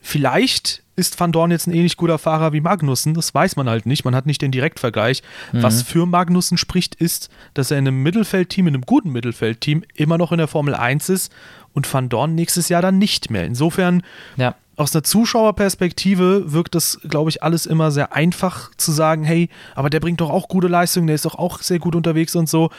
vielleicht 0.00 0.82
ist 0.94 1.18
Van 1.18 1.32
Dorn 1.32 1.50
jetzt 1.50 1.66
ein 1.66 1.74
ähnlich 1.74 1.96
guter 1.96 2.18
Fahrer 2.18 2.52
wie 2.52 2.60
Magnussen, 2.60 3.14
das 3.14 3.34
weiß 3.34 3.56
man 3.56 3.68
halt 3.68 3.86
nicht, 3.86 4.04
man 4.04 4.14
hat 4.14 4.26
nicht 4.26 4.42
den 4.42 4.52
Direktvergleich. 4.52 5.22
Mhm. 5.52 5.62
Was 5.62 5.82
für 5.82 6.06
Magnussen 6.06 6.58
spricht, 6.58 6.94
ist, 6.94 7.28
dass 7.54 7.70
er 7.70 7.78
in 7.78 7.88
einem 7.88 8.02
Mittelfeldteam, 8.02 8.68
in 8.68 8.74
einem 8.74 8.84
guten 8.84 9.10
Mittelfeldteam 9.10 9.82
immer 9.94 10.18
noch 10.18 10.30
in 10.30 10.38
der 10.38 10.48
Formel 10.48 10.74
1 10.74 11.08
ist 11.08 11.32
und 11.72 11.92
Van 11.92 12.08
Dorn 12.08 12.34
nächstes 12.34 12.68
Jahr 12.68 12.82
dann 12.82 12.98
nicht 12.98 13.30
mehr. 13.30 13.44
Insofern 13.44 14.02
ja 14.36 14.54
aus 14.80 14.92
der 14.92 15.02
Zuschauerperspektive 15.02 16.52
wirkt 16.52 16.74
das, 16.74 16.98
glaube 17.06 17.28
ich, 17.28 17.42
alles 17.42 17.66
immer 17.66 17.90
sehr 17.90 18.14
einfach 18.14 18.70
zu 18.78 18.92
sagen, 18.92 19.24
hey, 19.24 19.50
aber 19.74 19.90
der 19.90 20.00
bringt 20.00 20.22
doch 20.22 20.30
auch 20.30 20.48
gute 20.48 20.68
Leistungen, 20.68 21.06
der 21.06 21.16
ist 21.16 21.26
doch 21.26 21.34
auch 21.34 21.60
sehr 21.60 21.78
gut 21.78 21.94
unterwegs 21.94 22.34
und 22.34 22.48
so. 22.48 22.70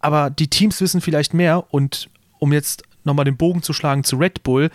Aber 0.00 0.30
die 0.30 0.48
Teams 0.48 0.80
wissen 0.80 1.00
vielleicht 1.00 1.32
mehr 1.32 1.72
und 1.72 2.10
um 2.40 2.52
jetzt 2.52 2.82
nochmal 3.04 3.26
den 3.26 3.36
Bogen 3.36 3.62
zu 3.62 3.72
schlagen 3.72 4.02
zu 4.02 4.16
Red 4.16 4.42
Bull, 4.42 4.70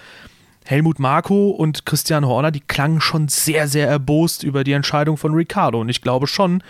Helmut 0.64 0.98
Marko 0.98 1.50
und 1.50 1.86
Christian 1.86 2.26
Horner, 2.26 2.52
die 2.52 2.62
klangen 2.62 3.02
schon 3.02 3.28
sehr, 3.28 3.68
sehr 3.68 3.90
erbost 3.90 4.44
über 4.44 4.64
die 4.64 4.72
Entscheidung 4.72 5.18
von 5.18 5.34
Ricardo. 5.34 5.82
Und 5.82 5.90
ich 5.90 6.02
glaube 6.02 6.26
schon, 6.26 6.64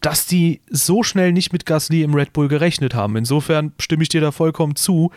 dass 0.00 0.28
die 0.28 0.60
so 0.70 1.02
schnell 1.02 1.32
nicht 1.32 1.52
mit 1.52 1.66
Gasly 1.66 2.02
im 2.02 2.14
Red 2.14 2.32
Bull 2.32 2.46
gerechnet 2.46 2.94
haben. 2.94 3.16
Insofern 3.16 3.72
stimme 3.80 4.04
ich 4.04 4.08
dir 4.08 4.20
da 4.20 4.30
vollkommen 4.30 4.76
zu, 4.76 5.10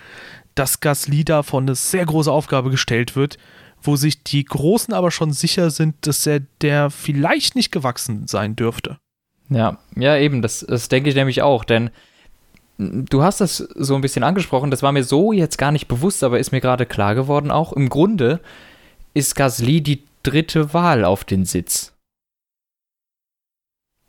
dass 0.56 0.80
Gasly 0.80 1.24
da 1.24 1.44
von 1.44 1.66
eine 1.66 1.76
sehr 1.76 2.08
große 2.08 2.32
Aufgabe 2.32 2.72
gestellt 2.72 3.16
wird 3.16 3.38
wo 3.82 3.96
sich 3.96 4.24
die 4.24 4.44
Großen 4.44 4.94
aber 4.94 5.12
schon 5.12 5.32
sicher 5.32 5.70
sind, 5.70 5.96
dass 6.02 6.26
er 6.26 6.42
der 6.62 6.90
vielleicht 6.90 7.56
nicht 7.56 7.72
gewachsen 7.72 8.28
sein 8.28 8.56
dürfte. 8.56 8.98
Ja, 9.50 9.80
ja, 9.96 10.18
eben, 10.18 10.42
das, 10.42 10.66
das 10.68 10.90
denke 10.90 11.10
ich 11.10 11.16
nämlich 11.16 11.42
auch, 11.42 11.64
denn 11.64 11.90
du 12.78 13.24
hast 13.24 13.42
das 13.42 13.58
so 13.58 13.96
ein 13.96 14.02
bisschen 14.02 14.24
angesprochen, 14.24 14.72
das 14.72 14.84
war 14.84 14.92
mir 14.92 15.04
so 15.04 15.32
jetzt 15.34 15.58
gar 15.58 15.72
nicht 15.72 15.88
bewusst, 15.88 16.24
aber 16.24 16.40
ist 16.40 16.52
mir 16.52 16.62
gerade 16.62 16.86
klar 16.86 17.16
geworden 17.16 17.52
auch. 17.52 17.74
Im 17.74 17.90
Grunde 17.90 18.40
ist 19.14 19.36
Gasly 19.36 19.82
die 19.82 20.04
dritte 20.24 20.74
Wahl 20.74 21.04
auf 21.04 21.24
den 21.24 21.46
Sitz. 21.46 21.94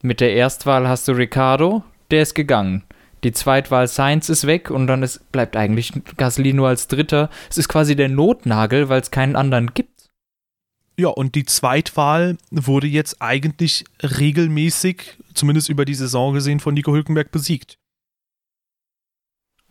Mit 0.02 0.20
der 0.20 0.34
Erstwahl 0.34 0.88
hast 0.88 1.08
du 1.08 1.12
Ricardo, 1.12 1.82
der 2.10 2.22
ist 2.22 2.34
gegangen. 2.34 2.84
Die 3.24 3.32
Zweitwahl 3.32 3.86
Sainz 3.86 4.28
ist 4.28 4.46
weg 4.46 4.70
und 4.70 4.86
dann 4.86 5.02
ist, 5.02 5.30
bleibt 5.32 5.56
eigentlich 5.56 5.92
Gasly 6.16 6.52
nur 6.52 6.68
als 6.68 6.88
Dritter. 6.88 7.28
Es 7.50 7.58
ist 7.58 7.68
quasi 7.68 7.94
der 7.96 8.08
Notnagel, 8.08 8.88
weil 8.88 9.00
es 9.00 9.10
keinen 9.10 9.36
anderen 9.36 9.74
gibt. 9.74 10.08
Ja, 10.98 11.08
und 11.08 11.34
die 11.34 11.44
Zweitwahl 11.44 12.36
wurde 12.50 12.86
jetzt 12.86 13.20
eigentlich 13.22 13.84
regelmäßig, 14.02 15.18
zumindest 15.34 15.68
über 15.68 15.84
die 15.84 15.94
Saison 15.94 16.34
gesehen, 16.34 16.60
von 16.60 16.74
Nico 16.74 16.92
Hülkenberg 16.92 17.30
besiegt. 17.30 17.76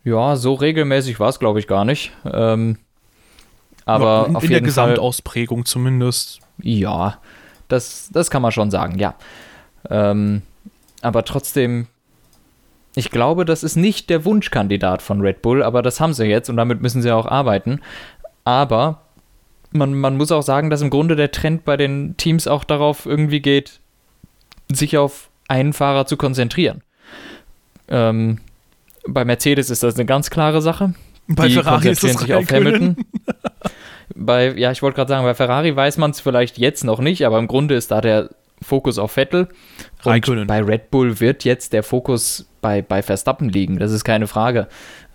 Ja, 0.02 0.36
so 0.36 0.54
regelmäßig 0.54 1.20
war 1.20 1.28
es, 1.28 1.38
glaube 1.38 1.58
ich, 1.60 1.66
gar 1.66 1.84
nicht. 1.84 2.12
Ähm, 2.24 2.78
aber 3.84 4.04
Ja, 4.04 4.24
in, 4.26 4.36
auf 4.36 4.44
in 4.44 4.52
der 4.52 4.60
jeden 4.60 4.70
Fall, 4.70 4.96
Gesamtausprägung 4.96 5.64
zumindest. 5.66 6.40
ja, 6.62 7.20
das, 7.68 8.10
das 8.12 8.30
kann 8.30 8.42
man 8.42 8.52
schon 8.52 8.70
sagen, 8.70 8.98
ja. 8.98 9.14
Ähm, 9.88 10.42
aber 11.02 11.24
trotzdem, 11.24 11.86
ich 13.00 13.10
glaube, 13.10 13.46
das 13.46 13.62
ist 13.62 13.76
nicht 13.76 14.10
der 14.10 14.26
Wunschkandidat 14.26 15.00
von 15.00 15.22
Red 15.22 15.40
Bull, 15.40 15.62
aber 15.62 15.80
das 15.80 16.00
haben 16.00 16.12
sie 16.12 16.26
jetzt 16.26 16.50
und 16.50 16.58
damit 16.58 16.82
müssen 16.82 17.00
sie 17.00 17.10
auch 17.10 17.24
arbeiten. 17.24 17.80
Aber 18.44 19.00
man, 19.72 19.94
man 19.94 20.18
muss 20.18 20.30
auch 20.30 20.42
sagen, 20.42 20.68
dass 20.68 20.82
im 20.82 20.90
Grunde 20.90 21.16
der 21.16 21.30
Trend 21.30 21.64
bei 21.64 21.78
den 21.78 22.18
Teams 22.18 22.46
auch 22.46 22.62
darauf 22.62 23.06
irgendwie 23.06 23.40
geht, 23.40 23.80
sich 24.70 24.98
auf 24.98 25.30
einen 25.48 25.72
Fahrer 25.72 26.04
zu 26.04 26.18
konzentrieren. 26.18 26.82
Ähm, 27.88 28.40
bei 29.08 29.24
Mercedes 29.24 29.70
ist 29.70 29.82
das 29.82 29.94
eine 29.94 30.04
ganz 30.04 30.28
klare 30.28 30.60
Sache. 30.60 30.92
Bei 31.26 31.48
Die 31.48 31.54
Ferrari 31.54 31.88
ist 31.88 32.02
konzentrieren 32.02 32.44
sich 32.44 32.52
auf. 32.52 32.54
Hamilton. 32.54 32.96
Bei, 34.14 34.52
ja, 34.52 34.72
ich 34.72 34.82
wollte 34.82 34.96
gerade 34.96 35.08
sagen, 35.08 35.24
bei 35.24 35.34
Ferrari 35.34 35.74
weiß 35.74 35.96
man 35.96 36.10
es 36.10 36.20
vielleicht 36.20 36.58
jetzt 36.58 36.84
noch 36.84 36.98
nicht, 36.98 37.24
aber 37.24 37.38
im 37.38 37.46
Grunde 37.46 37.76
ist 37.76 37.92
da 37.92 38.00
der 38.00 38.28
Fokus 38.62 38.98
auf 38.98 39.12
Vettel. 39.12 39.48
Und 40.04 40.12
Raikkonen. 40.12 40.46
bei 40.46 40.60
Red 40.62 40.90
Bull 40.90 41.20
wird 41.20 41.44
jetzt 41.44 41.72
der 41.72 41.82
Fokus 41.82 42.48
bei, 42.60 42.82
bei 42.82 43.02
Verstappen 43.02 43.48
liegen, 43.48 43.78
das 43.78 43.92
ist 43.92 44.04
keine 44.04 44.26
Frage. 44.26 44.68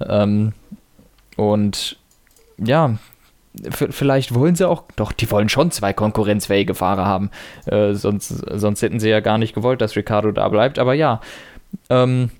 Ähm, 0.06 0.54
und 1.38 1.98
ja, 2.58 2.98
vielleicht 3.72 4.34
wollen 4.34 4.56
sie 4.56 4.68
auch, 4.68 4.84
doch, 4.96 5.12
die 5.12 5.30
wollen 5.32 5.50
schon 5.50 5.72
zwei 5.72 5.94
konkurrenzfähige 5.94 6.76
Fahrer 6.76 7.06
haben. 7.06 7.30
Äh, 7.66 7.94
sonst, 7.94 8.30
sonst 8.30 8.82
hätten 8.82 9.00
sie 9.00 9.10
ja 9.10 9.20
gar 9.20 9.38
nicht 9.38 9.54
gewollt, 9.56 9.82
dass 9.82 9.96
Ricardo 9.96 10.32
da 10.32 10.48
bleibt. 10.50 10.80
Aber 10.80 10.94
ja, 10.94 11.22
ähm, 11.90 12.32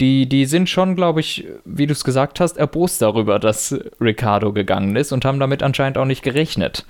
die, 0.00 0.28
die 0.28 0.46
sind 0.46 0.68
schon, 0.68 0.94
glaube 0.94 1.20
ich, 1.20 1.46
wie 1.64 1.86
du 1.86 1.92
es 1.92 2.04
gesagt 2.04 2.40
hast, 2.40 2.56
erbost 2.56 3.02
darüber, 3.02 3.38
dass 3.38 3.76
Ricardo 4.00 4.52
gegangen 4.52 4.94
ist 4.96 5.12
und 5.12 5.24
haben 5.24 5.40
damit 5.40 5.62
anscheinend 5.62 5.98
auch 5.98 6.04
nicht 6.04 6.22
gerechnet. 6.22 6.86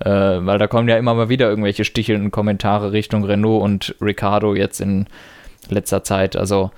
Äh, 0.00 0.10
weil 0.10 0.58
da 0.58 0.66
kommen 0.66 0.88
ja 0.88 0.96
immer 0.96 1.14
mal 1.14 1.28
wieder 1.28 1.48
irgendwelche 1.48 1.84
stichelnden 1.84 2.30
Kommentare 2.30 2.92
Richtung 2.92 3.24
Renault 3.24 3.62
und 3.62 3.94
Ricardo 4.00 4.54
jetzt 4.54 4.80
in 4.80 5.06
letzter 5.68 6.04
Zeit. 6.04 6.36
Also, 6.36 6.70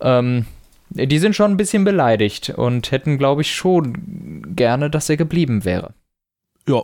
ähm, 0.00 0.46
die 0.90 1.18
sind 1.18 1.34
schon 1.34 1.52
ein 1.52 1.56
bisschen 1.56 1.84
beleidigt 1.84 2.50
und 2.50 2.90
hätten, 2.92 3.18
glaube 3.18 3.42
ich, 3.42 3.54
schon 3.54 4.54
gerne, 4.54 4.90
dass 4.90 5.08
er 5.08 5.16
geblieben 5.16 5.64
wäre. 5.64 5.94
Ja. 6.68 6.82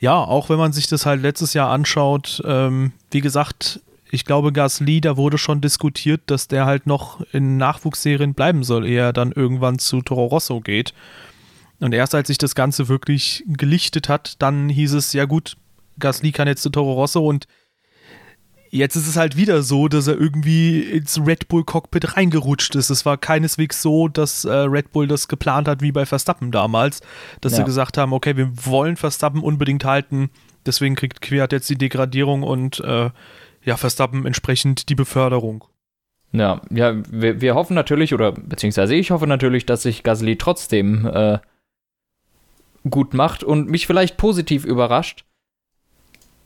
Ja, 0.00 0.14
auch 0.14 0.48
wenn 0.48 0.58
man 0.58 0.72
sich 0.72 0.86
das 0.86 1.06
halt 1.06 1.22
letztes 1.22 1.54
Jahr 1.54 1.70
anschaut, 1.70 2.42
ähm, 2.44 2.92
wie 3.10 3.20
gesagt, 3.20 3.80
ich 4.10 4.24
glaube, 4.24 4.52
Gasly, 4.52 5.00
da 5.00 5.16
wurde 5.16 5.38
schon 5.38 5.60
diskutiert, 5.60 6.22
dass 6.26 6.48
der 6.48 6.66
halt 6.66 6.86
noch 6.86 7.20
in 7.32 7.56
Nachwuchsserien 7.56 8.34
bleiben 8.34 8.62
soll, 8.62 8.86
ehe 8.86 9.00
er 9.00 9.12
dann 9.12 9.32
irgendwann 9.32 9.78
zu 9.78 10.00
Toro 10.02 10.26
Rosso 10.26 10.60
geht. 10.60 10.94
Und 11.80 11.94
erst 11.94 12.14
als 12.14 12.28
sich 12.28 12.38
das 12.38 12.54
Ganze 12.54 12.88
wirklich 12.88 13.44
gelichtet 13.46 14.08
hat, 14.08 14.40
dann 14.42 14.68
hieß 14.68 14.94
es, 14.94 15.12
ja 15.12 15.24
gut, 15.26 15.56
Gasly 15.98 16.32
kann 16.32 16.48
jetzt 16.48 16.62
zu 16.62 16.70
Toro 16.70 16.94
Rosso 16.94 17.26
und 17.26 17.46
jetzt 18.70 18.96
ist 18.96 19.06
es 19.08 19.16
halt 19.16 19.36
wieder 19.36 19.62
so, 19.62 19.88
dass 19.88 20.06
er 20.08 20.18
irgendwie 20.18 20.80
ins 20.80 21.18
Red 21.24 21.48
Bull 21.48 21.64
Cockpit 21.64 22.16
reingerutscht 22.16 22.74
ist. 22.74 22.90
Es 22.90 23.06
war 23.06 23.16
keineswegs 23.16 23.80
so, 23.80 24.08
dass 24.08 24.44
äh, 24.44 24.52
Red 24.52 24.92
Bull 24.92 25.06
das 25.06 25.28
geplant 25.28 25.68
hat 25.68 25.80
wie 25.80 25.92
bei 25.92 26.04
Verstappen 26.04 26.50
damals, 26.50 27.00
dass 27.40 27.52
sie 27.52 27.60
Ja. 27.60 27.64
gesagt 27.64 27.96
haben, 27.96 28.12
okay, 28.12 28.36
wir 28.36 28.50
wollen 28.66 28.96
Verstappen 28.96 29.42
unbedingt 29.42 29.84
halten, 29.84 30.30
deswegen 30.66 30.96
kriegt 30.96 31.20
Quiert 31.20 31.52
jetzt 31.52 31.70
die 31.70 31.78
Degradierung 31.78 32.42
und 32.42 32.80
äh, 32.80 33.10
ja, 33.64 33.76
Verstappen 33.76 34.26
entsprechend 34.26 34.88
die 34.88 34.94
Beförderung. 34.94 35.64
Ja, 36.32 36.60
ja, 36.70 36.94
wir, 37.10 37.40
wir 37.40 37.54
hoffen 37.54 37.74
natürlich, 37.74 38.12
oder 38.12 38.32
beziehungsweise 38.32 38.94
ich 38.94 39.10
hoffe 39.10 39.26
natürlich, 39.26 39.64
dass 39.64 39.82
sich 39.82 40.02
Gasly 40.02 40.36
trotzdem 40.36 41.06
äh, 41.06 41.38
gut 42.90 43.14
macht 43.14 43.42
und 43.44 43.68
mich 43.68 43.86
vielleicht 43.86 44.16
positiv 44.16 44.64
überrascht. 44.64 45.24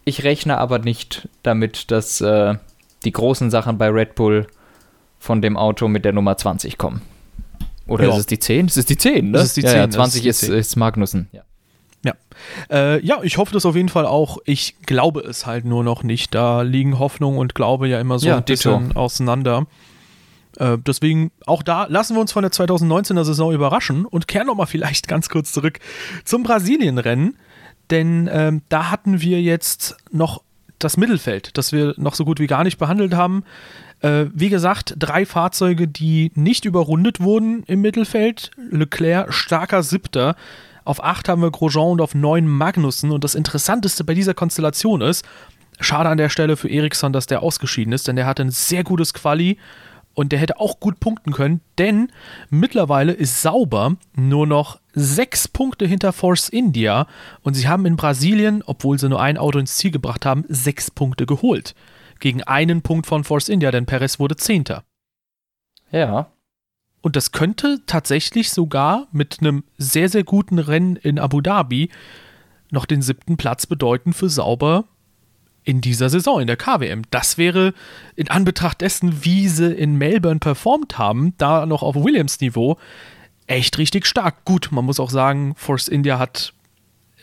Ich 0.05 0.25
rechne 0.25 0.59
aber 0.59 0.79
nicht 0.79 1.29
damit, 1.43 1.91
dass 1.91 2.21
äh, 2.21 2.55
die 3.05 3.13
großen 3.13 3.51
Sachen 3.51 3.79
bei 3.79 3.89
Red 3.89 4.15
Bull 4.15 4.47
von 5.19 5.41
dem 5.43 5.57
Auto 5.57 5.87
mit 5.89 6.05
der 6.05 6.13
Nummer 6.13 6.37
20 6.37 6.77
kommen. 6.79 7.03
Oder 7.87 8.05
Ja. 8.05 8.11
ist 8.11 8.19
es 8.19 8.27
die 8.27 8.39
10? 8.39 8.67
Es 8.67 8.77
ist 8.77 8.91
die 8.91 8.97
10, 8.97 9.31
ne? 9.31 9.39
Es 9.39 9.45
ist 9.45 9.57
die 9.57 9.61
ja, 9.63 9.69
10, 9.69 9.77
ja, 9.79 9.85
ist 9.85 9.95
20 9.95 10.23
die 10.23 10.29
ist, 10.29 10.41
10. 10.41 10.53
ist 10.55 10.77
Magnussen. 10.77 11.29
Ja. 11.33 11.43
Äh, 12.71 13.05
ja, 13.05 13.21
ich 13.23 13.37
hoffe 13.39 13.53
das 13.53 13.65
auf 13.67 13.77
jeden 13.77 13.89
Fall 13.89 14.07
auch. 14.07 14.39
Ich 14.45 14.75
glaube 14.83 15.21
es 15.21 15.47
halt 15.47 15.65
nur 15.65 15.85
noch 15.85 16.03
nicht. 16.03 16.35
Da 16.35 16.63
liegen 16.63 16.99
Hoffnung 16.99 17.39
und 17.39 17.55
Glaube 17.55 17.87
ja 17.87 18.01
immer 18.01 18.19
so 18.19 18.27
Ja, 18.27 18.39
ein 18.39 18.45
bisschen 18.45 18.97
auseinander. 18.97 19.67
Äh, 20.63 20.79
deswegen 20.79 21.33
auch 21.45 21.63
da 21.63 21.87
lassen 21.89 22.15
wir 22.15 22.21
uns 22.21 22.31
von 22.31 22.43
der 22.43 22.53
2019er 22.53 23.25
Saison 23.25 23.53
überraschen 23.53 24.07
und 24.07 24.29
kehren 24.29 24.47
nochmal 24.47 24.69
vielleicht 24.69 25.09
ganz 25.15 25.29
kurz 25.29 25.53
zurück 25.53 25.81
zum 26.25 26.45
Brasilien-Rennen. 26.45 27.37
Denn 27.91 28.31
ähm, 28.33 28.63
da 28.69 28.91
hatten 28.91 29.21
wir 29.21 29.43
jetzt 29.43 29.97
noch 30.11 30.43
das 30.79 30.97
Mittelfeld, 30.97 31.57
das 31.59 31.73
wir 31.73 31.95
noch 31.97 32.15
so 32.15 32.25
gut 32.25 32.39
wie 32.39 32.47
gar 32.47 32.65
nicht 32.65 32.79
behandelt 32.79 33.15
haben. 33.15 33.45
Äh, 34.01 34.27
wie 34.33 34.49
gesagt, 34.49 34.95
drei 34.99 35.27
Fahrzeuge, 35.27 35.89
die 35.89 36.31
nicht 36.35 36.65
überrundet 36.65 37.21
wurden 37.21 37.65
im 37.65 37.81
Mittelfeld. 37.81 38.53
Leclerc 38.71 39.33
starker 39.33 39.83
Siebter. 39.83 40.37
Auf 40.85 41.03
8 41.03 41.29
haben 41.29 41.43
wir 41.43 41.51
Grosjean 41.51 41.91
und 41.91 42.01
auf 42.01 42.15
9 42.15 42.47
Magnussen. 42.47 43.11
Und 43.11 43.25
das 43.25 43.35
Interessanteste 43.35 44.05
bei 44.05 44.15
dieser 44.15 44.35
Konstellation 44.35 45.01
ist, 45.01 45.25
schade 45.81 46.09
an 46.09 46.19
der 46.19 46.29
Stelle 46.29 46.57
für 46.57 46.71
Ericsson, 46.71 47.13
dass 47.13 47.27
der 47.27 47.43
ausgeschieden 47.43 47.93
ist, 47.93 48.07
denn 48.07 48.17
der 48.17 48.27
hatte 48.27 48.43
ein 48.43 48.51
sehr 48.51 48.85
gutes 48.85 49.13
Quali 49.13 49.59
und 50.15 50.33
der 50.33 50.39
hätte 50.39 50.61
auch 50.61 50.81
gut 50.81 51.01
punkten 51.01 51.33
können, 51.33 51.61
denn 51.79 52.11
mittlerweile 52.51 53.13
ist 53.13 53.43
Sauber 53.43 53.97
nur 54.15 54.47
noch 54.47 54.81
sechs 54.93 55.49
Punkte 55.49 55.87
hinter 55.87 56.13
Force 56.13 56.49
India 56.49 57.07
und 57.43 57.55
sie 57.55 57.69
haben 57.69 57.87
in 57.87 57.97
Brasilien, 57.97 58.63
obwohl 58.67 58.99
sie 58.99 59.09
nur 59.09 59.21
ein 59.21 59.39
Auto 59.39 59.59
ins 59.59 59.77
Ziel 59.77 59.91
gebracht 59.91 60.27
haben, 60.27 60.45
sechs 60.49 60.91
Punkte 60.91 61.27
geholt. 61.27 61.75
Gegen 62.21 62.43
einen 62.43 62.83
Punkt 62.83 63.07
von 63.07 63.25
Force 63.25 63.49
India, 63.49 63.71
denn 63.71 63.87
Perez 63.87 64.19
wurde 64.19 64.37
Zehnter. 64.37 64.85
ja. 65.91 66.29
Und 67.05 67.17
das 67.17 67.33
könnte 67.33 67.81
tatsächlich 67.87 68.53
sogar 68.53 69.09
mit 69.11 69.39
einem 69.41 69.65
sehr, 69.77 70.09
sehr 70.09 70.23
guten 70.23 70.61
Rennen 70.61 70.95
in 70.95 71.19
Abu 71.19 71.41
Dhabi 71.41 71.91
noch 72.71 72.87
den 72.87 73.03
siebten 73.03 73.37
Platz 73.37 73.67
bedeuten 73.67 74.13
für 74.13 74.29
Sauber 74.29 74.85
in 75.65 75.81
dieser 75.81 76.09
Saison, 76.11 76.41
in 76.41 76.47
der 76.47 76.57
KWM. 76.57 77.03
Das 77.11 77.39
wäre 77.39 77.75
in 78.17 78.29
Anbetracht 78.29 78.81
dessen, 78.81 79.25
wie 79.25 79.49
sie 79.49 79.73
in 79.73 79.97
Melbourne 79.97 80.41
performt 80.41 80.99
haben, 80.99 81.35
da 81.39 81.67
noch 81.67 81.83
auf 81.83 81.95
Williams-Niveau, 81.95 82.79
echt 83.47 83.79
richtig 83.79 84.07
stark. 84.07 84.45
Gut, 84.45 84.69
man 84.73 84.85
muss 84.85 85.01
auch 85.01 85.11
sagen, 85.11 85.55
Force 85.57 85.89
India 85.89 86.19
hat 86.19 86.53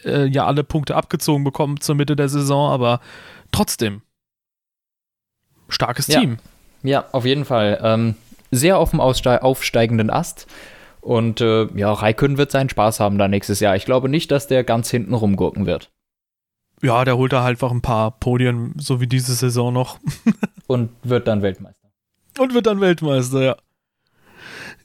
äh, 0.05 0.25
ja 0.27 0.45
alle 0.45 0.63
Punkte 0.63 0.95
abgezogen 0.95 1.43
bekommen 1.43 1.81
zur 1.81 1.95
Mitte 1.95 2.15
der 2.15 2.29
Saison, 2.29 2.71
aber 2.71 3.01
trotzdem. 3.51 4.01
Starkes 5.67 6.07
Ja. 6.07 6.19
Team. 6.19 6.37
Ja, 6.83 7.05
auf 7.11 7.25
jeden 7.25 7.45
Fall. 7.45 7.79
Ähm, 7.83 8.15
sehr 8.51 8.77
auf 8.77 8.91
dem 8.91 9.01
Ausste 9.01 9.43
aufsteigenden 9.43 10.09
Ast. 10.09 10.47
Und 11.01 11.41
äh, 11.41 11.67
ja, 11.75 11.91
Raikön 11.91 12.37
wird 12.37 12.51
seinen 12.51 12.69
Spaß 12.69 12.99
haben 12.99 13.17
da 13.17 13.27
nächstes 13.27 13.59
Jahr. 13.59 13.75
Ich 13.75 13.85
glaube 13.85 14.09
nicht, 14.09 14.31
dass 14.31 14.47
der 14.47 14.63
ganz 14.63 14.89
hinten 14.89 15.13
rumgurken 15.13 15.65
wird. 15.65 15.91
Ja, 16.81 17.03
der 17.05 17.17
holt 17.17 17.33
da 17.33 17.43
halt 17.43 17.55
einfach 17.55 17.71
ein 17.71 17.81
paar 17.81 18.11
Podien, 18.11 18.73
so 18.77 19.01
wie 19.01 19.07
diese 19.07 19.33
Saison 19.33 19.73
noch. 19.73 19.99
Und 20.67 20.91
wird 21.03 21.27
dann 21.27 21.41
Weltmeister. 21.41 21.89
Und 22.37 22.53
wird 22.53 22.67
dann 22.67 22.79
Weltmeister, 22.79 23.41
ja. 23.41 23.55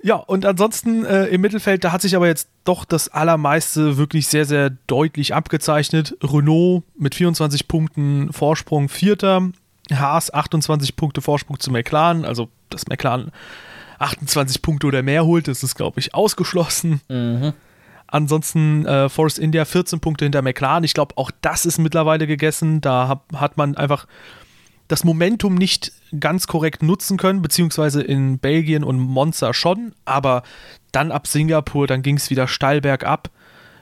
Ja, 0.03 0.17
und 0.17 0.45
ansonsten 0.45 1.07
äh, 1.07 1.29
im 1.29 1.41
Mittelfeld, 1.41 1.83
da 1.83 1.91
hat 1.91 2.03
sich 2.03 2.15
aber 2.15 2.27
jetzt 2.27 2.51
doch 2.65 2.85
das 2.85 3.09
Allermeiste 3.09 3.97
wirklich 3.97 4.27
sehr, 4.29 4.45
sehr 4.45 4.69
deutlich 4.87 5.35
abgezeichnet. 5.35 6.15
Renault 6.23 6.83
mit 6.95 7.15
24 7.15 7.69
Punkten 7.69 8.31
Vorsprung 8.31 8.91
Vierter, 8.91 9.49
Haas 9.91 10.33
28 10.33 10.97
Punkte 10.97 11.23
Vorsprung 11.23 11.59
zu 11.59 11.71
McLaren, 11.71 12.27
also 12.27 12.51
dass 12.69 12.87
McLaren 12.87 13.33
28 13.99 14.61
Punkte 14.61 14.89
oder 14.89 15.03
mehr 15.03 15.25
holt, 15.25 15.49
das 15.49 15.63
ist, 15.63 15.75
glaube 15.75 16.01
ich, 16.01 16.15
ausgeschlossen. 16.15 17.01
Mhm. 17.09 17.55
Ansonsten 18.15 18.87
äh, 18.87 19.09
Force 19.09 19.39
India 19.39 19.65
14 19.65 19.99
Punkte 19.99 20.25
hinter 20.25 20.41
McLaren. 20.41 20.85
Ich 20.85 20.95
glaube, 20.95 21.19
auch 21.19 21.33
das 21.41 21.67
ist 21.67 21.79
mittlerweile 21.79 22.29
gegessen. 22.29 22.81
Da 22.81 23.09
hab, 23.09 23.33
hat 23.35 23.57
man 23.57 23.77
einfach 23.77 24.07
das 24.87 25.03
Momentum 25.03 25.57
nicht 25.57 25.91
ganz 26.21 26.47
korrekt 26.47 26.81
nutzen 26.85 27.17
können, 27.17 27.43
beziehungsweise 27.43 28.03
in 28.03 28.39
Belgien 28.39 28.85
und 28.85 29.01
Monza 29.01 29.53
schon, 29.53 29.95
aber 30.05 30.45
dann 30.93 31.11
ab 31.11 31.27
Singapur, 31.27 31.89
dann 31.89 32.03
ging 32.03 32.17
es 32.17 32.31
wieder 32.31 32.47
steil 32.47 32.81
bergab, 32.81 33.31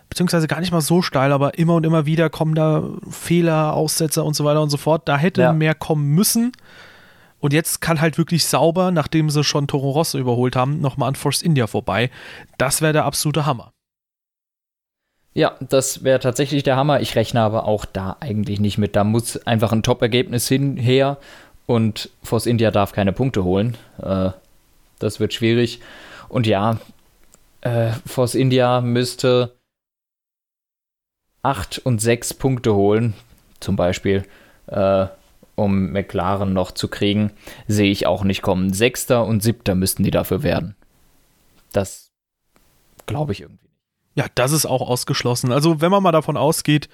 beziehungsweise 0.09 0.47
gar 0.47 0.61
nicht 0.61 0.73
mal 0.73 0.81
so 0.81 1.03
steil, 1.03 1.31
aber 1.31 1.59
immer 1.59 1.75
und 1.75 1.85
immer 1.85 2.07
wieder 2.07 2.31
kommen 2.31 2.55
da 2.55 2.85
Fehler, 3.11 3.75
Aussetzer 3.75 4.25
und 4.25 4.35
so 4.35 4.47
weiter 4.47 4.63
und 4.63 4.71
so 4.71 4.79
fort. 4.79 5.09
Da 5.09 5.19
hätte 5.19 5.43
Ja. 5.43 5.53
mehr 5.53 5.75
kommen 5.75 6.07
müssen. 6.07 6.53
Und 7.39 7.53
jetzt 7.53 7.83
kann 7.83 8.01
halt 8.01 8.17
wirklich 8.17 8.47
sauber, 8.47 8.93
nachdem 8.93 9.29
sie 9.29 9.45
schon 9.45 9.67
Toro 9.67 9.91
Rosso 9.91 10.17
überholt 10.17 10.57
haben, 10.57 10.81
nochmal 10.81 11.09
an 11.09 11.17
Force 11.17 11.43
India 11.43 11.67
vorbei. 11.67 12.09
Das 12.57 12.81
wäre 12.81 12.95
der 12.95 13.05
absolute 13.05 13.45
Hammer. 13.45 13.73
Ja, 15.35 15.57
das 15.61 16.05
wäre 16.05 16.21
tatsächlich 16.21 16.63
der 16.63 16.77
Hammer. 16.77 17.01
Ich 17.01 17.17
rechne 17.17 17.41
aber 17.41 17.67
auch 17.67 17.85
da 17.85 18.17
eigentlich 18.21 18.61
nicht 18.61 18.77
mit. 18.77 18.97
Da 18.97 19.05
muss 19.05 19.39
einfach 19.47 19.73
ein 19.73 19.83
Top-Ergebnis 19.83 20.47
hinher 20.47 21.17
und 21.67 22.11
Force 22.23 22.47
India 22.47 22.71
darf 22.71 22.93
keine 22.93 23.13
Punkte 23.13 23.45
holen. 23.45 23.77
Äh, 24.03 24.31
das 24.99 25.21
wird 25.21 25.33
schwierig. 25.33 25.81
Und 26.29 26.47
ja, 26.47 26.79
äh, 27.63 27.93
Force 28.07 28.35
India 28.35 28.81
müsste 28.81 29.57
8 31.43 31.79
und 31.79 32.01
6 32.01 32.35
Punkte 32.35 32.75
holen, 32.75 33.15
zum 33.59 33.77
Beispiel, 33.77 34.25
äh, 34.67 35.07
um 35.55 35.93
McLaren 35.93 36.53
noch 36.53 36.73
zu 36.73 36.89
kriegen, 36.89 37.33
sehe 37.67 37.91
ich 37.91 38.07
auch 38.07 38.25
nicht 38.25 38.43
kommen. 38.43 38.73
Sechster 38.73 39.25
und 39.25 39.43
Siebter 39.43 39.75
müssten 39.75 40.03
die 40.03 40.11
dafür 40.11 40.43
werden. 40.43 40.77
Das 41.73 42.11
glaube 43.07 43.33
ich 43.33 43.41
irgendwie. 43.41 43.62
Ja, 44.15 44.27
das 44.35 44.53
ist 44.53 44.67
auch 44.67 44.87
ausgeschlossen. 44.89 45.53
Also, 45.53 45.81
wenn 45.81 45.91
man 45.91 46.03
mal 46.03 46.13
davon 46.13 46.37
ausgeht, 46.37 46.89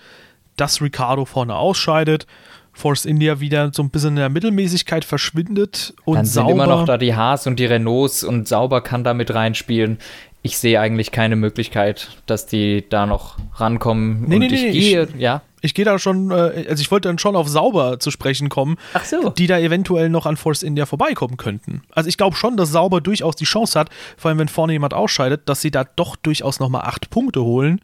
dass 0.57 0.81
Ricardo 0.81 1.25
vorne 1.25 1.55
ausscheidet, 1.57 2.27
Force 2.73 3.07
India 3.07 3.41
wieder 3.41 3.73
so 3.73 3.83
ein 3.83 3.91
bisschen 3.91 4.11
in 4.11 4.17
der 4.17 4.29
Mittelmäßigkeit 4.29 5.05
verschwindet 5.05 5.95
und 6.05 6.17
Dann 6.17 6.25
sind 6.25 6.35
sauber. 6.35 6.53
immer 6.53 6.67
noch 6.67 6.85
da 6.85 6.97
die 6.97 7.15
Haas 7.15 7.47
und 7.47 7.59
die 7.59 7.67
Renaults 7.67 8.23
und 8.23 8.47
sauber 8.47 8.83
kann 8.83 9.03
da 9.03 9.15
mit 9.15 9.35
reinspielen. 9.35 9.99
Ich 10.43 10.59
sehe 10.59 10.81
eigentlich 10.81 11.11
keine 11.11 11.35
Möglichkeit, 11.35 12.11
dass 12.27 12.47
die 12.47 12.85
da 12.89 13.07
noch 13.07 13.37
rankommen. 13.57 14.25
Nee, 14.29 14.37
und 14.37 14.41
nee, 14.43 14.49
nee, 14.49 14.69
ich 14.69 14.73
gehe, 14.73 15.09
ja. 15.19 15.43
Ich 15.61 15.75
gehe 15.75 15.85
da 15.85 15.99
schon, 15.99 16.31
äh, 16.31 16.67
also 16.69 16.81
ich 16.81 16.91
wollte 16.91 17.09
dann 17.09 17.19
schon 17.19 17.37
auf 17.37 17.49
sauber 17.49 17.99
zu 17.99 18.11
sprechen 18.11 18.49
kommen, 18.49 18.77
Ach 18.95 19.05
so. 19.05 19.31
die 19.31 19.47
da 19.47 19.59
eventuell 19.59 20.09
noch 20.09 20.27
an 20.27 20.37
Force 20.37 20.63
India 20.63 20.87
vorbeikommen 20.87 21.37
könnten. 21.37 21.83
Also 21.93 22.09
ich 22.09 22.17
glaube 22.17 22.37
schon, 22.37 22.57
dass 22.57 22.71
sauber 22.71 23.01
durchaus 23.01 23.37
die 23.37 23.45
Chance 23.45 23.79
hat, 23.79 23.91
vor 24.17 24.29
allem 24.29 24.39
wenn 24.39 24.49
vorne 24.49 24.73
jemand 24.73 24.95
ausscheidet, 24.95 25.49
dass 25.49 25.61
sie 25.61 25.71
da 25.71 25.85
doch 25.85 26.17
durchaus 26.17 26.61
nochmal 26.61 26.83
acht 26.83 27.11
Punkte 27.11 27.43
holen 27.43 27.81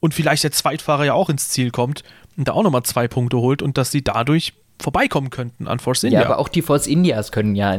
und 0.00 0.14
vielleicht 0.14 0.44
der 0.44 0.52
Zweitfahrer 0.52 1.04
ja 1.04 1.14
auch 1.14 1.30
ins 1.30 1.50
Ziel 1.50 1.70
kommt 1.70 2.02
und 2.36 2.48
da 2.48 2.52
auch 2.52 2.62
nochmal 2.62 2.82
zwei 2.82 3.08
Punkte 3.08 3.38
holt 3.38 3.62
und 3.62 3.76
dass 3.78 3.90
sie 3.90 4.02
dadurch 4.02 4.54
vorbeikommen 4.80 5.30
könnten 5.30 5.68
an 5.68 5.78
Force 5.78 6.04
India. 6.04 6.20
Ja, 6.20 6.26
aber 6.26 6.38
auch 6.38 6.48
die 6.48 6.62
Force 6.62 6.86
Indias 6.86 7.32
können 7.32 7.54
ja 7.54 7.76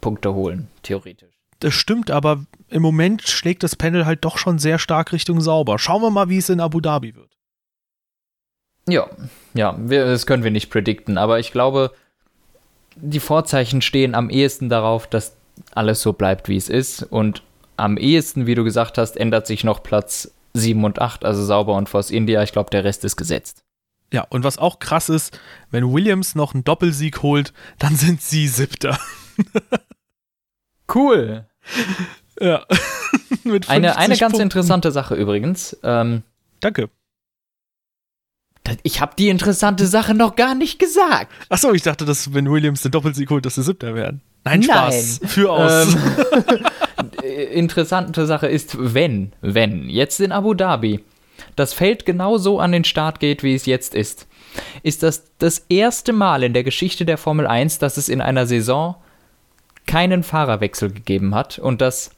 Punkte 0.00 0.34
holen, 0.34 0.68
theoretisch. 0.82 1.30
Das 1.60 1.74
stimmt, 1.74 2.10
aber 2.10 2.44
im 2.68 2.82
Moment 2.82 3.22
schlägt 3.22 3.62
das 3.62 3.76
Panel 3.76 4.04
halt 4.04 4.24
doch 4.24 4.36
schon 4.36 4.58
sehr 4.58 4.78
stark 4.78 5.12
Richtung 5.12 5.40
sauber. 5.40 5.78
Schauen 5.78 6.02
wir 6.02 6.10
mal, 6.10 6.28
wie 6.28 6.38
es 6.38 6.48
in 6.48 6.60
Abu 6.60 6.80
Dhabi 6.80 7.14
wird. 7.14 7.30
Ja, 8.88 9.08
ja, 9.54 9.76
wir, 9.78 10.06
das 10.06 10.26
können 10.26 10.44
wir 10.44 10.50
nicht 10.50 10.70
predikten, 10.70 11.18
aber 11.18 11.38
ich 11.38 11.52
glaube, 11.52 11.92
die 12.96 13.20
Vorzeichen 13.20 13.80
stehen 13.80 14.14
am 14.14 14.28
ehesten 14.30 14.68
darauf, 14.68 15.06
dass 15.06 15.36
alles 15.74 16.02
so 16.02 16.12
bleibt, 16.12 16.48
wie 16.48 16.56
es 16.56 16.68
ist. 16.68 17.02
Und 17.04 17.42
am 17.76 17.96
ehesten, 17.96 18.46
wie 18.46 18.54
du 18.54 18.64
gesagt 18.64 18.98
hast, 18.98 19.16
ändert 19.16 19.46
sich 19.46 19.64
noch 19.64 19.82
Platz 19.82 20.32
7 20.54 20.84
und 20.84 21.00
8, 21.00 21.24
also 21.24 21.44
Sauber 21.44 21.74
und 21.76 21.88
Force 21.88 22.10
India. 22.10 22.42
Ich 22.42 22.52
glaube, 22.52 22.70
der 22.70 22.84
Rest 22.84 23.04
ist 23.04 23.16
gesetzt. 23.16 23.62
Ja, 24.12 24.26
und 24.28 24.44
was 24.44 24.58
auch 24.58 24.78
krass 24.78 25.08
ist, 25.08 25.38
wenn 25.70 25.90
Williams 25.90 26.34
noch 26.34 26.52
einen 26.52 26.64
Doppelsieg 26.64 27.22
holt, 27.22 27.54
dann 27.78 27.96
sind 27.96 28.20
sie 28.20 28.48
Siebter. 28.48 28.98
Cool. 30.92 31.46
Ja. 32.38 32.66
Eine, 33.44 33.60
50 33.64 33.70
eine 33.70 33.88
ganz 33.88 34.20
Punkten. 34.20 34.40
interessante 34.42 34.92
Sache 34.92 35.14
übrigens. 35.14 35.76
Ähm, 35.82 36.22
Danke. 36.60 36.90
Ich 38.82 39.00
habe 39.00 39.12
die 39.18 39.28
interessante 39.28 39.86
Sache 39.86 40.14
noch 40.14 40.36
gar 40.36 40.54
nicht 40.54 40.78
gesagt. 40.78 41.32
Achso, 41.48 41.72
ich 41.72 41.82
dachte, 41.82 42.04
dass 42.04 42.32
wenn 42.32 42.50
Williams 42.50 42.82
den 42.82 42.92
Doppelsieg 42.92 43.28
holt, 43.30 43.44
dass 43.44 43.56
sie 43.56 43.62
Siebter 43.62 43.94
werden. 43.94 44.20
Nein, 44.44 44.60
Nein. 44.60 44.92
Spaß. 44.92 45.20
Für 45.24 45.52
aus. 45.52 45.94
Ähm, 45.94 46.64
äh, 47.22 47.44
interessante 47.44 48.26
Sache 48.26 48.48
ist, 48.48 48.76
wenn, 48.78 49.32
wenn, 49.40 49.88
jetzt 49.88 50.20
in 50.20 50.32
Abu 50.32 50.54
Dhabi 50.54 51.00
das 51.56 51.74
Feld 51.74 52.06
genau 52.06 52.38
so 52.38 52.60
an 52.60 52.72
den 52.72 52.84
Start 52.84 53.20
geht, 53.20 53.42
wie 53.42 53.54
es 53.54 53.66
jetzt 53.66 53.94
ist, 53.94 54.26
ist 54.82 55.02
das 55.02 55.24
das 55.38 55.64
erste 55.68 56.12
Mal 56.12 56.42
in 56.42 56.52
der 56.52 56.64
Geschichte 56.64 57.04
der 57.04 57.18
Formel 57.18 57.46
1, 57.46 57.78
dass 57.78 57.96
es 57.96 58.08
in 58.08 58.20
einer 58.20 58.46
Saison 58.46 58.96
keinen 59.86 60.22
Fahrerwechsel 60.22 60.92
gegeben 60.92 61.34
hat 61.34 61.58
und 61.58 61.80
dass 61.80 62.10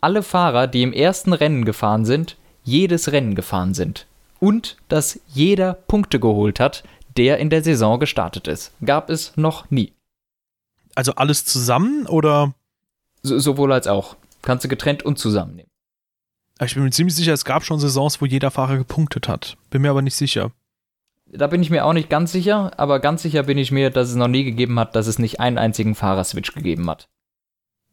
alle 0.00 0.22
Fahrer, 0.22 0.66
die 0.66 0.82
im 0.82 0.92
ersten 0.92 1.32
Rennen 1.32 1.64
gefahren 1.64 2.04
sind, 2.04 2.36
jedes 2.62 3.12
Rennen 3.12 3.34
gefahren 3.34 3.74
sind. 3.74 4.06
Und 4.44 4.76
dass 4.88 5.20
jeder 5.28 5.72
Punkte 5.72 6.20
geholt 6.20 6.60
hat, 6.60 6.84
der 7.16 7.38
in 7.38 7.48
der 7.48 7.64
Saison 7.64 7.98
gestartet 7.98 8.46
ist. 8.46 8.72
Gab 8.84 9.08
es 9.08 9.34
noch 9.36 9.70
nie. 9.70 9.94
Also 10.94 11.14
alles 11.14 11.46
zusammen 11.46 12.06
oder? 12.06 12.52
So, 13.22 13.38
sowohl 13.38 13.72
als 13.72 13.86
auch. 13.86 14.16
Kannst 14.42 14.62
du 14.62 14.68
getrennt 14.68 15.02
und 15.02 15.18
zusammennehmen. 15.18 15.70
Ich 16.60 16.74
bin 16.74 16.84
mir 16.84 16.90
ziemlich 16.90 17.16
sicher, 17.16 17.32
es 17.32 17.46
gab 17.46 17.64
schon 17.64 17.80
Saisons, 17.80 18.20
wo 18.20 18.26
jeder 18.26 18.50
Fahrer 18.50 18.76
gepunktet 18.76 19.28
hat. 19.28 19.56
Bin 19.70 19.80
mir 19.80 19.88
aber 19.88 20.02
nicht 20.02 20.14
sicher. 20.14 20.52
Da 21.24 21.46
bin 21.46 21.62
ich 21.62 21.70
mir 21.70 21.86
auch 21.86 21.94
nicht 21.94 22.10
ganz 22.10 22.30
sicher, 22.30 22.78
aber 22.78 23.00
ganz 23.00 23.22
sicher 23.22 23.44
bin 23.44 23.56
ich 23.56 23.72
mir, 23.72 23.88
dass 23.88 24.10
es 24.10 24.14
noch 24.14 24.28
nie 24.28 24.44
gegeben 24.44 24.78
hat, 24.78 24.94
dass 24.94 25.06
es 25.06 25.18
nicht 25.18 25.40
einen 25.40 25.56
einzigen 25.56 25.94
Fahrerswitch 25.94 26.52
gegeben 26.52 26.90
hat. 26.90 27.08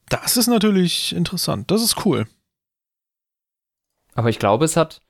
Das 0.10 0.36
ist 0.36 0.48
natürlich 0.48 1.16
interessant. 1.16 1.72
Das 1.72 1.82
ist 1.82 2.06
cool. 2.06 2.28
Aber 4.16 4.28
ich 4.28 4.38
glaube, 4.38 4.66
es 4.66 4.76
hat 4.76 5.02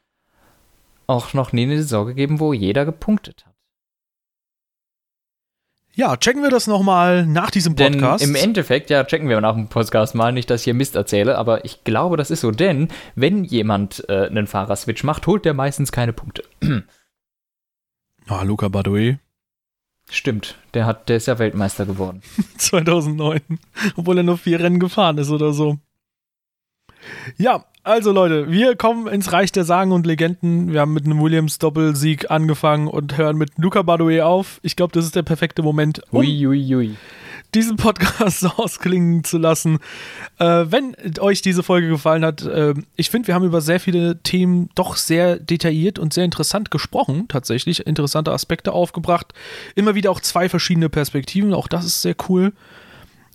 auch 1.12 1.34
noch 1.34 1.53
nie 1.53 1.64
eine 1.64 1.78
Saison 1.78 2.07
gegeben, 2.07 2.39
wo 2.39 2.53
jeder 2.53 2.86
gepunktet 2.86 3.45
hat. 3.45 3.51
Ja, 5.93 6.16
checken 6.16 6.41
wir 6.41 6.49
das 6.49 6.68
nochmal 6.68 7.26
nach 7.26 7.51
diesem 7.51 7.76
Denn 7.76 7.93
Podcast. 7.93 8.24
im 8.24 8.36
Endeffekt, 8.36 8.89
ja, 8.89 9.03
checken 9.03 9.28
wir 9.28 9.41
nach 9.41 9.55
dem 9.55 9.68
Podcast 9.68 10.16
mal, 10.16 10.32
nicht, 10.32 10.49
dass 10.49 10.62
ich 10.62 10.66
hier 10.66 10.74
Mist 10.74 10.95
erzähle, 10.95 11.38
aber 11.38 11.66
ich 11.66 11.84
glaube, 11.84 12.16
das 12.16 12.32
ist 12.32 12.41
so, 12.41 12.51
denn 12.51 12.88
wenn 13.16 13.43
jemand 13.43 14.05
äh, 14.07 14.28
einen 14.28 14.47
Fahrerswitch 14.47 15.03
macht, 15.03 15.28
holt 15.28 15.43
der 15.43 15.53
meistens 15.53 15.91
keine 15.91 16.14
Punkte. 16.14 16.43
Ah, 18.28 18.43
Luca 18.43 18.70
Badoe. 18.70 19.20
Stimmt, 20.09 20.57
der 20.74 20.86
hat, 20.86 21.09
der 21.09 21.18
ist 21.18 21.26
ja 21.26 21.38
Weltmeister 21.39 21.86
geworden. 21.86 22.22
2009. 22.57 23.41
Obwohl 23.97 24.18
er 24.20 24.24
nur 24.24 24.38
vier 24.38 24.59
Rennen 24.59 24.80
gefahren 24.80 25.18
ist 25.18 25.32
oder 25.32 25.51
so. 25.51 25.80
Ja, 27.38 27.66
also 27.84 28.12
Leute, 28.12 28.52
wir 28.52 28.76
kommen 28.76 29.08
ins 29.08 29.32
Reich 29.32 29.52
der 29.52 29.64
Sagen 29.64 29.92
und 29.92 30.06
Legenden. 30.06 30.72
Wir 30.72 30.82
haben 30.82 30.94
mit 30.94 31.06
einem 31.06 31.22
Williams-Doppelsieg 31.22 32.30
angefangen 32.30 32.88
und 32.88 33.18
hören 33.18 33.38
mit 33.38 33.52
Luca 33.58 33.82
Badoe 33.82 34.24
auf. 34.24 34.60
Ich 34.62 34.76
glaube, 34.76 34.94
das 34.94 35.06
ist 35.06 35.16
der 35.16 35.24
perfekte 35.24 35.64
Moment, 35.64 36.02
um 36.12 36.20
Ui, 36.20 36.48
ui, 36.48 36.76
ui. 36.76 36.96
diesen 37.56 37.78
Podcast 37.78 38.46
ausklingen 38.58 39.24
zu 39.24 39.40
lassen. 39.40 39.80
Äh, 40.38 40.66
wenn 40.68 40.96
euch 41.20 41.42
diese 41.42 41.64
Folge 41.64 41.88
gefallen 41.88 42.24
hat, 42.24 42.44
äh, 42.44 42.76
ich 42.98 43.10
finde, 43.10 43.28
wir 43.28 43.36
haben 43.36 43.46
über 43.46 43.62
sehr 43.62 43.80
viele 43.80 44.22
Themen 44.22 44.70
doch 44.76 44.96
sehr 44.96 45.38
detailliert 45.38 45.98
und 45.98 46.14
sehr 46.14 46.26
interessant 46.26 46.70
gesprochen, 46.70 47.28
tatsächlich. 47.30 47.88
Interessante 47.88 48.32
Aspekte 48.32 48.74
aufgebracht. 48.74 49.34
Immer 49.74 49.96
wieder 49.96 50.12
auch 50.12 50.20
zwei 50.20 50.50
verschiedene 50.50 50.90
Perspektiven, 50.90 51.54
auch 51.54 51.68
das 51.68 51.86
ist 51.86 52.04
sehr 52.04 52.16
cool. 52.30 52.54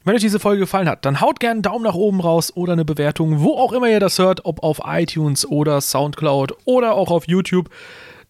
Wenn 0.07 0.15
euch 0.15 0.21
diese 0.21 0.39
Folge 0.39 0.61
gefallen 0.61 0.89
hat, 0.89 1.05
dann 1.05 1.21
haut 1.21 1.41
gerne 1.41 1.55
einen 1.55 1.63
Daumen 1.63 1.83
nach 1.83 1.97
oben 1.97 2.21
raus 2.21 2.53
oder 2.55 2.75
eine 2.75 2.85
Bewertung, 2.85 3.41
wo 3.41 3.57
auch 3.57 3.73
immer 3.73 3.89
ihr 3.89 3.99
das 3.99 4.21
hört, 4.21 4.45
ob 4.45 4.63
auf 4.63 4.83
iTunes 4.85 5.45
oder 5.45 5.81
Soundcloud 5.81 6.53
oder 6.65 6.95
auch 6.95 7.11
auf 7.11 7.27
YouTube. 7.27 7.71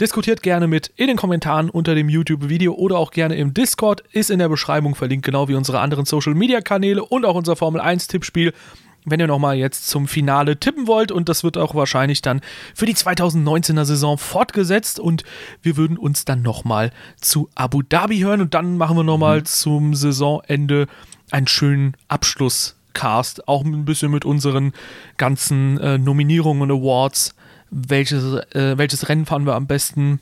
Diskutiert 0.00 0.42
gerne 0.42 0.68
mit 0.68 0.90
in 0.96 1.08
den 1.08 1.18
Kommentaren 1.18 1.68
unter 1.68 1.94
dem 1.94 2.08
YouTube-Video 2.08 2.72
oder 2.72 2.96
auch 2.96 3.10
gerne 3.10 3.36
im 3.36 3.52
Discord. 3.52 4.02
Ist 4.12 4.30
in 4.30 4.38
der 4.38 4.48
Beschreibung 4.48 4.94
verlinkt, 4.94 5.26
genau 5.26 5.48
wie 5.48 5.54
unsere 5.54 5.80
anderen 5.80 6.06
Social-Media-Kanäle 6.06 7.04
und 7.04 7.26
auch 7.26 7.34
unser 7.34 7.56
Formel 7.56 7.82
1-Tippspiel. 7.82 8.54
Wenn 9.04 9.20
ihr 9.20 9.26
nochmal 9.26 9.56
jetzt 9.56 9.86
zum 9.86 10.08
Finale 10.08 10.58
tippen 10.58 10.86
wollt 10.86 11.12
und 11.12 11.28
das 11.28 11.44
wird 11.44 11.58
auch 11.58 11.74
wahrscheinlich 11.74 12.22
dann 12.22 12.40
für 12.74 12.86
die 12.86 12.94
2019er 12.94 13.84
Saison 13.84 14.16
fortgesetzt 14.16 14.98
und 14.98 15.24
wir 15.60 15.76
würden 15.76 15.98
uns 15.98 16.24
dann 16.24 16.40
nochmal 16.40 16.90
zu 17.20 17.50
Abu 17.54 17.82
Dhabi 17.82 18.20
hören 18.20 18.40
und 18.40 18.54
dann 18.54 18.78
machen 18.78 18.96
wir 18.96 19.04
nochmal 19.04 19.42
zum 19.44 19.94
Saisonende 19.94 20.86
einen 21.30 21.46
schönen 21.46 21.96
Abschlusscast, 22.08 23.48
auch 23.48 23.64
ein 23.64 23.84
bisschen 23.84 24.10
mit 24.10 24.24
unseren 24.24 24.72
ganzen 25.16 25.78
äh, 25.80 25.98
Nominierungen 25.98 26.70
und 26.70 26.80
Awards. 26.82 27.34
Welches, 27.70 28.22
äh, 28.54 28.78
welches 28.78 29.08
Rennen 29.08 29.26
fahren 29.26 29.44
wir 29.44 29.54
am 29.54 29.66
besten? 29.66 30.20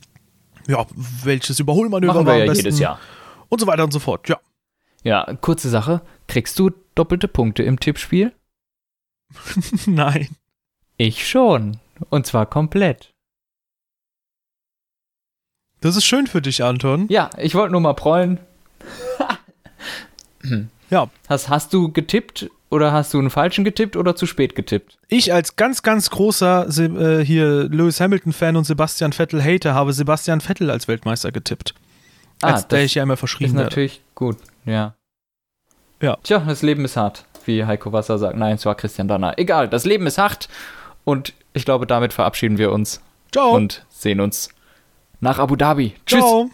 Ja, 0.67 0.85
welches 1.23 1.59
Überholmanöver 1.59 2.13
Machen 2.13 2.25
war 2.25 2.35
wir 2.35 2.41
am 2.41 2.47
ja 2.47 2.51
besten? 2.51 2.65
jedes 2.65 2.79
Jahr. 2.79 2.99
Und 3.49 3.59
so 3.59 3.67
weiter 3.67 3.83
und 3.83 3.91
so 3.91 3.99
fort. 3.99 4.27
Ja. 4.27 4.39
Ja, 5.03 5.23
kurze 5.39 5.69
Sache. 5.69 6.01
Kriegst 6.27 6.57
du 6.57 6.71
doppelte 6.95 7.27
Punkte 7.27 7.61
im 7.61 7.79
Tippspiel? 7.79 8.33
Nein. 9.85 10.29
Ich 10.97 11.27
schon. 11.27 11.77
Und 12.09 12.25
zwar 12.25 12.47
komplett. 12.47 13.13
Das 15.81 15.95
ist 15.95 16.05
schön 16.05 16.25
für 16.25 16.41
dich, 16.41 16.63
Anton. 16.63 17.05
Ja, 17.09 17.29
ich 17.37 17.53
wollte 17.53 17.71
nur 17.73 17.81
mal 17.81 17.93
prollen. 17.93 18.39
Ja. 20.89 21.09
Hast, 21.29 21.49
hast 21.49 21.73
du 21.73 21.91
getippt 21.91 22.49
oder 22.69 22.91
hast 22.91 23.13
du 23.13 23.19
einen 23.19 23.29
falschen 23.29 23.63
getippt 23.63 23.95
oder 23.95 24.15
zu 24.15 24.25
spät 24.25 24.55
getippt? 24.55 24.97
Ich 25.07 25.33
als 25.33 25.55
ganz, 25.55 25.81
ganz 25.83 26.09
großer 26.09 26.67
äh, 26.77 27.23
hier 27.25 27.63
Lewis 27.69 27.99
Hamilton-Fan 27.99 28.55
und 28.55 28.65
Sebastian 28.65 29.13
Vettel-Hater 29.13 29.73
habe 29.73 29.93
Sebastian 29.93 30.41
Vettel 30.41 30.69
als 30.69 30.87
Weltmeister 30.87 31.31
getippt. 31.31 31.73
als 32.41 32.67
der 32.67 32.79
Ah, 32.79 32.81
ich 32.83 32.95
ja 32.95 33.03
immer 33.03 33.13
ist 33.13 33.19
verschrieben 33.19 33.53
werde. 33.53 33.63
natürlich 33.65 34.01
gut, 34.15 34.37
ja. 34.65 34.93
Ja. 36.01 36.17
Tja, 36.23 36.39
das 36.39 36.61
Leben 36.61 36.83
ist 36.85 36.97
hart, 36.97 37.25
wie 37.45 37.63
Heiko 37.65 37.91
Wasser 37.93 38.17
sagt. 38.17 38.37
Nein, 38.37 38.55
es 38.55 38.65
war 38.65 38.75
Christian 38.75 39.07
Danner. 39.07 39.39
Egal, 39.39 39.69
das 39.69 39.85
Leben 39.85 40.05
ist 40.07 40.17
hart 40.17 40.49
und 41.05 41.33
ich 41.53 41.65
glaube, 41.65 41.87
damit 41.87 42.11
verabschieden 42.13 42.57
wir 42.57 42.71
uns 42.71 43.01
Ciao. 43.31 43.55
und 43.55 43.85
sehen 43.89 44.19
uns 44.19 44.49
nach 45.21 45.39
Abu 45.39 45.55
Dhabi. 45.55 45.93
Tschüss. 46.05 46.19
Ciao. 46.19 46.49